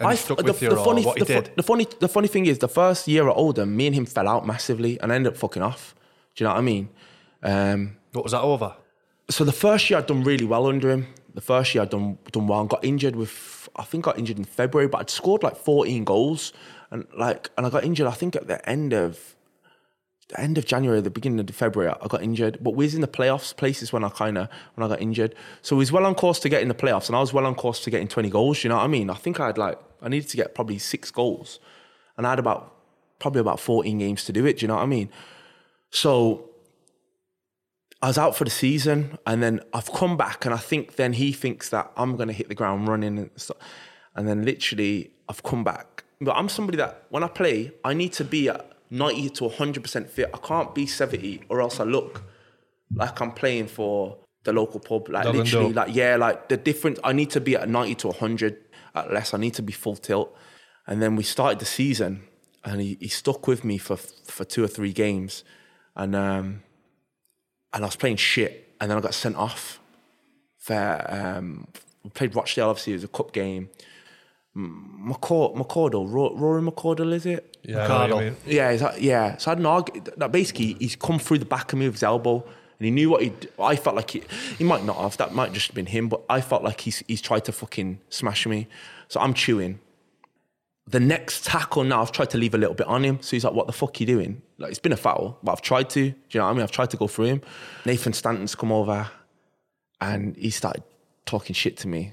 [0.00, 1.50] And stuck the, with you the funny, what the, fu- did?
[1.56, 4.26] the funny, the funny thing is, the first year at Oldham, me and him fell
[4.28, 5.94] out massively, and I ended up fucking off.
[6.34, 6.88] Do you know what I mean?
[7.42, 8.74] Um, What was that over?
[9.30, 11.06] so the first year I'd done really well under him.
[11.34, 14.18] The first year I'd done done well and got injured with I think I got
[14.18, 16.52] injured in February, but I'd scored like 14 goals
[16.90, 19.36] and like and I got injured I think at the end of
[20.28, 22.58] the end of January, the beginning of February, I got injured.
[22.60, 25.34] But we was in the playoffs places when I kind of when I got injured.
[25.62, 27.46] So we was well on course to get in the playoffs, and I was well
[27.46, 28.62] on course to getting 20 goals.
[28.62, 29.10] You know what I mean?
[29.10, 31.58] I think I had like I needed to get probably six goals,
[32.16, 32.74] and I had about
[33.18, 34.58] probably about 14 games to do it.
[34.58, 35.08] Do you know what I mean?
[35.90, 36.50] So
[38.02, 41.14] I was out for the season, and then I've come back, and I think then
[41.14, 43.56] he thinks that I'm going to hit the ground running, and stuff.
[44.14, 46.04] and then literally I've come back.
[46.20, 50.08] But I'm somebody that when I play, I need to be at 90 to 100%
[50.08, 50.30] fit.
[50.32, 52.22] I can't be 70 or else I look
[52.94, 55.08] like I'm playing for the local pub.
[55.08, 56.98] Like literally, like yeah, like the difference.
[57.04, 58.56] I need to be at 90 to 100
[58.94, 59.34] at less.
[59.34, 60.34] I need to be full tilt.
[60.86, 62.22] And then we started the season,
[62.64, 65.44] and he, he stuck with me for for two or three games,
[65.94, 66.62] and um,
[67.72, 69.80] and I was playing shit, and then I got sent off.
[70.58, 71.68] For um,
[72.02, 72.70] we played Rochdale.
[72.70, 73.68] Obviously, it was a cup game.
[74.58, 77.56] M- McCord, McCordle, Rory McCordle, is it?
[77.62, 78.36] Yeah, I know what you mean.
[78.44, 79.36] Yeah, is that, yeah.
[79.36, 80.18] So I had an argument.
[80.18, 82.42] That basically, he's come through the back of me with his elbow,
[82.78, 83.32] and he knew what he.
[83.58, 84.22] I felt like he,
[84.58, 85.16] he might not have.
[85.18, 88.00] That might just have been him, but I felt like he's he's tried to fucking
[88.10, 88.66] smash me.
[89.08, 89.78] So I'm chewing.
[90.88, 93.18] The next tackle now, I've tried to leave a little bit on him.
[93.20, 95.52] So he's like, "What the fuck are you doing?" Like it's been a foul, but
[95.52, 96.10] I've tried to.
[96.10, 96.62] Do you know what I mean?
[96.62, 97.42] I've tried to go through him.
[97.84, 99.08] Nathan Stanton's come over,
[100.00, 100.82] and he started
[101.26, 102.12] talking shit to me,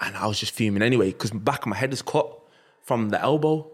[0.00, 2.30] and I was just fuming anyway because back of my head is cut
[2.82, 3.70] from the elbow.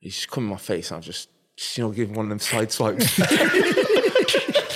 [0.00, 2.26] He's just come in my face, and I was just, just you know, giving one
[2.26, 3.18] of them side swipes.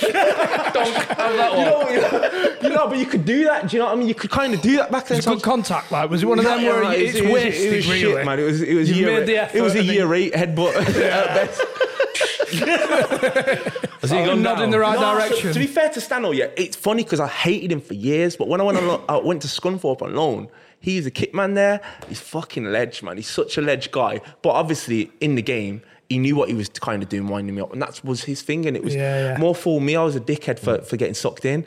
[0.07, 3.67] You know, you know, you know, but you could do that.
[3.67, 4.07] Do you know what I mean?
[4.07, 5.17] You could kind of do that back then.
[5.17, 7.33] It's good contact, like was it one of them where it it's was- it was-
[7.33, 8.23] wasted, it was really?
[8.25, 8.39] man.
[8.39, 9.55] It was it was You've year made the eight.
[9.55, 11.61] It was a effort and year eight headbutt at best.
[14.01, 15.53] Has he Oh, gone not in the right No, so direction.
[15.53, 18.35] to be fair to Stano, yeah, it's funny because I hated him for years.
[18.37, 20.47] But when I went on, I went to Scunthorpe on loan.
[20.87, 21.81] He's a kit man there.
[22.07, 23.17] He's fucking ledge, man.
[23.17, 24.21] He's such a ledge guy.
[24.41, 27.61] But obviously, in the game, he knew what he was kind of doing, winding me
[27.61, 28.65] up, and that was his thing.
[28.65, 29.37] And it was Yeah, yeah.
[29.37, 29.97] more for me.
[29.97, 31.65] I was a dickhead for, for getting sucked in.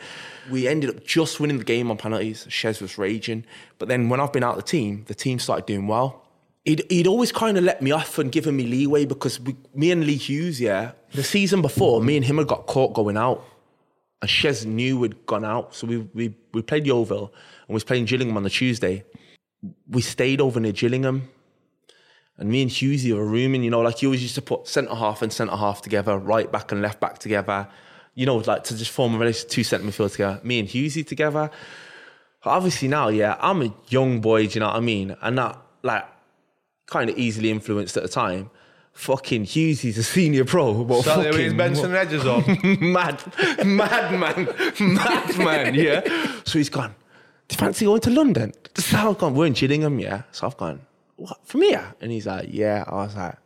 [0.51, 2.47] We ended up just winning the game on penalties.
[2.49, 3.45] Shez was raging.
[3.79, 6.23] But then when I've been out of the team, the team started doing well.
[6.65, 9.91] He'd, he'd always kind of let me off and given me leeway because we, me
[9.91, 13.45] and Lee Hughes, yeah, the season before, me and him had got caught going out.
[14.23, 15.75] And Shez knew we'd gone out.
[15.75, 19.05] So we, we, we played Yeovil and we was playing Gillingham on the Tuesday.
[19.89, 21.29] We stayed over near Gillingham.
[22.37, 24.95] And me and Hughesy were rooming, you know, like you always used to put centre
[24.95, 27.69] half and centre half together, right back and left back together.
[28.15, 30.41] You know, like to just form a really two centre midfield together.
[30.43, 31.51] Me and Hughesy together.
[32.43, 35.15] Obviously now, yeah, I'm a young boy, do you know what I mean?
[35.21, 36.07] And not like
[36.87, 38.51] kind of easily influenced at the time.
[38.93, 42.45] Fucking Hughes, he's a senior pro, but Start fucking his Benson edges on.
[42.81, 43.23] mad,
[43.65, 44.49] mad man,
[44.95, 46.03] mad man, yeah.
[46.45, 46.95] So he's gone,
[47.49, 48.53] do you fancy going to London?
[48.77, 50.23] So I've gone, we're in Gillingham, yeah.
[50.33, 50.81] So I've gone,
[51.17, 51.95] what, from here?
[52.01, 52.85] And he's like, yeah.
[52.87, 53.37] I was like,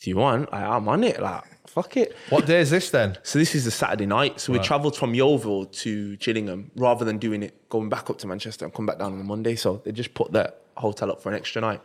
[0.00, 0.50] do you want?
[0.50, 2.16] Like, I'm on it, like, fuck it.
[2.30, 3.18] What day is this then?
[3.22, 4.40] So this is a Saturday night.
[4.40, 8.26] So we travelled from Yeovil to Gillingham rather than doing it, going back up to
[8.26, 9.56] Manchester and come back down on the Monday.
[9.56, 11.80] So they just put the hotel up for an extra night.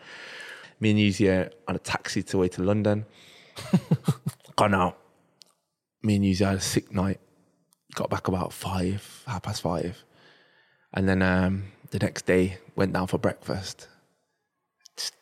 [0.80, 3.06] Me and Hughesy are on a taxi to way to London.
[4.56, 4.97] Gone out.
[6.03, 7.19] Me and Hughesy had a sick night.
[7.95, 10.03] Got back about five, half past five.
[10.93, 13.88] And then um, the next day went down for breakfast.
[14.95, 15.15] Just-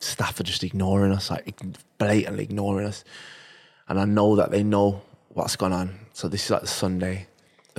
[0.00, 1.60] Staff are just ignoring us, like
[1.98, 3.04] blatantly ignoring us
[3.88, 5.98] and I know that they know what's gone on.
[6.12, 7.26] So this is like the Sunday,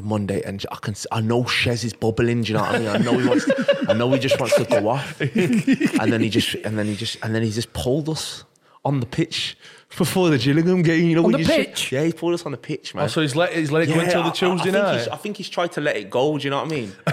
[0.03, 2.41] Monday, and I can I know Shez is bubbling.
[2.43, 2.88] Do you know what I mean?
[2.89, 3.49] I know he wants.
[3.88, 6.95] I know he just wants to go off, and then he just and then he
[6.95, 8.43] just and then he just pulled us
[8.84, 9.57] on the pitch
[9.97, 11.09] before the Gillingham game.
[11.09, 11.91] You know, On when the you pitch?
[11.91, 13.05] yeah, he pulled us on the pitch, man.
[13.05, 14.73] Oh, so he's let he's let it go until I- I- the Tuesday I, think
[14.76, 14.97] night.
[14.99, 16.38] He's, I think he's tried to let it go.
[16.38, 16.91] Do you know what I mean?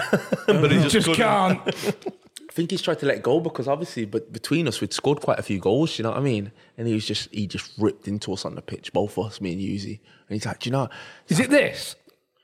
[0.47, 1.61] but he just, Just can't.
[1.65, 5.39] I think he's tried to let go because obviously, but between us, we'd scored quite
[5.39, 5.97] a few goals.
[5.97, 6.51] You know what I mean?
[6.77, 9.41] And he was just he just ripped into us on the pitch, both of us,
[9.41, 9.99] me and Hughesy.
[10.27, 10.89] And he's like, "Do you know?"
[11.29, 11.95] Is it this?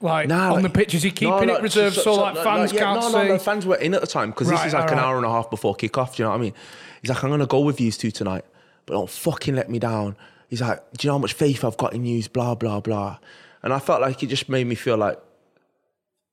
[0.02, 2.36] Like Nah, on like- the pitch, is he keeping No, no, it reserved so, like
[2.36, 3.14] no, fans yeah, can't no, see?
[3.18, 5.06] No, no, fans were in at the time because this is like an alright.
[5.06, 6.16] hour and a half before kickoff.
[6.16, 6.54] Do you know what I mean?
[7.02, 8.46] He's like, I'm gonna go with you two tonight,
[8.86, 10.16] but don't fucking let me down.
[10.48, 12.24] He's like, Do you know how much faith I've got in you?
[12.30, 13.18] Blah blah blah.
[13.62, 15.20] And I felt like it just made me feel like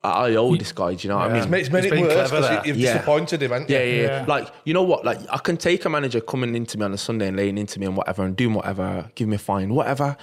[0.04, 0.94] I I owe this guy.
[0.94, 1.54] Do you know what I mean?
[1.54, 2.62] It's made He's it worse because there.
[2.66, 2.92] you've Yeah.
[2.92, 3.76] disappointed him, haven't you?
[3.76, 4.06] Yeah, yeah, yeah.
[4.20, 4.24] Yeah.
[4.28, 5.04] Like, you know what?
[5.04, 7.80] Like, I can take a manager coming into me on a Sunday and laying into
[7.80, 10.16] me and whatever and doing whatever, give me a fine, whatever.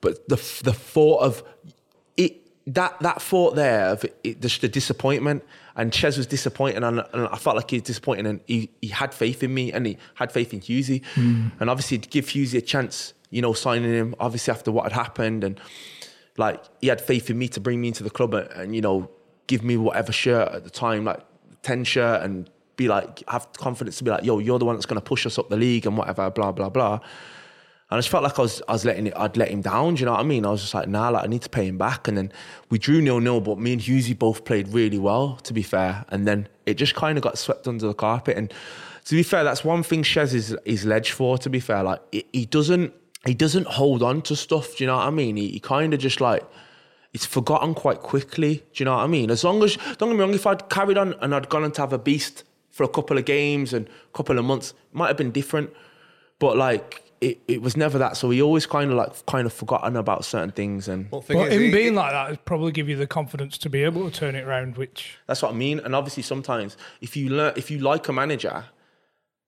[0.00, 1.42] But the the thought of
[2.16, 5.44] it, that that thought there of it, just the disappointment,
[5.76, 8.88] and Shez was disappointed, and, and I felt like he was disappointed, and he, he
[8.88, 11.48] had faith in me, and he had faith in Hughesy, hmm.
[11.60, 14.92] and obviously to give Hughesy a chance, you know, signing him, obviously after what had
[14.92, 15.60] happened, and
[16.38, 18.82] like he had faith in me to bring me into the club and, and you
[18.82, 19.10] know
[19.46, 21.20] give me whatever shirt at the time like
[21.62, 24.86] 10 shirt and be like have confidence to be like yo you're the one that's
[24.86, 27.00] going to push us up the league and whatever blah blah blah
[27.88, 29.94] And I just felt like I was, I was letting it, I'd let him down.
[29.94, 30.44] Do you know what I mean?
[30.44, 32.08] I was just like, nah, like I need to pay him back.
[32.08, 32.32] And then
[32.68, 36.04] we drew nil nil, but me and Hughesy both played really well, to be fair.
[36.08, 38.36] And then it just kind of got swept under the carpet.
[38.36, 38.52] And
[39.04, 41.38] to be fair, that's one thing Shez is is ledge for.
[41.38, 42.92] To be fair, like he, he doesn't
[43.24, 44.76] he doesn't hold on to stuff.
[44.76, 45.36] Do you know what I mean?
[45.36, 46.42] He, he kind of just like
[47.12, 48.56] it's forgotten quite quickly.
[48.56, 49.30] Do you know what I mean?
[49.30, 51.70] As long as don't get me wrong, if I'd carried on and I'd gone on
[51.72, 54.94] to have a beast for a couple of games and a couple of months, it
[54.94, 55.70] might have been different.
[56.40, 58.16] But like it, it was never that.
[58.16, 61.72] So he always kind of like kind of forgotten about certain things and But him
[61.72, 64.44] being like that would probably give you the confidence to be able to turn it
[64.44, 65.80] around, which That's what I mean.
[65.80, 68.64] And obviously, sometimes if you learn, if you like a manager,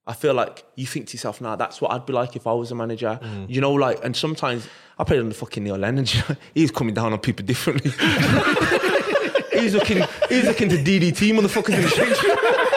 [0.08, 2.52] I feel like you think to yourself, "Nah, that's what I'd be like if I
[2.52, 3.48] was a manager." Mm.
[3.48, 4.66] You know, like, and sometimes
[4.98, 6.06] I played on the fucking Neil Lennon.
[6.54, 7.92] He's coming down on people differently.
[9.52, 12.67] he's looking, he's looking to DDT motherfuckers in the street.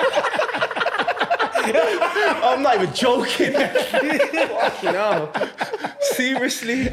[2.51, 3.53] I'm not even joking.
[3.53, 5.31] fucking hell.
[6.01, 6.89] Seriously.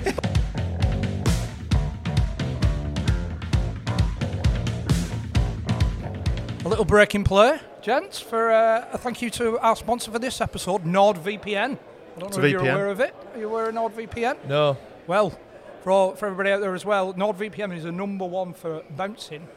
[6.65, 10.19] a little break in play, gents, for uh, a thank you to our sponsor for
[10.19, 11.57] this episode, NordVPN.
[11.57, 13.15] I don't It's know a if you're aware of it.
[13.33, 14.45] Are you aware of NordVPN?
[14.47, 14.77] No.
[15.07, 15.39] Well,
[15.83, 19.49] for all, for everybody out there as well, NordVPN is the number one for bouncing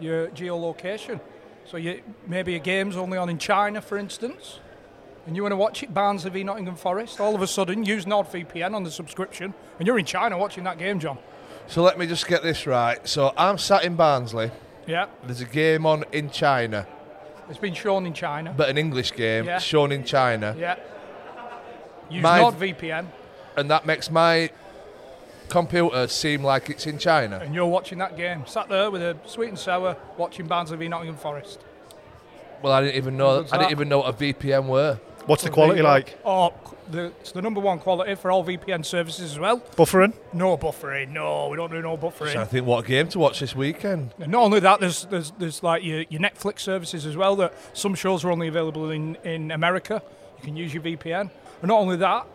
[0.00, 1.20] your geolocation.
[1.66, 4.58] So you maybe a game's only on in China, for instance,
[5.26, 7.20] and you want to watch it Barnsley v Nottingham Forest.
[7.20, 10.78] All of a sudden, use NordVPN on the subscription, and you're in China watching that
[10.78, 11.18] game, John.
[11.66, 13.06] So let me just get this right.
[13.08, 14.50] So I'm sat in Barnsley.
[14.86, 16.86] Yeah, There's a game on in China,
[17.50, 18.54] it's been shown in China.
[18.56, 19.58] but an English game Yeah.
[19.58, 20.76] shown in China, yeah.
[22.08, 23.06] Use My- NordVPN,
[23.56, 24.50] and that makes my
[25.48, 27.40] computer seem like it's in China.
[27.42, 28.44] and you're watching that game.
[28.46, 31.60] Sat there with a sweet and sour, watching Barnsley v Nottingham Forest.
[32.62, 33.44] Well, I didn't even know.
[33.52, 34.98] I didn't even know what a VPN were.
[35.26, 36.18] What's the quality like?
[36.24, 36.52] Oh,
[36.90, 39.58] the, it's the number one quality for all VPN services as well.
[39.58, 40.14] Buffering?
[40.32, 41.10] No buffering.
[41.10, 42.32] No, we don't do no buffering.
[42.32, 44.14] So I think what game to watch this weekend.
[44.20, 47.34] And not only that, there's there's there's like your, your Netflix services as well.
[47.36, 50.02] That some shows are only available in, in America.
[50.38, 51.30] You can use your VPN.
[51.62, 52.26] And not only that,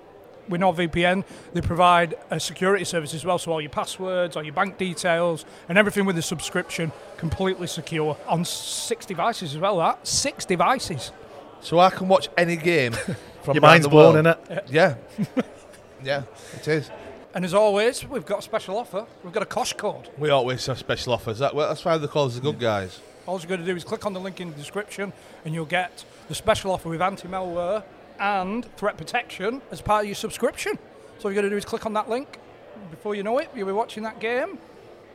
[0.49, 1.23] with NordVPN,
[1.53, 3.37] they provide a security service as well.
[3.37, 8.17] So all your passwords, all your bank details, and everything with the subscription completely secure
[8.27, 9.77] on six devices as well.
[9.77, 11.11] That six devices.
[11.61, 12.93] So I can watch any game
[13.43, 14.37] from Your mind's the blown, world.
[14.49, 14.63] innit?
[14.69, 14.95] Yeah,
[16.03, 16.23] yeah,
[16.55, 16.89] it is.
[17.33, 19.05] And as always, we've got a special offer.
[19.23, 20.09] We've got a cost code.
[20.17, 21.39] We always have special offers.
[21.39, 22.99] That, well, that's why they call us the good guys.
[23.25, 25.13] All you're going to do is click on the link in the description
[25.45, 27.83] and you'll get the special offer with anti-malware
[28.19, 30.73] and threat protection as part of your subscription.
[31.19, 32.37] So all you're going to do is click on that link.
[32.89, 34.57] Before you know it, you'll be watching that game.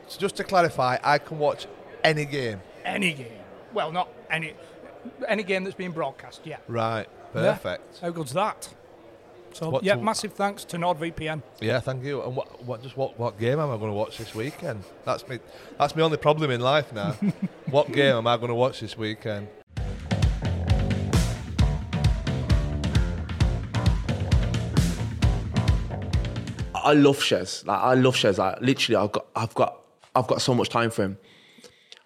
[0.07, 1.67] So just to clarify, I can watch
[2.03, 2.61] any game.
[2.83, 3.27] Any game.
[3.73, 4.53] Well, not any
[5.27, 6.57] any game that's being broadcast, yeah.
[6.67, 7.53] Right, Yeah.
[7.53, 7.99] perfect.
[8.01, 8.69] How good's that?
[9.53, 11.41] So, What yeah, to- massive thanks to NordVPN.
[11.61, 12.21] Yeah, thank you.
[12.21, 14.83] And what, what, just what, what game am I going to watch this weekend?
[15.03, 15.39] That's me.
[15.79, 17.13] That's my only problem in life now.
[17.71, 19.47] what game am I going to watch this weekend?
[26.75, 27.65] I love Shez.
[27.65, 28.37] Like I love Shez.
[28.37, 29.81] Like literally, I've got, I've got,
[30.15, 31.17] I've got so much time for him.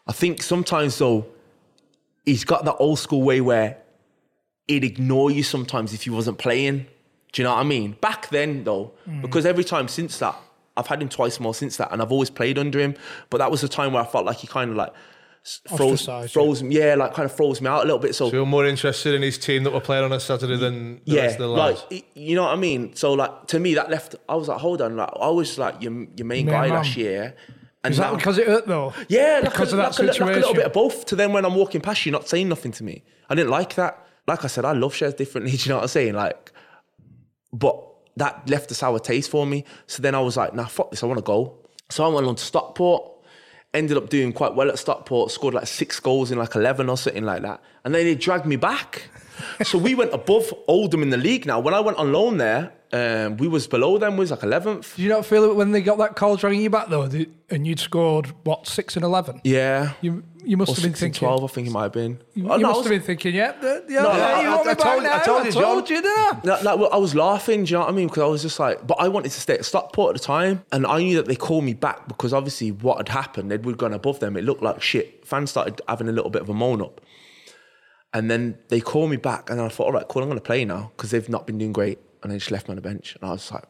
[0.08, 1.26] I think sometimes though,
[2.26, 3.78] he's got that old school way where
[4.68, 6.86] he'd ignore you sometimes if you wasn't playing.
[7.34, 7.94] Do you know what I mean?
[8.02, 9.22] Back then though, mm.
[9.22, 10.36] because every time since that,
[10.78, 12.96] I've had him twice more since that, and I've always played under him.
[13.30, 14.94] But that was the time where I felt like he kind of like
[15.46, 18.16] s- froze, Ostracized froze, me, yeah, like kind of froze me out a little bit.
[18.16, 20.96] So So you're more interested in his team that were playing on a Saturday than
[21.06, 21.86] the yeah, rest of the like lads?
[21.92, 22.96] y- you know what I mean.
[22.96, 24.16] So like to me, that left.
[24.30, 26.70] I was like, hold on, like I was like your your main Main guy man.
[26.78, 27.36] last year,
[27.84, 28.94] and Is that now- because it hurt though?
[29.10, 31.06] yeah, like because a, of that like a, like a little bit of both.
[31.08, 33.76] To then when I'm walking past you, not saying nothing to me, I didn't like
[33.76, 34.06] that.
[34.28, 35.52] Like I said, I love Shez differently.
[35.58, 36.14] Do you know what I'm saying?
[36.14, 36.52] Like,
[37.54, 37.84] but
[38.18, 39.66] that left a sour taste for me.
[39.88, 41.02] So then I was like, nah, fuck this.
[41.04, 41.58] I want to go.
[41.90, 43.08] So I went on to Stockport.
[43.74, 45.32] Ended up doing quite well at Stockport.
[45.32, 47.62] Scored like six goals in like eleven or something like that.
[47.86, 49.04] And then they dragged me back.
[49.64, 51.46] so we went above Oldham in the league.
[51.46, 54.14] Now when I went on loan there, um, we was below them.
[54.18, 54.96] We was like eleventh.
[54.96, 57.04] Did you not feel it when they got that call dragging you back though,
[57.50, 59.40] and you'd scored what six and eleven?
[59.44, 59.94] Yeah.
[60.02, 61.28] You you must Or have been 6 and thinking.
[61.28, 62.20] 12, I think it might have been.
[62.34, 64.56] You, Oh, you no, must was- have been thinking, yeah, No, yeah, I- you I-
[64.56, 65.16] want me I told- now?
[65.16, 66.74] I told you, told you, didn't I?
[66.74, 68.08] Well, I was laughing, do you know what I mean?
[68.08, 70.64] Because I was just like, but I wanted to stay at Stockport at the time,
[70.72, 73.78] and I knew that they called me back because obviously what had happened, they'd we'd
[73.78, 74.36] gone above them.
[74.36, 75.28] It looked like shit.
[75.28, 77.02] Fans started having a little bit of a moan up,
[78.12, 80.44] and then they called me back, and I thought, all right, cool, I'm going to
[80.44, 82.00] play now because they've not been doing great.
[82.24, 83.64] And they just left me on the bench, and I was like,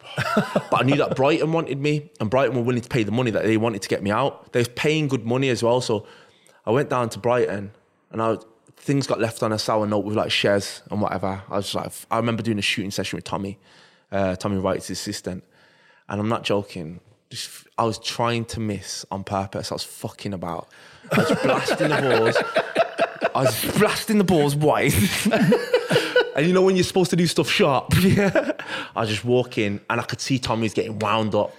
[0.69, 3.31] but I knew that Brighton wanted me, and Brighton were willing to pay the money
[3.31, 4.51] that they wanted to get me out.
[4.51, 6.05] They was paying good money as well, so
[6.65, 7.71] I went down to Brighton,
[8.11, 8.37] and I
[8.81, 11.43] things got left on a sour note with like Shez and whatever.
[11.49, 13.59] I was like, I remember doing a shooting session with Tommy,
[14.11, 15.43] uh, Tommy Wright's assistant,
[16.09, 16.99] and I'm not joking.
[17.29, 19.71] Just, I was trying to miss on purpose.
[19.71, 20.67] I was fucking about.
[21.11, 22.37] I was blasting the balls.
[23.33, 24.91] I was blasting the balls wide.
[26.35, 27.93] and you know when you're supposed to do stuff sharp?
[28.01, 28.51] Yeah.
[28.95, 31.55] I was just walking and I could see Tommy's getting wound up.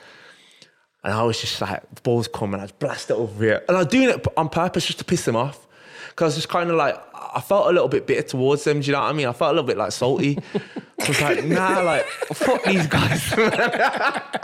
[1.04, 3.64] And I was just like, the ball's coming, I just blast it over here.
[3.68, 5.66] And I was doing it on purpose just to piss them off.
[6.10, 6.96] Because I was just kind of like,
[7.34, 8.80] I felt a little bit bitter towards them.
[8.80, 9.26] Do you know what I mean?
[9.26, 10.38] I felt a little bit like salty.
[11.00, 13.20] I was like, nah, like, fuck these guys.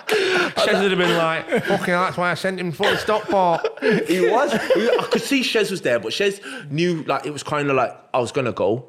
[0.09, 3.63] Shez would have been like, fucking that's why I sent him for the stop bar."
[4.07, 4.53] he was.
[4.55, 6.41] I could see Shez was there, but Shez
[6.71, 8.89] knew like it was kind of like I was gonna go,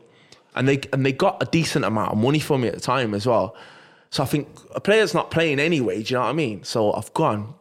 [0.55, 3.13] and they and they got a decent amount of money for me at the time
[3.13, 3.55] as well.
[4.09, 6.01] So I think a player's not playing anyway.
[6.01, 6.63] Do you know what I mean?
[6.63, 7.53] So I've gone,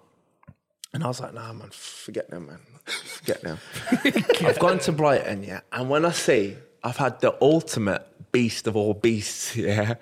[0.94, 3.59] and I was like, nah, man, forget them, man, forget them.
[4.47, 8.77] I've gone to Brighton, yeah, and when I say I've had the ultimate beast of
[8.77, 9.94] all beasts, yeah,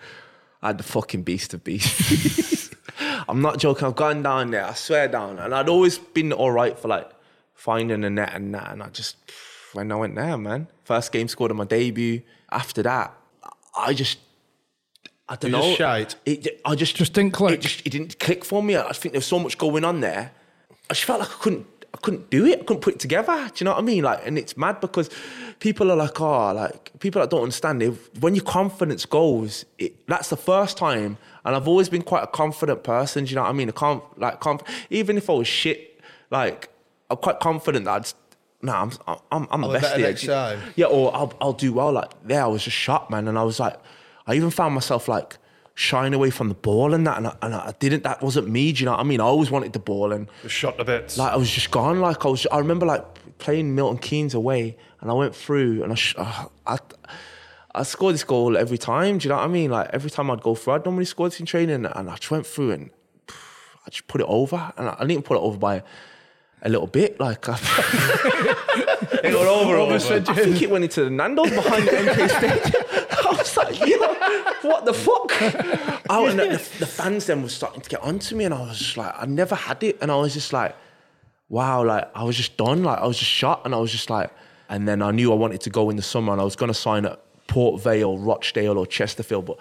[0.63, 2.71] I had the fucking beast of beasts.
[3.29, 3.87] I'm not joking.
[3.89, 4.65] I've gone down there.
[4.65, 7.11] I swear down, and I'd always been all right for like
[7.55, 8.71] finding a net and that.
[8.71, 9.17] And I just
[9.73, 12.23] when I went there, man, first game scored on my debut.
[12.51, 13.13] After that,
[13.77, 14.19] I just
[15.29, 15.77] I don't You know.
[15.77, 16.17] just?
[16.25, 17.55] It, I just Just didn't click.
[17.55, 18.77] It just it didn't click for me.
[18.77, 20.33] I think there's so much going on there.
[20.89, 21.67] I just felt like I couldn't.
[21.93, 22.61] I couldn't do it.
[22.61, 23.35] I couldn't put it together.
[23.49, 24.05] Do you know what I mean?
[24.05, 25.09] Like, and it's mad because
[25.61, 27.95] people are like, oh, like people that don't understand it.
[28.21, 31.17] When your confidence goes, it, that's the first time.
[31.45, 33.25] And I've always been quite a confident person.
[33.25, 33.69] Do you know what I mean?
[33.71, 36.01] I can't like conf- even if I was shit,
[36.31, 36.69] like
[37.11, 38.13] I'm quite confident that I'd.
[38.67, 38.91] Nah, I'm
[39.33, 40.61] I'm I'm the best next time.
[40.77, 41.93] Yeah, or I'll I'll do well.
[41.93, 43.77] Like there, I was just shocked, man, and I was like,
[44.27, 45.39] I even found myself like
[45.79, 48.03] shying away from the ball and that, and I, and I didn't.
[48.03, 48.73] That wasn't me.
[48.73, 49.21] Do you know what I mean?
[49.21, 51.17] I always wanted the ball, and Just shot to bits.
[51.19, 52.01] like I was just gone.
[52.01, 52.47] Like I was.
[52.51, 53.05] I remember like
[53.39, 56.79] playing Milton Keynes away, and I went through, and I sh- uh, I.
[57.79, 59.19] I scored this goal every time.
[59.19, 59.71] Do you know what I mean?
[59.71, 62.31] Like every time I'd go through, I'd normally score this in training, and I just
[62.31, 62.91] went through and
[63.87, 65.83] I just put it over, and I, I didn't put it over by
[66.67, 67.19] a little bit.
[67.19, 67.53] Like I,
[69.23, 69.95] It got over, over.
[69.95, 72.75] I think it went into the Nando's behind the MK stage.
[73.27, 73.97] I was like, yo,
[74.69, 75.33] what the fuck?
[76.11, 78.61] Oh, and the, the, the fans then were starting to get onto me, and I
[78.61, 80.77] was just like, I never had it, and I was just like,
[81.49, 84.11] wow, like I was just done, like I was just shot, and I was just
[84.11, 84.31] like,
[84.69, 86.69] and then I knew I wanted to go in the summer, and I was going
[86.69, 89.59] to sign at Port Vale, Rochdale, or Chesterfield, but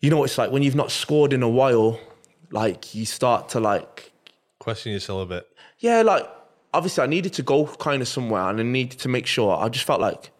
[0.00, 2.00] you know what it's like when you've not scored in a while,
[2.50, 4.12] like you start to like
[4.58, 5.55] Question yourself a bit.
[5.78, 6.28] Yeah, like
[6.74, 9.56] obviously I needed to go kind of somewhere and I needed to make sure.
[9.56, 10.30] I just felt like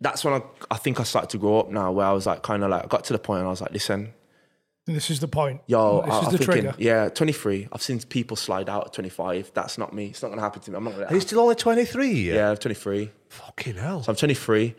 [0.00, 2.42] that's when I, I think I started to grow up now, where I was like
[2.42, 4.12] kind of like I got to the point and I was like, listen,
[4.86, 5.60] This is the point.
[5.66, 6.74] yo, this I, is I'm the thinking, trigger.
[6.78, 7.68] yeah, 23.
[7.72, 9.52] I've seen people slide out at 25.
[9.54, 10.06] That's not me.
[10.06, 10.76] It's not gonna happen to me.
[10.78, 11.06] I'm not gonna.
[11.06, 12.10] Are you still only 23?
[12.12, 12.34] Yeah.
[12.34, 13.10] yeah, I'm 23.
[13.28, 14.02] Fucking hell.
[14.02, 14.74] So I'm 23.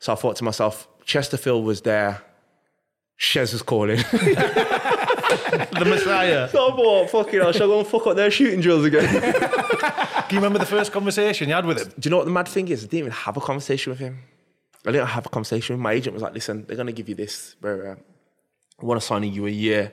[0.00, 2.22] So I thought to myself, Chesterfield was there.
[3.20, 3.98] Shez was calling.
[5.78, 6.48] the Messiah.
[6.48, 9.04] so I thought, fucking hell, shall I go and fuck up their shooting drills again?
[10.28, 11.92] Do you remember the first conversation you had with him?
[11.98, 12.82] Do you know what the mad thing is?
[12.84, 14.20] I didn't even have a conversation with him.
[14.86, 15.78] I didn't have a conversation.
[15.78, 17.56] My agent was like, "Listen, they're gonna give you this.
[17.60, 17.94] Where uh,
[18.80, 19.92] I want to sign you a year,"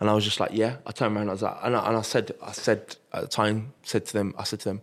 [0.00, 1.28] and I was just like, "Yeah." I turned around.
[1.28, 4.12] I was like, and I, and I said, I said at the time, said to
[4.12, 4.80] them, I said to them,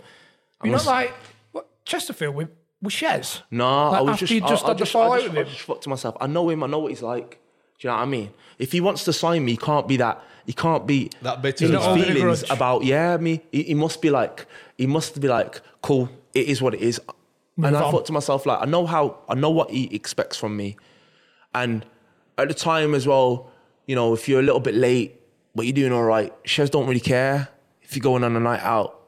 [0.62, 1.14] I'm You're not gonna- like
[1.52, 2.50] what, Chesterfield with,
[2.82, 3.42] with Shez.
[3.52, 5.34] no, Like, I was after just, you just I, had I just, fallout I just,
[5.36, 6.64] with I just thought to myself, I know him.
[6.64, 7.40] I know what he's like.
[7.82, 8.30] Do you know what I mean?
[8.60, 10.24] If he wants to sign me, he can't be that.
[10.46, 11.90] He can't be That bitter in his well.
[11.96, 13.42] holding a feelings about yeah me.
[13.52, 14.46] He, he must be like
[14.78, 16.08] he must be like cool.
[16.36, 17.02] It is what it is.
[17.58, 20.56] and I thought to myself like I know how I know what he expects from
[20.56, 20.78] me,
[21.56, 21.84] and
[22.38, 23.50] at the time as well,
[23.88, 25.20] you know, if you're a little bit late
[25.56, 27.50] but you're doing all right, Shez don't really care
[27.82, 29.00] if you're going on a night out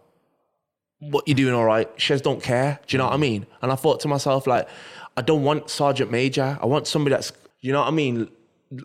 [0.99, 1.95] what you're doing all right.
[1.97, 2.79] Shez don't care.
[2.87, 3.45] Do you know what I mean?
[3.61, 4.67] And I thought to myself, like,
[5.17, 6.57] I don't want Sergeant Major.
[6.61, 7.31] I want somebody that's,
[7.61, 8.29] you know what I mean?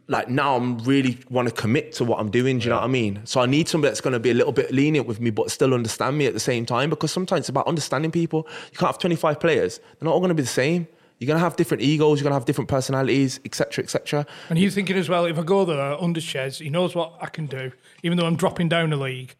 [0.06, 2.58] Like now I'm really want to commit to what I'm doing.
[2.58, 3.20] Do you know what I mean?
[3.24, 5.50] So I need somebody that's going to be a little bit lenient with me, but
[5.50, 6.90] still understand me at the same time.
[6.90, 8.46] Because sometimes it's about understanding people.
[8.72, 9.78] You can't have 25 players.
[9.78, 10.86] They're not all going to be the same.
[11.18, 12.20] You're going to have different egos.
[12.20, 14.26] You're going to have different personalities, etc., etc.
[14.50, 17.26] And you thinking as well, if I go there under Shez, he knows what I
[17.26, 17.72] can do.
[18.02, 19.34] Even though I'm dropping down the league,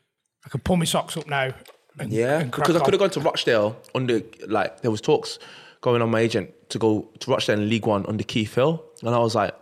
[0.45, 1.53] I can pull my socks up now.
[2.01, 5.39] And, Yeah, and because I could have gone to Rochdale under like there was talks
[5.81, 9.15] going on my agent to go to Rochdale in League One under Keith Hill, and
[9.15, 9.55] I was like,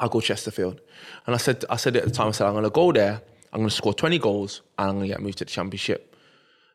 [0.00, 0.80] I'll go Chesterfield,
[1.26, 3.20] and I said I said at the time I said I'm going to go there,
[3.52, 6.14] I'm going to score 20 goals, and I'm going to get moved to the Championship,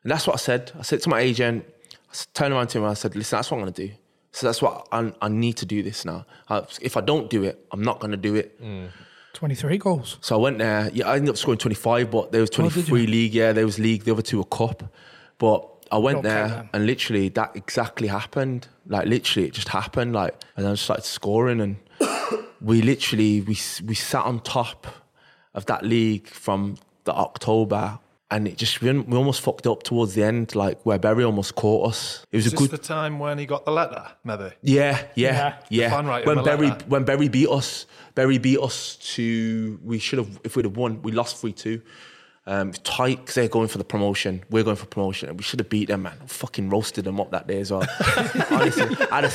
[0.02, 0.72] and that's what I said.
[0.78, 3.50] I said to my agent, I turned around to him, and I said, listen, that's
[3.50, 3.92] what I'm going to do.
[4.32, 6.26] So that's what I, I need to do this now.
[6.48, 8.60] I, if I don't do it, I'm not going to do it.
[8.60, 8.88] Mm.
[9.32, 10.18] 23 goals.
[10.22, 10.90] So I went there.
[10.92, 13.06] Yeah, I ended up scoring 25, but there was Oh, 23 you?
[13.06, 13.32] league.
[13.34, 14.02] Yeah, there was league.
[14.04, 14.92] The other two were cup.
[15.38, 18.66] But I went there and literally that exactly happened.
[18.88, 20.12] Like literally, it just happened.
[20.14, 21.76] Like and I just started scoring and
[22.60, 23.56] we literally we
[23.86, 24.86] we sat on top
[25.54, 27.98] of that league from the October,
[28.30, 31.54] and it just we, we almost fucked up towards the end, like where Bury almost
[31.54, 32.26] caught us.
[32.32, 32.70] It was Is a this good.
[32.70, 34.50] the time when he got the letter, maybe?
[34.62, 35.90] Yeah, yeah, yeah.
[35.90, 36.84] fan writing When him a Bury letter.
[36.88, 41.02] when Bury beat us, Bury beat us to we should have if we'd have won,
[41.02, 41.80] we lost three two.
[42.46, 44.44] Um, tight because they're going for the promotion.
[44.50, 46.18] We're going for promotion, and we should have beat them, man.
[46.26, 47.86] Fucking roasted them up that day as well.
[48.50, 49.32] Honestly, I had, a,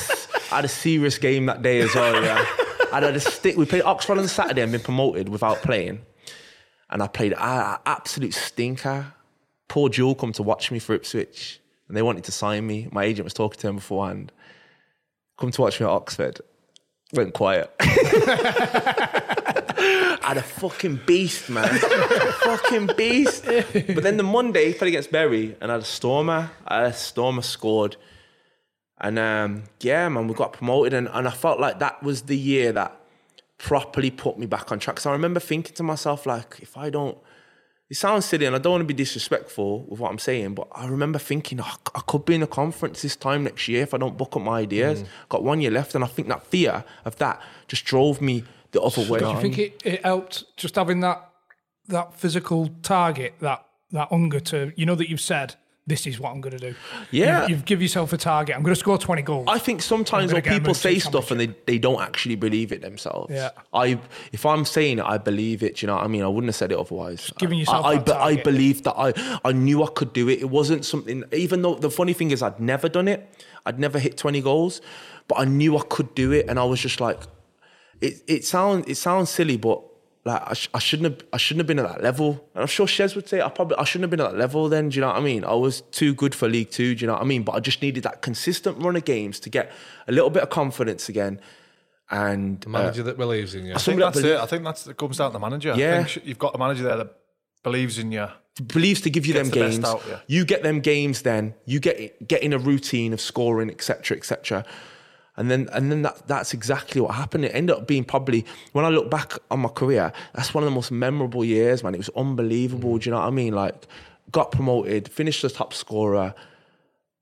[0.52, 2.22] I had a serious game that day as well.
[2.22, 2.46] Yeah,
[2.92, 3.56] I had a stick.
[3.56, 6.00] We played Oxford on Saturday and been promoted without playing,
[6.90, 9.14] and I played an absolute stinker.
[9.68, 12.88] Paul Jewell come to watch me for Ipswich, and they wanted to sign me.
[12.90, 14.32] My agent was talking to him beforehand.
[15.38, 16.40] Come to watch me at Oxford.
[17.12, 17.72] Went quiet.
[17.80, 17.86] I
[20.22, 21.68] had a fucking beast, man.
[22.42, 23.44] Fucking beast.
[23.46, 26.50] But then the Monday, played against Bury, and I had a stormer.
[26.66, 27.96] I had a stormer scored.
[29.00, 30.92] And um, yeah, man, we got promoted.
[30.92, 33.00] And, and I felt like that was the year that
[33.58, 34.96] properly put me back on track.
[34.96, 37.16] Because I remember thinking to myself, like, if I don't,
[37.88, 40.68] it sounds silly and I don't want to be disrespectful with what I'm saying, but
[40.72, 43.94] I remember thinking, oh, I could be in a conference this time next year if
[43.94, 45.04] I don't book up my ideas.
[45.28, 45.94] Got one year left.
[45.94, 49.18] And I think that fear of that just drove me the other way.
[49.18, 51.26] Do you think it, it helped just having that
[51.88, 55.56] that physical target, that that hunger to you know that you've said
[55.90, 56.74] this is what I'm going to do.
[57.10, 57.42] Yeah.
[57.42, 58.56] you've, you've give yourself a target.
[58.56, 59.46] I'm going to score 20 goals.
[59.48, 63.34] I think sometimes when people say stuff and they, they don't actually believe it themselves.
[63.34, 63.50] Yeah.
[63.74, 63.98] I
[64.32, 65.82] if I'm saying it, I believe it.
[65.82, 66.22] You know what I mean?
[66.22, 67.32] I wouldn't have said it otherwise.
[67.38, 68.44] giving yourself I, I, that I target.
[68.44, 70.40] believed that I I knew I could do it.
[70.40, 71.24] It wasn't something.
[71.32, 73.28] Even though the funny thing is, I'd never done it.
[73.66, 74.80] I'd never hit 20 goals,
[75.28, 77.20] but I knew I could do it, and I was just like,
[78.00, 78.22] it.
[78.26, 79.82] It sounds it sounds silly, but.
[80.24, 82.46] Like I, sh- I shouldn't have I shouldn't have been at that level.
[82.54, 84.68] And I'm sure Shez would say I probably I shouldn't have been at that level
[84.68, 84.90] then.
[84.90, 85.44] Do you know what I mean?
[85.44, 86.94] I was too good for League Two.
[86.94, 87.42] Do you know what I mean?
[87.42, 89.72] But I just needed that consistent run of games to get
[90.08, 91.40] a little bit of confidence again.
[92.10, 93.70] And The manager uh, that believes in you.
[93.72, 94.40] I think Somebody that's belie- it.
[94.40, 95.72] I think that's it comes down to the manager.
[95.72, 96.04] I Yeah.
[96.04, 97.16] think you've got a manager there that
[97.62, 98.26] believes in you.
[98.66, 99.84] believes to give you them the games.
[99.84, 100.18] out, yeah.
[100.26, 104.64] You get them games, then you get get in a routine of scoring, etc., etc.
[105.40, 107.46] And then and then that that's exactly what happened.
[107.46, 110.68] It ended up being probably when I look back on my career, that's one of
[110.68, 111.94] the most memorable years, man.
[111.94, 112.98] It was unbelievable.
[112.98, 113.54] Do you know what I mean?
[113.54, 113.86] Like,
[114.30, 116.34] got promoted, finished as top scorer.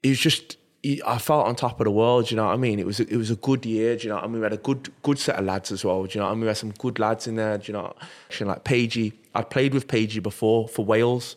[0.03, 0.57] It was just.
[1.07, 2.27] I felt on top of the world.
[2.27, 2.81] Do you know what I mean?
[2.81, 3.97] It was it was a good year.
[3.97, 4.41] Do you know I mean?
[4.41, 6.05] We had a good good set of lads as well.
[6.05, 6.41] Do you know I mean?
[6.41, 7.57] We had some good lads in there.
[7.59, 7.95] Do you know?
[8.27, 11.37] Actually, like Pagey, I'd played with Pagey before for Wales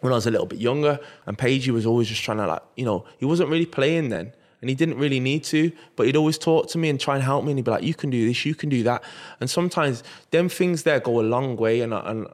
[0.00, 2.62] when I was a little bit younger, and Pagey was always just trying to like,
[2.76, 6.16] you know, he wasn't really playing then, and he didn't really need to, but he'd
[6.16, 8.10] always talk to me and try and help me, and he'd be like, "You can
[8.10, 9.02] do this, you can do that,"
[9.40, 12.26] and sometimes them things there go a long way, and and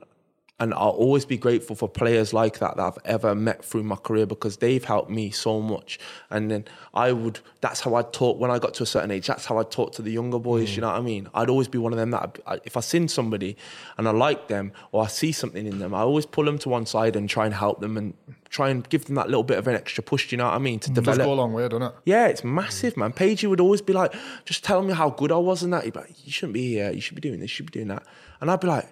[0.62, 3.96] and I'll always be grateful for players like that that I've ever met through my
[3.96, 5.98] career because they've helped me so much.
[6.30, 9.26] And then I would, that's how I'd talk when I got to a certain age.
[9.26, 10.70] That's how I'd talk to the younger boys.
[10.70, 10.76] Mm.
[10.76, 11.28] You know what I mean?
[11.34, 13.56] I'd always be one of them that I, if I seen somebody
[13.98, 16.68] and I like them or I see something in them, I always pull them to
[16.68, 18.14] one side and try and help them and
[18.48, 20.30] try and give them that little bit of an extra push.
[20.30, 20.78] You know what I mean?
[20.78, 21.26] To It does develop.
[21.26, 21.92] go a long way, doesn't it?
[22.04, 23.12] Yeah, it's massive, man.
[23.12, 24.14] Pagey would always be like,
[24.44, 25.82] just tell me how good I was and that.
[25.82, 26.92] He'd be like, you shouldn't be here.
[26.92, 27.50] You should be doing this.
[27.50, 28.04] You should be doing that.
[28.40, 28.88] And I'd be like,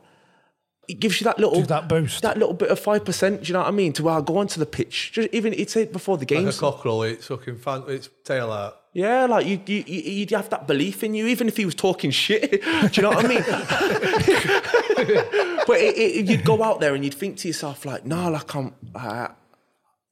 [0.91, 2.23] it gives you that little Gives that boost.
[2.23, 3.43] that little bit of five percent.
[3.43, 3.93] Do you know what I mean?
[3.95, 6.35] To where I go onto the pitch, just even he'd it before the Like a
[6.45, 6.59] games.
[6.59, 8.77] cockerel, it's fucking fan, it's tail out.
[8.93, 11.75] yeah, like you, you, you, you'd have that belief in you, even if he was
[11.75, 12.51] talking shit.
[12.63, 13.43] Do you know what I mean?
[15.67, 18.55] but it, it, you'd go out there and you'd think to yourself, like, nah, like
[18.55, 19.29] I'm, uh,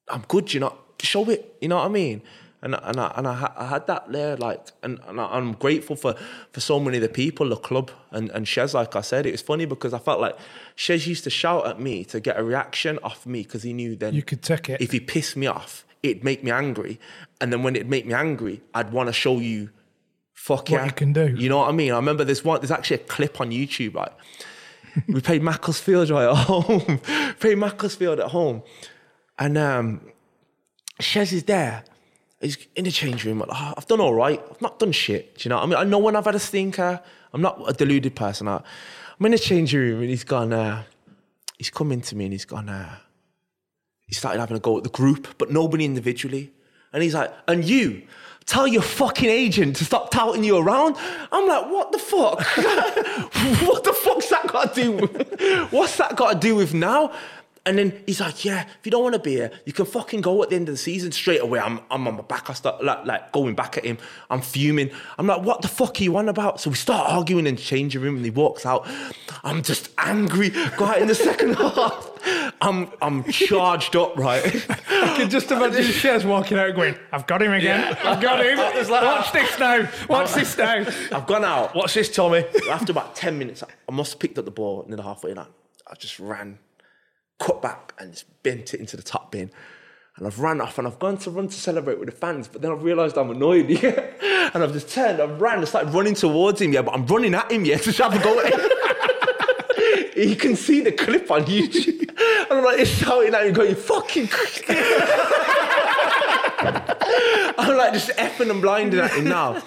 [0.08, 0.52] I'm good.
[0.54, 1.56] You know, show it.
[1.60, 2.22] You know what I mean?
[2.60, 5.52] And and I, and I, ha- I had that there, like, and, and I, I'm
[5.52, 6.14] grateful for
[6.50, 8.74] for so many of the people, the club, and and Shez.
[8.74, 10.36] Like I said, it was funny because I felt like
[10.76, 13.94] Shez used to shout at me to get a reaction off me because he knew
[13.94, 14.80] then You could take it.
[14.80, 16.98] if he pissed me off, it'd make me angry,
[17.40, 19.70] and then when it'd make me angry, I'd want to show you,
[20.34, 21.28] fuck What yeah, you can do.
[21.36, 21.92] You know what I mean?
[21.92, 22.60] I remember this one.
[22.60, 24.12] There's actually a clip on YouTube, right?
[25.06, 26.98] we played Macclesfield right at home.
[27.38, 28.64] played Macclesfield at home,
[29.38, 30.00] and um,
[31.00, 31.84] Shez is there.
[32.40, 33.40] He's in the change room.
[33.40, 34.40] Like, "Oh, I've done all right.
[34.50, 35.38] I've not done shit.
[35.38, 35.76] Do you know what I mean?
[35.76, 37.00] I know when I've had a stinker.
[37.32, 38.48] I'm not a deluded person.
[38.48, 38.62] I,
[39.18, 40.52] I'm in the change room and he's gone.
[40.52, 40.84] Uh,
[41.58, 42.68] he's come into me and he's gone.
[42.68, 42.96] Uh,
[44.06, 46.52] he started having a go at the group, but nobody individually.
[46.92, 48.02] And he's like, and you,
[48.46, 50.96] tell your fucking agent to stop touting you around.
[51.30, 52.40] I'm like, what the fuck?
[53.66, 54.92] what the fuck's that got to do?
[54.92, 57.12] With, what's that got to do with now?
[57.68, 60.22] And then he's like, yeah, if you don't want to be here, you can fucking
[60.22, 61.60] go at the end of the season straight away.
[61.60, 62.48] I'm, I'm on my back.
[62.48, 63.98] I start like, like going back at him.
[64.30, 64.90] I'm fuming.
[65.18, 66.62] I'm like, what the fuck are you on about?
[66.62, 68.88] So we start arguing in the changing room and he walks out.
[69.44, 70.48] I'm just angry.
[70.48, 72.08] Go out in the second half.
[72.60, 74.42] I'm I'm charged up, right?
[74.90, 77.96] I can just imagine Shez walking out going, I've got him again.
[78.02, 78.58] I've got him.
[78.88, 79.88] Watch this now.
[80.08, 80.86] Watch this now.
[81.12, 81.74] I've gone out.
[81.74, 82.44] What's this, Tommy?
[82.70, 85.46] After about 10 minutes, I must have picked up the ball near the halfway line.
[85.86, 86.58] I just ran,
[87.38, 89.50] cut back, and just bent it into the top bin.
[90.18, 92.60] And I've ran off and I've gone to run to celebrate with the fans, but
[92.60, 93.70] then I've realised I'm annoyed.
[93.70, 94.04] Yeah?
[94.54, 97.34] And I've just turned, I've ran, I started running towards him, yeah, but I'm running
[97.34, 98.60] at him, yeah, to have a go at him.
[100.30, 102.08] you can see the clip on YouTube.
[102.08, 104.26] And I'm like, it's shouting at him, going, fucking.
[106.60, 109.62] I'm like just effing and blinding at him now.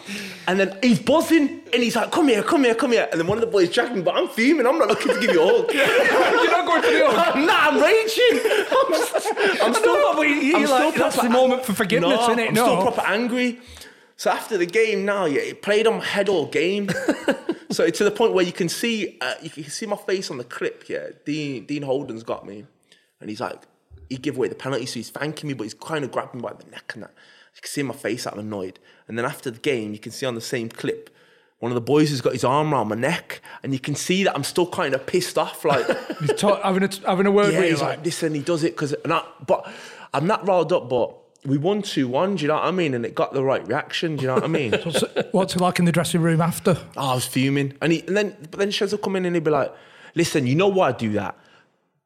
[0.48, 3.08] And then he's buzzing and he's like, come here, come here, come here.
[3.12, 4.66] And then one of the boys dragged me, but I'm fuming.
[4.66, 5.74] I'm not looking to give you a hug.
[5.74, 7.36] You're not going for the hug.
[7.46, 8.68] nah, I'm raging.
[8.72, 12.20] I'm, just, I'm still, No, but I'm you're still that's proper the moment for forgiveness,
[12.20, 12.48] no, innit?
[12.50, 12.66] I'm No.
[12.66, 13.60] still proper angry.
[14.18, 16.90] So after the game now, yeah, it played on my head all game.
[17.72, 20.38] so to the point where you can see, uh, you can see my face on
[20.38, 20.88] the clip.
[20.88, 22.66] Yeah, Dean Dean Holden's got me,
[23.20, 23.62] and he's like,
[24.12, 26.48] he gave away the penalty, so he's thanking me, but he's kind of grabbing me
[26.48, 27.12] by the neck and that.
[27.56, 28.80] You can see my face that I'm annoyed.
[29.08, 31.10] And then after the game, you can see on the same clip,
[31.60, 34.24] one of the boys has got his arm around my neck, and you can see
[34.24, 35.86] that I'm still kind of pissed off, like.
[36.20, 37.72] He's ta- having, a, having a word Yeah, with you.
[37.74, 38.96] he's like, Like, listen, he does it because,
[39.48, 39.72] but
[40.14, 41.16] I'm not riled up, but
[41.46, 42.94] we won 2 1, do you know what I mean?
[42.94, 44.72] And it got the right reaction, do you know what I mean?
[44.84, 46.78] what's, what's it like in the dressing room after?
[46.98, 47.74] Oh, I was fuming.
[47.82, 49.74] And, he, and then, but then Shez will come in and he'll be like,
[50.16, 51.38] listen, you know why I do that?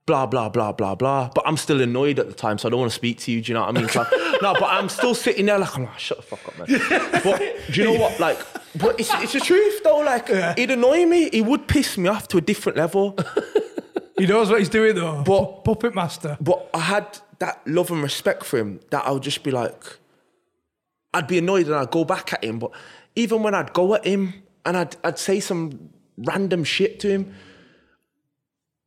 [0.06, 1.30] Blah, blah, blah, blah, blah.
[1.34, 3.42] But I'm still annoyed at the time, so I don't want to speak to you,
[3.42, 3.90] do you know what I mean?
[3.90, 4.06] So,
[4.42, 7.22] no, but I'm still sitting there like, I'm like, shut the fuck up, man.
[7.24, 7.40] but
[7.72, 8.20] do you know what?
[8.20, 8.40] Like,
[8.76, 9.98] but it's, it's the truth though.
[10.00, 10.28] Like,
[10.58, 11.30] he'd annoy me.
[11.32, 13.18] He would piss me off to a different level.
[14.18, 15.24] He knows what he's doing though.
[15.24, 16.38] But- puppet master.
[16.40, 19.84] But I had that love and respect for him that I would just be like,
[21.14, 22.60] I'd be annoyed and I'd go back at him.
[22.60, 22.72] But
[23.16, 24.34] even when I'd go at him
[24.66, 27.36] and I'd, I'd say some random shit to him,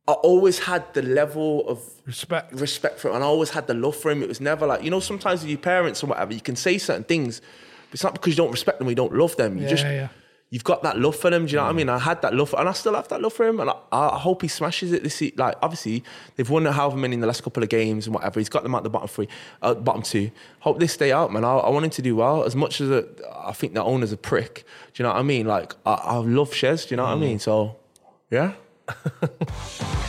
[0.09, 2.53] I always had the level of Respect.
[2.53, 4.19] respect for him and I always had the love for him.
[4.23, 6.77] It was never like, you know, sometimes with your parents or whatever, you can say
[6.79, 9.51] certain things, but it's not because you don't respect them or you don't love them.
[9.57, 10.07] You Yeah, just, yeah.
[10.49, 11.45] you've got that love for them.
[11.45, 11.89] Do you know what I mean?
[11.89, 13.59] I had that love, for, and I still have that love for him.
[13.59, 15.37] And I, I hope he smashes it this season.
[15.37, 16.03] Like, obviously,
[16.35, 18.39] they've won however many in the last couple of games and whatever.
[18.39, 19.27] He's got them at the bottom three,
[19.61, 20.31] uh, bottom two.
[20.61, 21.43] Hope they stay out, man.
[21.45, 22.43] I, I want him to do well.
[22.43, 24.65] As much as it, I think the owner's a prick.
[24.93, 25.45] Do you know what I mean?
[25.45, 26.87] Like, I, I love Shez.
[26.87, 27.37] Do you know what I mean?
[27.37, 27.75] So,
[28.31, 28.53] yeah.
[28.89, 30.08] ハハハハ。